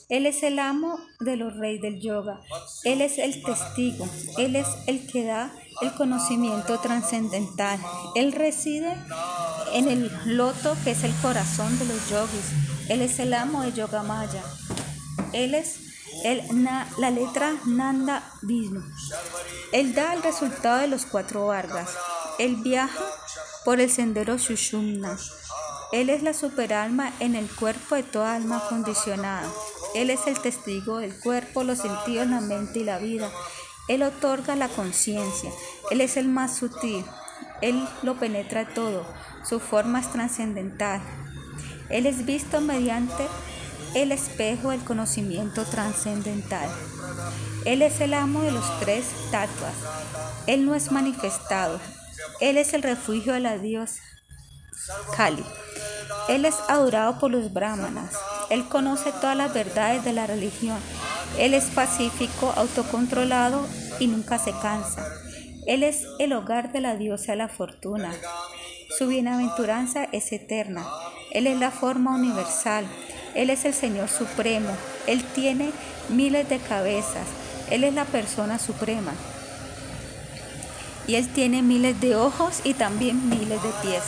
Él 0.10 0.26
es 0.26 0.42
el 0.42 0.58
amo 0.58 1.00
de 1.20 1.36
los 1.36 1.56
reyes 1.56 1.84
del 1.84 2.02
yoga. 2.02 2.42
Él 2.84 3.02
es 3.02 3.20
el 3.20 3.44
testigo. 3.44 4.10
Él 4.40 4.56
es 4.56 4.68
el 4.88 5.06
que 5.06 5.24
da 5.24 5.54
el 5.82 5.94
conocimiento 5.94 6.80
trascendental. 6.80 7.80
Él 8.16 8.32
reside 8.32 8.98
en 9.74 9.88
el 9.88 10.12
loto 10.26 10.76
que 10.84 10.92
es 10.92 11.04
el 11.04 11.14
corazón 11.22 11.78
de 11.78 11.86
los 11.86 12.10
yogis. 12.10 12.79
Él 12.90 13.02
es 13.02 13.20
el 13.20 13.34
amo 13.34 13.62
de 13.62 13.72
Yogamaya. 13.72 14.44
Él 15.32 15.54
es 15.54 15.78
el, 16.24 16.42
la 16.98 17.12
letra 17.12 17.54
Nanda 17.66 18.24
Vishnu. 18.42 18.82
Él 19.72 19.94
da 19.94 20.14
el 20.14 20.24
resultado 20.24 20.80
de 20.80 20.88
los 20.88 21.06
cuatro 21.06 21.46
vargas. 21.46 21.92
Él 22.40 22.56
viaja 22.58 23.06
por 23.64 23.80
el 23.80 23.92
sendero 23.92 24.38
Shushumna. 24.38 25.18
Él 25.92 26.10
es 26.10 26.24
la 26.24 26.34
superalma 26.34 27.14
en 27.20 27.36
el 27.36 27.48
cuerpo 27.48 27.96
de 27.96 28.04
toda 28.04 28.36
alma 28.36 28.64
condicionada. 28.70 29.48
Él 29.94 30.10
es 30.10 30.26
el 30.26 30.40
testigo 30.40 30.98
del 30.98 31.18
cuerpo, 31.20 31.64
los 31.64 31.80
sentidos, 31.80 32.28
la 32.28 32.42
mente 32.42 32.80
y 32.80 32.84
la 32.84 32.98
vida. 32.98 33.30
Él 33.88 34.04
otorga 34.04 34.56
la 34.56 34.68
conciencia. 34.68 35.52
Él 35.92 36.02
es 36.02 36.18
el 36.18 36.28
más 36.28 36.58
sutil. 36.58 37.06
Él 37.62 37.88
lo 38.04 38.16
penetra 38.20 38.74
todo. 38.74 39.06
Su 39.48 39.60
forma 39.60 40.00
es 40.00 40.12
trascendental. 40.12 41.02
Él 41.90 42.06
es 42.06 42.26
visto 42.26 42.62
mediante 42.62 43.28
el 43.96 44.12
espejo 44.12 44.70
del 44.70 44.84
conocimiento 44.84 45.66
trascendental. 45.66 46.70
Él 47.66 47.82
es 47.82 48.00
el 48.02 48.14
amo 48.14 48.42
de 48.42 48.52
los 48.52 48.80
tres 48.80 49.06
tatuas. 49.32 49.74
Él 50.48 50.66
no 50.66 50.76
es 50.76 50.92
manifestado. 50.92 51.80
Él 52.40 52.58
es 52.58 52.74
el 52.74 52.84
refugio 52.84 53.34
de 53.34 53.40
la 53.40 53.58
diosa 53.58 54.02
Kali. 55.16 55.44
Él 56.28 56.46
es 56.46 56.56
adorado 56.68 57.20
por 57.20 57.32
los 57.32 57.52
brahmanas. 57.52 58.14
Él 58.50 58.68
conoce 58.68 59.12
todas 59.12 59.36
las 59.36 59.54
verdades 59.54 60.04
de 60.04 60.14
la 60.14 60.28
religión. 60.28 60.80
Él 61.38 61.54
es 61.54 61.66
pacífico, 61.66 62.54
autocontrolado 62.56 63.68
y 64.00 64.08
nunca 64.08 64.40
se 64.40 64.52
cansa. 64.52 65.06
Él 65.68 65.84
es 65.84 66.06
el 66.20 66.34
hogar 66.34 66.72
de 66.72 66.82
la 66.82 66.96
diosa 66.96 67.34
de 67.34 67.38
la 67.38 67.48
fortuna. 67.48 68.12
Su 68.98 69.08
bienaventuranza 69.08 70.06
es 70.12 70.32
eterna. 70.32 70.86
Él 71.32 71.48
es 71.48 71.60
la 71.60 71.72
forma 71.72 72.16
universal. 72.16 72.86
Él 73.36 73.50
es 73.50 73.66
el 73.66 73.74
Señor 73.74 74.10
Supremo. 74.10 74.70
Él 75.08 75.24
tiene 75.24 75.72
miles 76.10 76.50
de 76.50 76.58
cabezas. 76.58 77.28
Él 77.70 77.84
es 77.84 77.94
la 77.94 78.06
persona 78.06 78.58
suprema. 78.58 79.14
Y 81.08 81.16
Él 81.16 81.28
tiene 81.30 81.62
miles 81.62 82.00
de 82.02 82.16
ojos 82.16 82.62
y 82.64 82.74
también 82.74 83.30
miles 83.30 83.62
de 83.62 83.70
pies. 83.82 84.04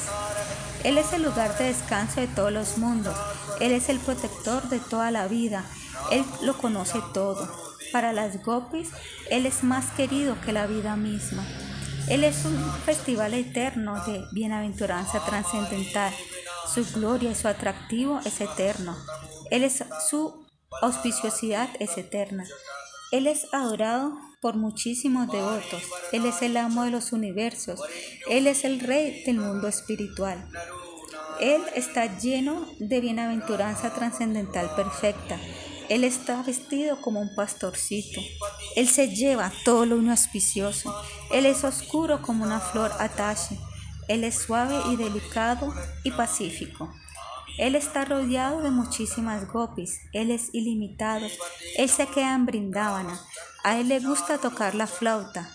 Él 0.84 0.98
es 0.98 1.14
el 1.14 1.24
lugar 1.24 1.58
de 1.58 1.66
descanso 1.66 2.22
de 2.22 2.28
todos 2.28 2.52
los 2.52 2.78
mundos. 2.78 3.16
Él 3.60 3.72
es 3.72 3.90
el 3.90 4.00
protector 4.00 4.68
de 4.70 4.80
toda 4.80 5.12
la 5.12 5.28
vida. 5.28 5.64
Él 6.12 6.26
lo 6.42 6.58
conoce 6.58 7.00
todo. 7.14 7.48
Para 7.92 8.14
las 8.14 8.44
gopis, 8.44 8.90
Él 9.30 9.46
es 9.46 9.64
más 9.64 9.92
querido 9.92 10.40
que 10.42 10.54
la 10.54 10.66
vida 10.66 10.96
misma. 10.96 11.46
Él 12.10 12.24
es 12.24 12.45
un 12.45 12.58
festival 12.86 13.34
eterno 13.34 14.04
de 14.06 14.24
bienaventuranza 14.32 15.24
trascendental. 15.26 16.14
Su 16.74 16.86
gloria 16.93 17.32
y 17.32 17.36
su 17.36 17.47
atractivo 17.47 18.20
es 18.26 18.41
eterno. 18.41 18.95
Él 19.49 19.64
es 19.64 19.84
su 20.10 20.45
auspiciosidad 20.82 21.70
es 21.80 21.97
eterna. 21.97 22.45
Él 23.12 23.28
es 23.28 23.47
adorado 23.54 24.18
por 24.41 24.56
muchísimos 24.56 25.32
devotos. 25.32 25.84
Él 26.12 26.26
es 26.26 26.41
el 26.41 26.58
amo 26.58 26.84
de 26.84 26.91
los 26.91 27.12
universos. 27.12 27.82
Él 28.30 28.47
es 28.47 28.64
el 28.64 28.80
rey 28.80 29.24
del 29.26 29.38
mundo 29.38 29.68
espiritual. 29.68 30.47
Él 31.39 31.62
está 31.76 32.20
lleno 32.20 32.68
de 32.80 33.02
bienaventuranza 33.02 33.93
trascendental 33.93 34.74
perfecta. 34.76 35.39
Él 35.92 36.06
está 36.06 36.42
vestido 36.42 37.02
como 37.02 37.20
un 37.20 37.36
pastorcito. 37.36 38.22
Él 38.78 38.88
se 38.88 39.14
lleva 39.14 39.52
todo 39.66 39.86
lo 39.86 39.98
inauspicioso. 39.98 40.96
Él 41.34 41.46
es 41.46 41.66
oscuro 41.66 42.22
como 42.22 42.46
una 42.46 42.62
flor 42.62 42.94
atache. 42.98 43.60
Él 44.08 44.24
es 44.24 44.36
suave 44.36 44.80
y 44.89 44.96
delicado 44.96 45.76
y 46.06 46.12
pacífico. 46.12 46.89
Él 47.58 47.76
está 47.76 48.06
rodeado 48.06 48.62
de 48.62 48.72
muchísimas 48.72 49.52
gopis. 49.52 50.00
Él 50.14 50.32
es 50.32 50.48
ilimitado. 50.54 51.28
Él 51.76 51.89
se 51.89 52.08
queda 52.08 52.36
en 52.36 52.46
Brindávana. 52.46 53.20
A 53.66 53.78
él 53.78 53.89
le 53.89 54.00
gusta 54.00 54.38
tocar 54.38 54.76
la 54.76 54.88
flauta. 54.88 55.54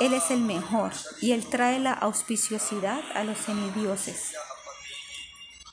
Él 0.00 0.12
es 0.12 0.30
el 0.30 0.40
mejor 0.40 0.92
y 1.22 1.32
Él 1.32 1.46
trae 1.46 1.78
la 1.78 1.92
auspiciosidad 1.92 3.00
a 3.14 3.24
los 3.24 3.38
semidioses. 3.38 4.34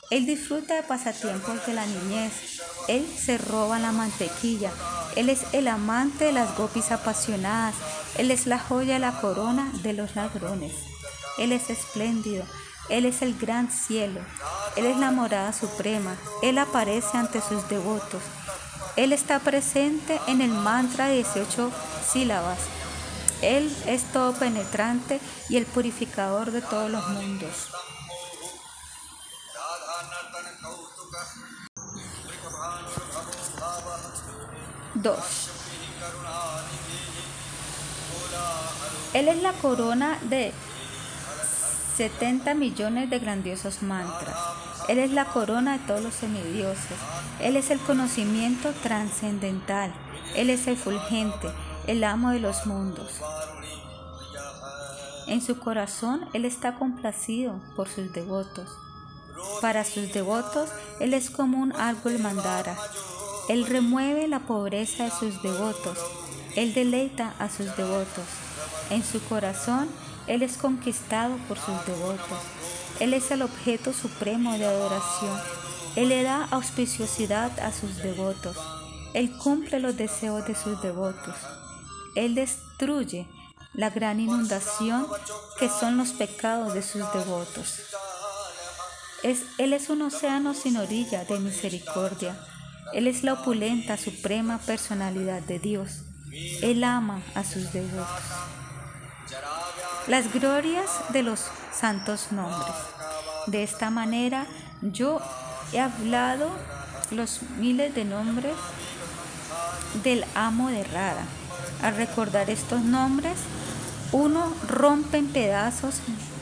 Él 0.09 0.25
disfruta 0.25 0.73
de 0.73 0.81
pasatiempos 0.81 1.63
de 1.67 1.73
la 1.73 1.85
niñez. 1.85 2.59
Él 2.87 3.05
se 3.15 3.37
roba 3.37 3.77
la 3.77 3.91
mantequilla. 3.91 4.71
Él 5.15 5.29
es 5.29 5.41
el 5.53 5.67
amante 5.67 6.25
de 6.25 6.31
las 6.31 6.57
gopis 6.57 6.91
apasionadas. 6.91 7.75
Él 8.17 8.31
es 8.31 8.47
la 8.47 8.57
joya 8.57 8.93
de 8.93 8.99
la 8.99 9.21
corona 9.21 9.71
de 9.83 9.93
los 9.93 10.15
ladrones. 10.15 10.73
Él 11.37 11.51
es 11.51 11.69
espléndido. 11.69 12.43
Él 12.89 13.05
es 13.05 13.21
el 13.21 13.37
gran 13.37 13.69
cielo. 13.69 14.19
Él 14.75 14.87
es 14.87 14.97
la 14.97 15.11
morada 15.11 15.53
suprema. 15.53 16.15
Él 16.41 16.57
aparece 16.57 17.15
ante 17.15 17.39
sus 17.39 17.69
devotos. 17.69 18.23
Él 18.95 19.13
está 19.13 19.37
presente 19.37 20.19
en 20.27 20.41
el 20.41 20.49
mantra 20.49 21.07
de 21.07 21.17
18 21.17 21.71
sílabas. 22.11 22.59
Él 23.43 23.71
es 23.85 24.03
todo 24.11 24.33
penetrante 24.33 25.21
y 25.49 25.57
el 25.57 25.65
purificador 25.67 26.51
de 26.51 26.61
todos 26.61 26.89
los 26.89 27.07
mundos. 27.09 27.69
2. 34.95 35.49
Él 39.13 39.27
es 39.27 39.41
la 39.41 39.53
corona 39.53 40.19
de 40.23 40.53
70 41.97 42.53
millones 42.53 43.09
de 43.09 43.19
grandiosos 43.19 43.81
mantras. 43.81 44.35
Él 44.87 44.99
es 44.99 45.11
la 45.11 45.25
corona 45.25 45.77
de 45.77 45.85
todos 45.85 46.01
los 46.01 46.13
semidioses. 46.13 46.97
Él 47.39 47.55
es 47.55 47.71
el 47.71 47.79
conocimiento 47.79 48.71
trascendental. 48.83 49.93
Él 50.35 50.49
es 50.49 50.67
el 50.67 50.77
fulgente, 50.77 51.47
el 51.87 52.03
amo 52.03 52.31
de 52.31 52.39
los 52.39 52.65
mundos. 52.65 53.21
En 55.27 55.41
su 55.41 55.59
corazón 55.59 56.27
Él 56.33 56.45
está 56.45 56.75
complacido 56.75 57.59
por 57.75 57.87
sus 57.87 58.11
devotos. 58.13 58.69
Para 59.61 59.83
sus 59.83 60.13
devotos 60.13 60.69
Él 60.99 61.13
es 61.13 61.29
como 61.29 61.57
un 61.59 61.73
árbol 61.73 62.19
mandara, 62.19 62.77
él 63.49 63.65
remueve 63.65 64.27
la 64.27 64.41
pobreza 64.41 65.05
de 65.05 65.09
sus 65.09 65.41
devotos. 65.41 65.97
Él 66.55 66.75
deleita 66.75 67.33
a 67.39 67.49
sus 67.49 67.75
devotos. 67.75 68.25
En 68.91 69.03
su 69.03 69.19
corazón, 69.23 69.89
Él 70.27 70.43
es 70.43 70.55
conquistado 70.55 71.35
por 71.47 71.57
sus 71.57 71.83
devotos. 71.87 72.37
Él 72.99 73.15
es 73.15 73.31
el 73.31 73.41
objeto 73.41 73.91
supremo 73.91 74.55
de 74.55 74.67
adoración. 74.67 75.35
Él 75.95 76.09
le 76.09 76.21
da 76.21 76.47
auspiciosidad 76.51 77.59
a 77.59 77.71
sus 77.71 77.97
devotos. 78.03 78.55
Él 79.15 79.35
cumple 79.35 79.79
los 79.79 79.97
deseos 79.97 80.45
de 80.45 80.53
sus 80.53 80.79
devotos. 80.83 81.35
Él 82.13 82.35
destruye 82.35 83.27
la 83.73 83.89
gran 83.89 84.19
inundación 84.19 85.07
que 85.57 85.69
son 85.69 85.97
los 85.97 86.09
pecados 86.09 86.75
de 86.75 86.83
sus 86.83 87.01
devotos. 87.13 87.79
Es, 89.23 89.43
él 89.57 89.73
es 89.73 89.89
un 89.89 90.01
océano 90.01 90.53
sin 90.53 90.77
orilla 90.77 91.25
de 91.25 91.39
misericordia. 91.39 92.39
Él 92.93 93.07
es 93.07 93.23
la 93.23 93.33
opulenta, 93.33 93.97
suprema 93.97 94.57
personalidad 94.59 95.41
de 95.41 95.59
Dios. 95.59 96.03
Él 96.61 96.83
ama 96.83 97.21
a 97.35 97.43
sus 97.43 97.71
devotos. 97.73 98.07
Las 100.07 100.31
glorias 100.33 100.89
de 101.11 101.23
los 101.23 101.45
santos 101.71 102.31
nombres. 102.31 102.75
De 103.47 103.63
esta 103.63 103.89
manera 103.89 104.45
yo 104.81 105.19
he 105.73 105.79
hablado 105.79 106.49
los 107.11 107.41
miles 107.57 107.93
de 107.93 108.05
nombres 108.05 108.55
del 110.03 110.25
amo 110.35 110.69
de 110.69 110.83
Rada. 110.83 111.25
Al 111.81 111.95
recordar 111.95 112.49
estos 112.49 112.81
nombres, 112.81 113.37
uno 114.11 114.53
rompe 114.67 115.17
en 115.17 115.27
pedazos 115.27 115.95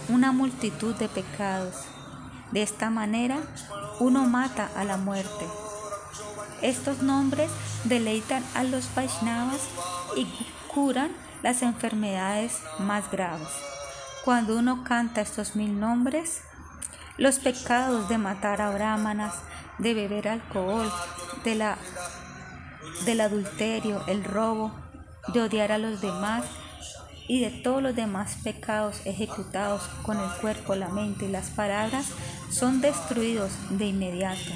una 0.09 0.31
multitud 0.31 0.95
de 0.95 1.09
pecados. 1.09 1.75
De 2.51 2.63
esta 2.63 2.89
manera, 2.89 3.37
uno 3.99 4.25
mata 4.25 4.69
a 4.75 4.83
la 4.83 4.97
muerte. 4.97 5.45
Estos 6.61 7.01
nombres 7.01 7.51
deleitan 7.83 8.43
a 8.55 8.63
los 8.63 8.93
Vaishnavas 8.95 9.61
y 10.15 10.27
curan 10.73 11.11
las 11.43 11.61
enfermedades 11.61 12.61
más 12.79 13.11
graves. 13.11 13.49
Cuando 14.25 14.57
uno 14.57 14.83
canta 14.83 15.21
estos 15.21 15.55
mil 15.55 15.79
nombres, 15.79 16.41
los 17.17 17.39
pecados 17.39 18.09
de 18.09 18.17
matar 18.17 18.61
a 18.61 18.71
brahmanas, 18.71 19.33
de 19.77 19.93
beber 19.93 20.27
alcohol, 20.27 20.91
de 21.43 21.55
la, 21.55 21.77
del 23.05 23.21
adulterio, 23.21 24.03
el 24.07 24.23
robo, 24.23 24.71
de 25.33 25.41
odiar 25.41 25.71
a 25.71 25.77
los 25.77 26.01
demás 26.01 26.45
y 27.27 27.41
de 27.41 27.49
todos 27.49 27.81
los 27.81 27.95
demás 27.95 28.37
pecados 28.43 29.01
ejecutados 29.05 29.83
con 30.03 30.17
el 30.17 30.29
cuerpo, 30.41 30.75
la 30.75 30.89
mente 30.89 31.25
y 31.25 31.31
las 31.31 31.49
palabras 31.49 32.07
son 32.49 32.81
destruidos 32.81 33.51
de 33.69 33.85
inmediato. 33.85 34.51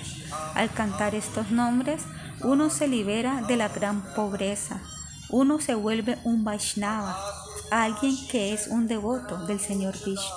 Al 0.56 0.72
cantar 0.72 1.16
estos 1.16 1.52
nombres, 1.52 2.04
uno 2.42 2.70
se 2.70 2.88
libera 2.88 3.42
de 3.48 3.58
la 3.58 3.70
gran 3.70 4.02
pobreza. 4.16 4.82
Uno 5.30 5.60
se 5.60 5.76
vuelve 5.76 6.18
un 6.24 6.44
Vaishnava, 6.44 7.18
alguien 7.70 8.16
que 8.30 8.54
es 8.54 8.68
un 8.68 8.88
devoto 8.88 9.46
del 9.46 9.60
Señor 9.60 9.94
Vishnu. 9.94 10.36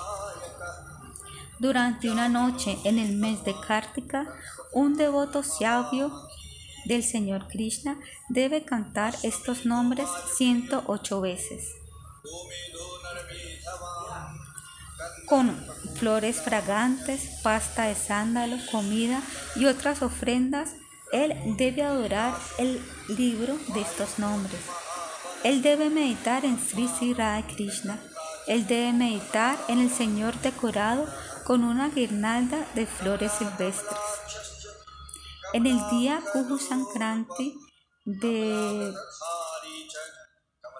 Durante 1.59 2.11
una 2.11 2.29
noche 2.29 2.77
en 2.83 2.99
el 2.99 3.15
mes 3.15 3.43
de 3.43 3.55
Kartika, 3.59 4.27
un 4.73 4.97
devoto 4.97 5.41
sabio 5.41 6.11
del 6.85 7.03
Señor 7.03 7.47
Krishna 7.47 7.97
debe 8.29 8.63
cantar 8.63 9.15
estos 9.23 9.65
nombres 9.65 10.07
108 10.37 11.21
veces 11.21 11.75
con 15.27 15.55
flores 15.95 16.41
fragantes, 16.41 17.39
pasta 17.43 17.85
de 17.85 17.95
sándalo, 17.95 18.57
comida 18.71 19.21
y 19.55 19.65
otras 19.65 20.01
ofrendas, 20.01 20.75
él 21.11 21.33
debe 21.57 21.83
adorar 21.83 22.35
el 22.57 22.81
libro 23.07 23.57
de 23.73 23.81
estos 23.81 24.19
nombres. 24.19 24.59
Él 25.43 25.61
debe 25.61 25.89
meditar 25.89 26.43
en 26.43 26.59
Sri 26.59 26.87
Sri 26.87 27.13
Radha 27.13 27.45
Krishna. 27.47 27.99
Él 28.47 28.67
debe 28.67 28.91
meditar 28.93 29.57
en 29.67 29.79
el 29.79 29.91
Señor 29.91 30.35
decorado 30.41 31.07
con 31.45 31.63
una 31.63 31.89
guirnalda 31.89 32.65
de 32.73 32.85
flores 32.85 33.31
silvestres. 33.33 33.99
En 35.53 35.67
el 35.67 35.79
día 35.91 36.21
Kuhu 36.33 36.57
Sankranti 36.57 37.55
de 38.05 38.91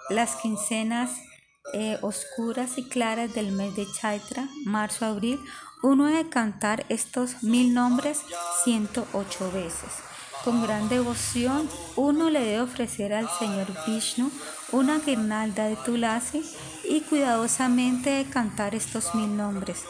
las 0.09 0.36
quincenas 0.36 1.11
eh, 1.74 1.97
oscuras 2.01 2.78
y 2.78 2.84
claras 2.84 3.34
del 3.34 3.51
mes 3.51 3.76
de 3.76 3.86
Chaitra, 3.91 4.47
marzo-abril, 4.66 5.39
uno 5.82 6.05
debe 6.05 6.30
cantar 6.30 6.86
estos 6.89 7.43
mil 7.43 7.74
nombres 7.74 8.22
108 8.63 9.51
veces. 9.51 9.89
Con 10.43 10.61
gran 10.61 10.89
devoción, 10.89 11.68
uno 11.95 12.30
le 12.30 12.39
debe 12.39 12.61
ofrecer 12.61 13.13
al 13.13 13.28
Señor 13.39 13.68
Vishnu 13.88 14.30
una 14.72 14.99
guirnalda 14.99 15.66
de 15.66 15.76
tulasi 15.76 16.43
y 16.84 17.01
cuidadosamente 17.01 18.09
de 18.11 18.26
cantar 18.26 18.76
estos 18.76 19.16
mil 19.16 19.36
nombres. 19.36 19.84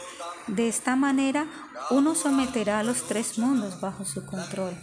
De 0.48 0.68
esta 0.68 0.96
manera, 0.96 1.48
uno 1.90 2.16
someterá 2.16 2.80
a 2.80 2.84
los 2.84 3.08
tres 3.08 3.38
mundos 3.38 3.82
bajo 3.82 4.06
su 4.06 4.26
control. 4.26 4.76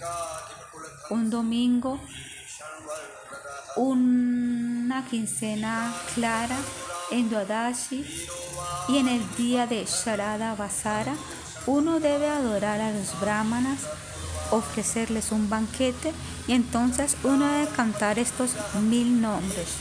Un 1.11 1.31
domingo 1.31 2.01
una 3.77 5.05
quincena 5.07 5.93
clara 6.15 6.57
en 7.11 7.31
Duadashi 7.31 8.05
y 8.89 8.99
en 8.99 9.09
el 9.09 9.23
día 9.37 9.67
de 9.67 9.85
Sharada 9.85 10.55
Vasara, 10.55 11.15
uno 11.67 12.01
debe 12.01 12.29
adorar 12.29 12.81
a 12.81 12.93
los 12.93 13.19
brahmanas, 13.21 13.81
ofrecerles 14.51 15.33
un 15.33 15.49
banquete 15.49 16.13
y 16.47 16.53
entonces 16.53 17.17
uno 17.23 17.47
debe 17.47 17.69
cantar 17.69 18.19
estos 18.19 18.53
mil 18.83 19.21
nombres. 19.21 19.77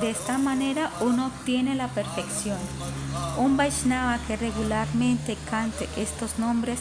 De 0.00 0.10
esta 0.10 0.38
manera 0.38 0.92
uno 1.00 1.26
obtiene 1.26 1.74
la 1.74 1.88
perfección. 1.88 2.58
Un 3.36 3.56
Vaishnava 3.56 4.18
que 4.26 4.36
regularmente 4.36 5.36
cante 5.50 5.88
estos 5.96 6.38
nombres 6.38 6.78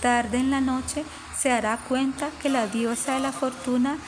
tarde 0.00 0.38
en 0.38 0.50
la 0.50 0.60
noche 0.60 1.04
se 1.38 1.48
dará 1.48 1.78
cuenta 1.88 2.30
que 2.40 2.48
la 2.48 2.66
diosa 2.66 3.14
de 3.14 3.20
la 3.20 3.32
fortuna 3.32 3.98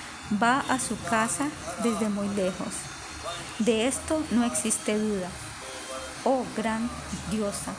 va 0.41 0.61
a 0.69 0.79
su 0.79 1.01
casa 1.03 1.49
desde 1.83 2.09
muy 2.09 2.29
lejos. 2.29 2.75
De 3.59 3.87
esto 3.87 4.23
no 4.31 4.45
existe 4.45 4.99
duda. 4.99 5.29
Oh 6.25 6.45
gran 6.57 6.89
diosa, 7.31 7.73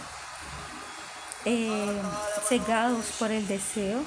eh, 1.45 2.01
cegados 2.47 3.05
por 3.17 3.31
el 3.31 3.47
deseo, 3.47 4.01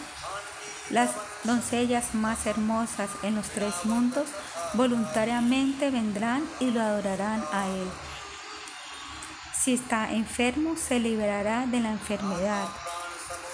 las 0.91 1.11
doncellas 1.45 2.15
más 2.15 2.47
hermosas 2.47 3.09
en 3.23 3.35
los 3.35 3.49
tres 3.49 3.75
mundos 3.85 4.27
voluntariamente 4.75 5.91
vendrán 5.91 6.45
y 6.61 6.71
lo 6.71 6.81
adorarán 6.81 7.45
a 7.53 7.67
él. 7.69 7.89
Si 9.59 9.75
está 9.75 10.13
enfermo, 10.13 10.77
se 10.77 11.01
liberará 11.01 11.67
de 11.67 11.81
la 11.81 11.91
enfermedad. 11.91 12.69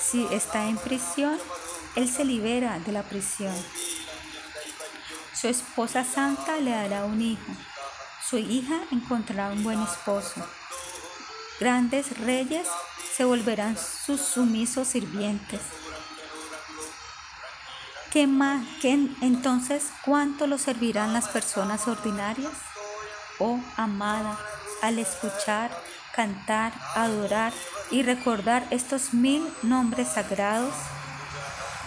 Si 0.01 0.27
está 0.31 0.69
en 0.69 0.77
prisión, 0.77 1.39
él 1.97 2.09
se 2.09 2.25
libera 2.25 2.79
de 2.81 2.93
la 2.93 3.03
prisión. 3.03 3.55
Su 5.43 5.49
esposa 5.49 6.05
santa 6.05 6.59
le 6.59 6.71
dará 6.71 7.05
un 7.05 7.21
hijo. 7.21 7.53
su 8.25 8.39
hija 8.39 8.79
encontrará 8.93 9.49
un 9.49 9.65
buen 9.65 9.83
esposo. 9.83 10.41
Grandes 11.59 12.17
reyes 12.21 12.69
se 13.17 13.25
volverán 13.25 13.77
sus 13.77 14.21
sumisos 14.21 14.87
sirvientes. 14.87 15.61
¿Qué 18.13 18.29
más? 18.29 18.65
¿Qué, 18.81 18.93
entonces, 19.21 19.89
¿cuánto 20.05 20.47
lo 20.47 20.59
servirán 20.59 21.13
las 21.13 21.27
personas 21.27 21.89
ordinarias? 21.89 22.53
Oh, 23.41 23.59
amada, 23.77 24.39
al 24.81 25.01
escuchar, 25.01 25.77
cantar, 26.15 26.73
adorar 26.95 27.53
y 27.91 28.05
recordar 28.05 28.65
estos 28.71 29.13
mil 29.13 29.45
nombres 29.65 30.07
sagrados, 30.07 30.75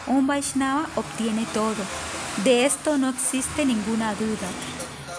un 0.08 0.28
Vaishnava 0.28 0.90
obtiene 0.98 1.46
todo. 1.54 1.86
De 2.44 2.66
esto 2.66 2.98
no 2.98 3.10
existe 3.10 3.66
ninguna 3.66 4.14
duda. 4.14 4.48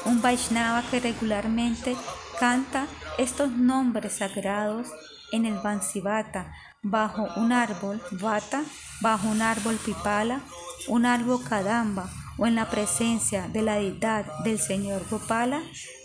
Un 0.04 0.20
Vaishnava 0.20 0.82
que 0.90 1.00
regularmente 1.00 1.96
canta 2.38 2.86
estos 3.16 3.50
nombres 3.50 4.18
sagrados 4.18 4.88
en 5.32 5.46
el 5.46 5.54
Vansivata, 5.54 6.52
bajo 6.82 7.26
un 7.36 7.52
árbol 7.52 8.00
Vata, 8.12 8.62
bajo 9.00 9.28
un 9.28 9.40
árbol 9.40 9.76
Pipala, 9.76 10.40
un 10.88 11.06
árbol 11.06 11.42
Kadamba 11.42 12.10
o 12.38 12.46
en 12.46 12.54
la 12.54 12.68
presencia 12.68 13.48
de 13.48 13.62
la 13.62 13.76
deidad 13.76 14.26
del 14.44 14.60
Señor 14.60 15.02
Gopala, 15.10 15.62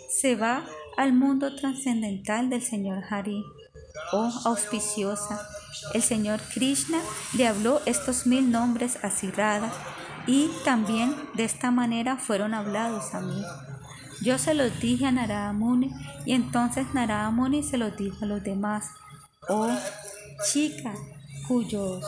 se 0.09 0.35
va 0.35 0.63
al 0.97 1.13
mundo 1.13 1.55
trascendental 1.55 2.49
del 2.49 2.63
Señor 2.63 3.03
Hari. 3.09 3.43
Oh 4.13 4.31
auspiciosa, 4.45 5.45
el 5.93 6.01
Señor 6.01 6.39
Krishna 6.53 6.99
le 7.33 7.47
habló 7.47 7.81
estos 7.85 8.25
mil 8.25 8.49
nombres 8.49 8.97
a 9.03 9.11
Sirada 9.11 9.71
y 10.27 10.49
también 10.63 11.15
de 11.33 11.43
esta 11.43 11.71
manera 11.71 12.17
fueron 12.17 12.53
hablados 12.53 13.13
a 13.13 13.21
mí. 13.21 13.43
Yo 14.21 14.37
se 14.37 14.53
los 14.53 14.79
dije 14.79 15.07
a 15.07 15.11
Narada 15.11 15.51
Muni 15.53 15.91
y 16.25 16.33
entonces 16.33 16.93
Narada 16.93 17.31
Muni 17.31 17.63
se 17.63 17.77
los 17.77 17.95
dijo 17.97 18.17
a 18.21 18.27
los 18.27 18.43
demás. 18.43 18.89
Oh 19.49 19.69
chica, 20.51 20.93
cuyos 21.47 22.03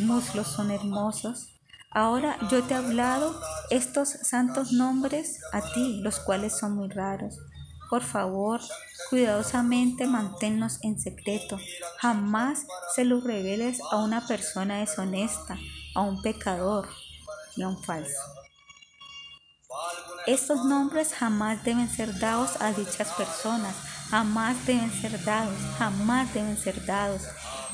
muslos 0.00 0.48
son 0.48 0.70
hermosos, 0.70 1.48
ahora 1.90 2.36
yo 2.50 2.62
te 2.62 2.74
he 2.74 2.76
hablado 2.76 3.40
estos 3.70 4.08
santos 4.08 4.72
nombres 4.72 5.40
a 5.52 5.60
ti, 5.72 6.00
los 6.02 6.18
cuales 6.20 6.58
son 6.58 6.74
muy 6.74 6.88
raros. 6.88 7.38
Por 7.90 8.02
favor, 8.02 8.60
cuidadosamente 9.10 10.06
manténlos 10.06 10.78
en 10.82 10.98
secreto. 10.98 11.58
Jamás 11.98 12.66
se 12.94 13.04
los 13.04 13.22
reveles 13.22 13.78
a 13.92 13.98
una 13.98 14.26
persona 14.26 14.78
deshonesta, 14.78 15.58
a 15.94 16.00
un 16.00 16.20
pecador 16.22 16.88
falso. 17.82 18.20
Estos 20.26 20.64
nombres 20.64 21.12
jamás 21.14 21.62
deben 21.64 21.88
ser 21.90 22.18
dados 22.18 22.60
a 22.60 22.72
dichas 22.72 23.12
personas, 23.12 23.74
jamás 24.10 24.56
deben 24.66 24.90
ser 24.90 25.22
dados, 25.24 25.58
jamás 25.78 26.32
deben 26.32 26.56
ser 26.56 26.84
dados. 26.86 27.22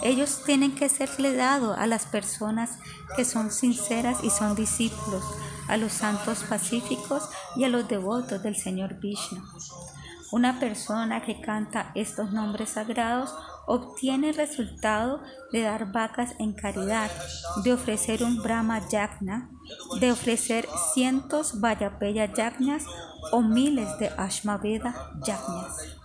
Ellos 0.02 0.42
tienen 0.44 0.74
que 0.74 0.88
serle 0.88 1.34
dados 1.34 1.76
a 1.78 1.86
las 1.86 2.06
personas 2.06 2.78
que 3.16 3.24
son 3.24 3.50
sinceras 3.50 4.24
y 4.24 4.30
son 4.30 4.54
discípulos, 4.54 5.22
a 5.68 5.76
los 5.76 5.92
santos 5.92 6.42
pacíficos 6.48 7.28
y 7.54 7.64
a 7.64 7.68
los 7.68 7.86
devotos 7.86 8.42
del 8.42 8.56
Señor 8.56 8.94
Vishnu. 8.94 9.42
Una 10.32 10.58
persona 10.58 11.22
que 11.22 11.40
canta 11.40 11.92
estos 11.94 12.32
nombres 12.32 12.70
sagrados 12.70 13.34
obtiene 13.70 14.30
el 14.30 14.34
resultado 14.34 15.22
de 15.52 15.62
dar 15.62 15.92
vacas 15.92 16.34
en 16.40 16.52
caridad, 16.52 17.08
de 17.62 17.72
ofrecer 17.72 18.24
un 18.24 18.42
Brahma 18.42 18.88
Yagna, 18.88 19.48
de 20.00 20.10
ofrecer 20.10 20.66
cientos 20.92 21.60
Vayapeya 21.60 22.34
Yagnas 22.34 22.84
o 23.30 23.42
miles 23.42 23.88
de 24.00 24.08
Ashmaveda 24.08 25.12
Yagnas. 25.22 25.96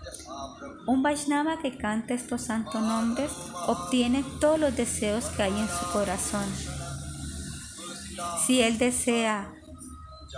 Un 0.86 1.02
Vaishnava 1.02 1.58
que 1.58 1.76
canta 1.76 2.14
estos 2.14 2.44
santos 2.44 2.80
nombres 2.80 3.32
obtiene 3.66 4.24
todos 4.40 4.60
los 4.60 4.76
deseos 4.76 5.26
que 5.30 5.42
hay 5.42 5.60
en 5.60 5.68
su 5.68 5.92
corazón. 5.92 6.46
Si 8.46 8.62
él 8.62 8.78
desea 8.78 9.52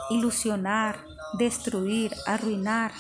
ilusionar, 0.10 1.04
destruir, 1.38 2.14
arruinar, 2.26 2.94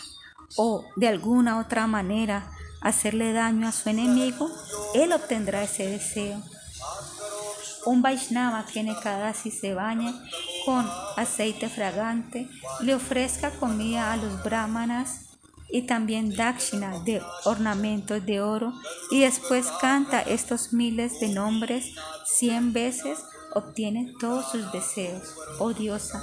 o 0.57 0.83
de 0.95 1.07
alguna 1.07 1.59
otra 1.59 1.87
manera 1.87 2.51
hacerle 2.81 3.33
daño 3.33 3.67
a 3.67 3.71
su 3.71 3.89
enemigo, 3.89 4.49
él 4.93 5.11
obtendrá 5.13 5.63
ese 5.63 5.87
deseo. 5.87 6.41
Un 7.85 8.01
Vaishnava 8.01 8.65
que 8.65 8.85
si 9.33 9.51
se 9.51 9.73
bañe 9.73 10.13
con 10.65 10.85
aceite 11.15 11.69
fragante, 11.69 12.49
le 12.81 12.95
ofrezca 12.95 13.51
comida 13.51 14.11
a 14.11 14.17
los 14.17 14.43
brahmanas 14.43 15.27
y 15.69 15.83
también 15.83 16.35
dakshina 16.35 16.99
de 17.03 17.21
ornamentos 17.45 18.25
de 18.25 18.41
oro 18.41 18.73
y 19.11 19.21
después 19.21 19.67
canta 19.79 20.21
estos 20.21 20.73
miles 20.73 21.19
de 21.19 21.29
nombres 21.29 21.93
cien 22.25 22.73
veces, 22.73 23.19
obtiene 23.53 24.13
todos 24.19 24.51
sus 24.51 24.71
deseos. 24.71 25.23
Oh 25.59 25.73
diosa, 25.73 26.21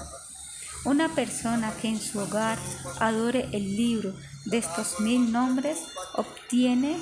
una 0.85 1.15
persona 1.15 1.73
que 1.81 1.89
en 1.89 2.01
su 2.01 2.21
hogar 2.21 2.59
adore 3.01 3.49
el 3.53 3.77
libro 3.77 4.13
de 4.45 4.59
estos 4.59 5.01
mil 5.01 5.32
nombres 5.32 5.78
obtiene 6.14 6.99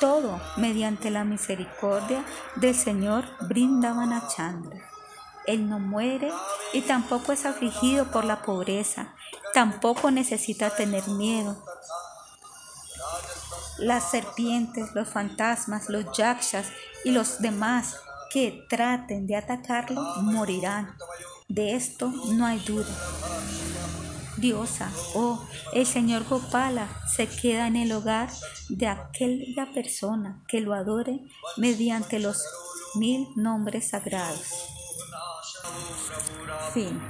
todo 0.00 0.40
mediante 0.56 1.10
la 1.10 1.24
misericordia 1.24 2.24
del 2.56 2.74
Señor 2.74 3.24
Chandra. 4.28 4.78
Él 5.46 5.68
no 5.68 5.78
muere 5.78 6.30
y 6.72 6.82
tampoco 6.82 7.32
es 7.32 7.46
afligido 7.46 8.10
por 8.10 8.24
la 8.24 8.42
pobreza, 8.42 9.14
tampoco 9.54 10.10
necesita 10.10 10.70
tener 10.70 11.08
miedo. 11.08 11.56
Las 13.78 14.10
serpientes, 14.10 14.94
los 14.94 15.08
fantasmas, 15.08 15.88
los 15.88 16.04
yakshas 16.16 16.66
y 17.04 17.12
los 17.12 17.40
demás 17.40 17.96
que 18.30 18.66
traten 18.68 19.26
de 19.26 19.36
atacarlo 19.36 20.02
morirán. 20.16 20.94
De 21.48 21.74
esto 21.74 22.12
no 22.32 22.44
hay 22.44 22.58
duda. 22.60 22.94
Diosa, 24.40 24.90
oh, 25.14 25.44
el 25.72 25.86
Señor 25.86 26.24
Gopala 26.28 26.88
se 27.14 27.26
queda 27.26 27.66
en 27.66 27.76
el 27.76 27.92
hogar 27.92 28.30
de 28.68 28.86
aquella 28.86 29.72
persona 29.72 30.44
que 30.48 30.60
lo 30.60 30.74
adore 30.74 31.20
mediante 31.56 32.18
los 32.20 32.42
mil 32.94 33.26
nombres 33.36 33.90
sagrados. 33.90 34.68
Fin. 36.72 37.00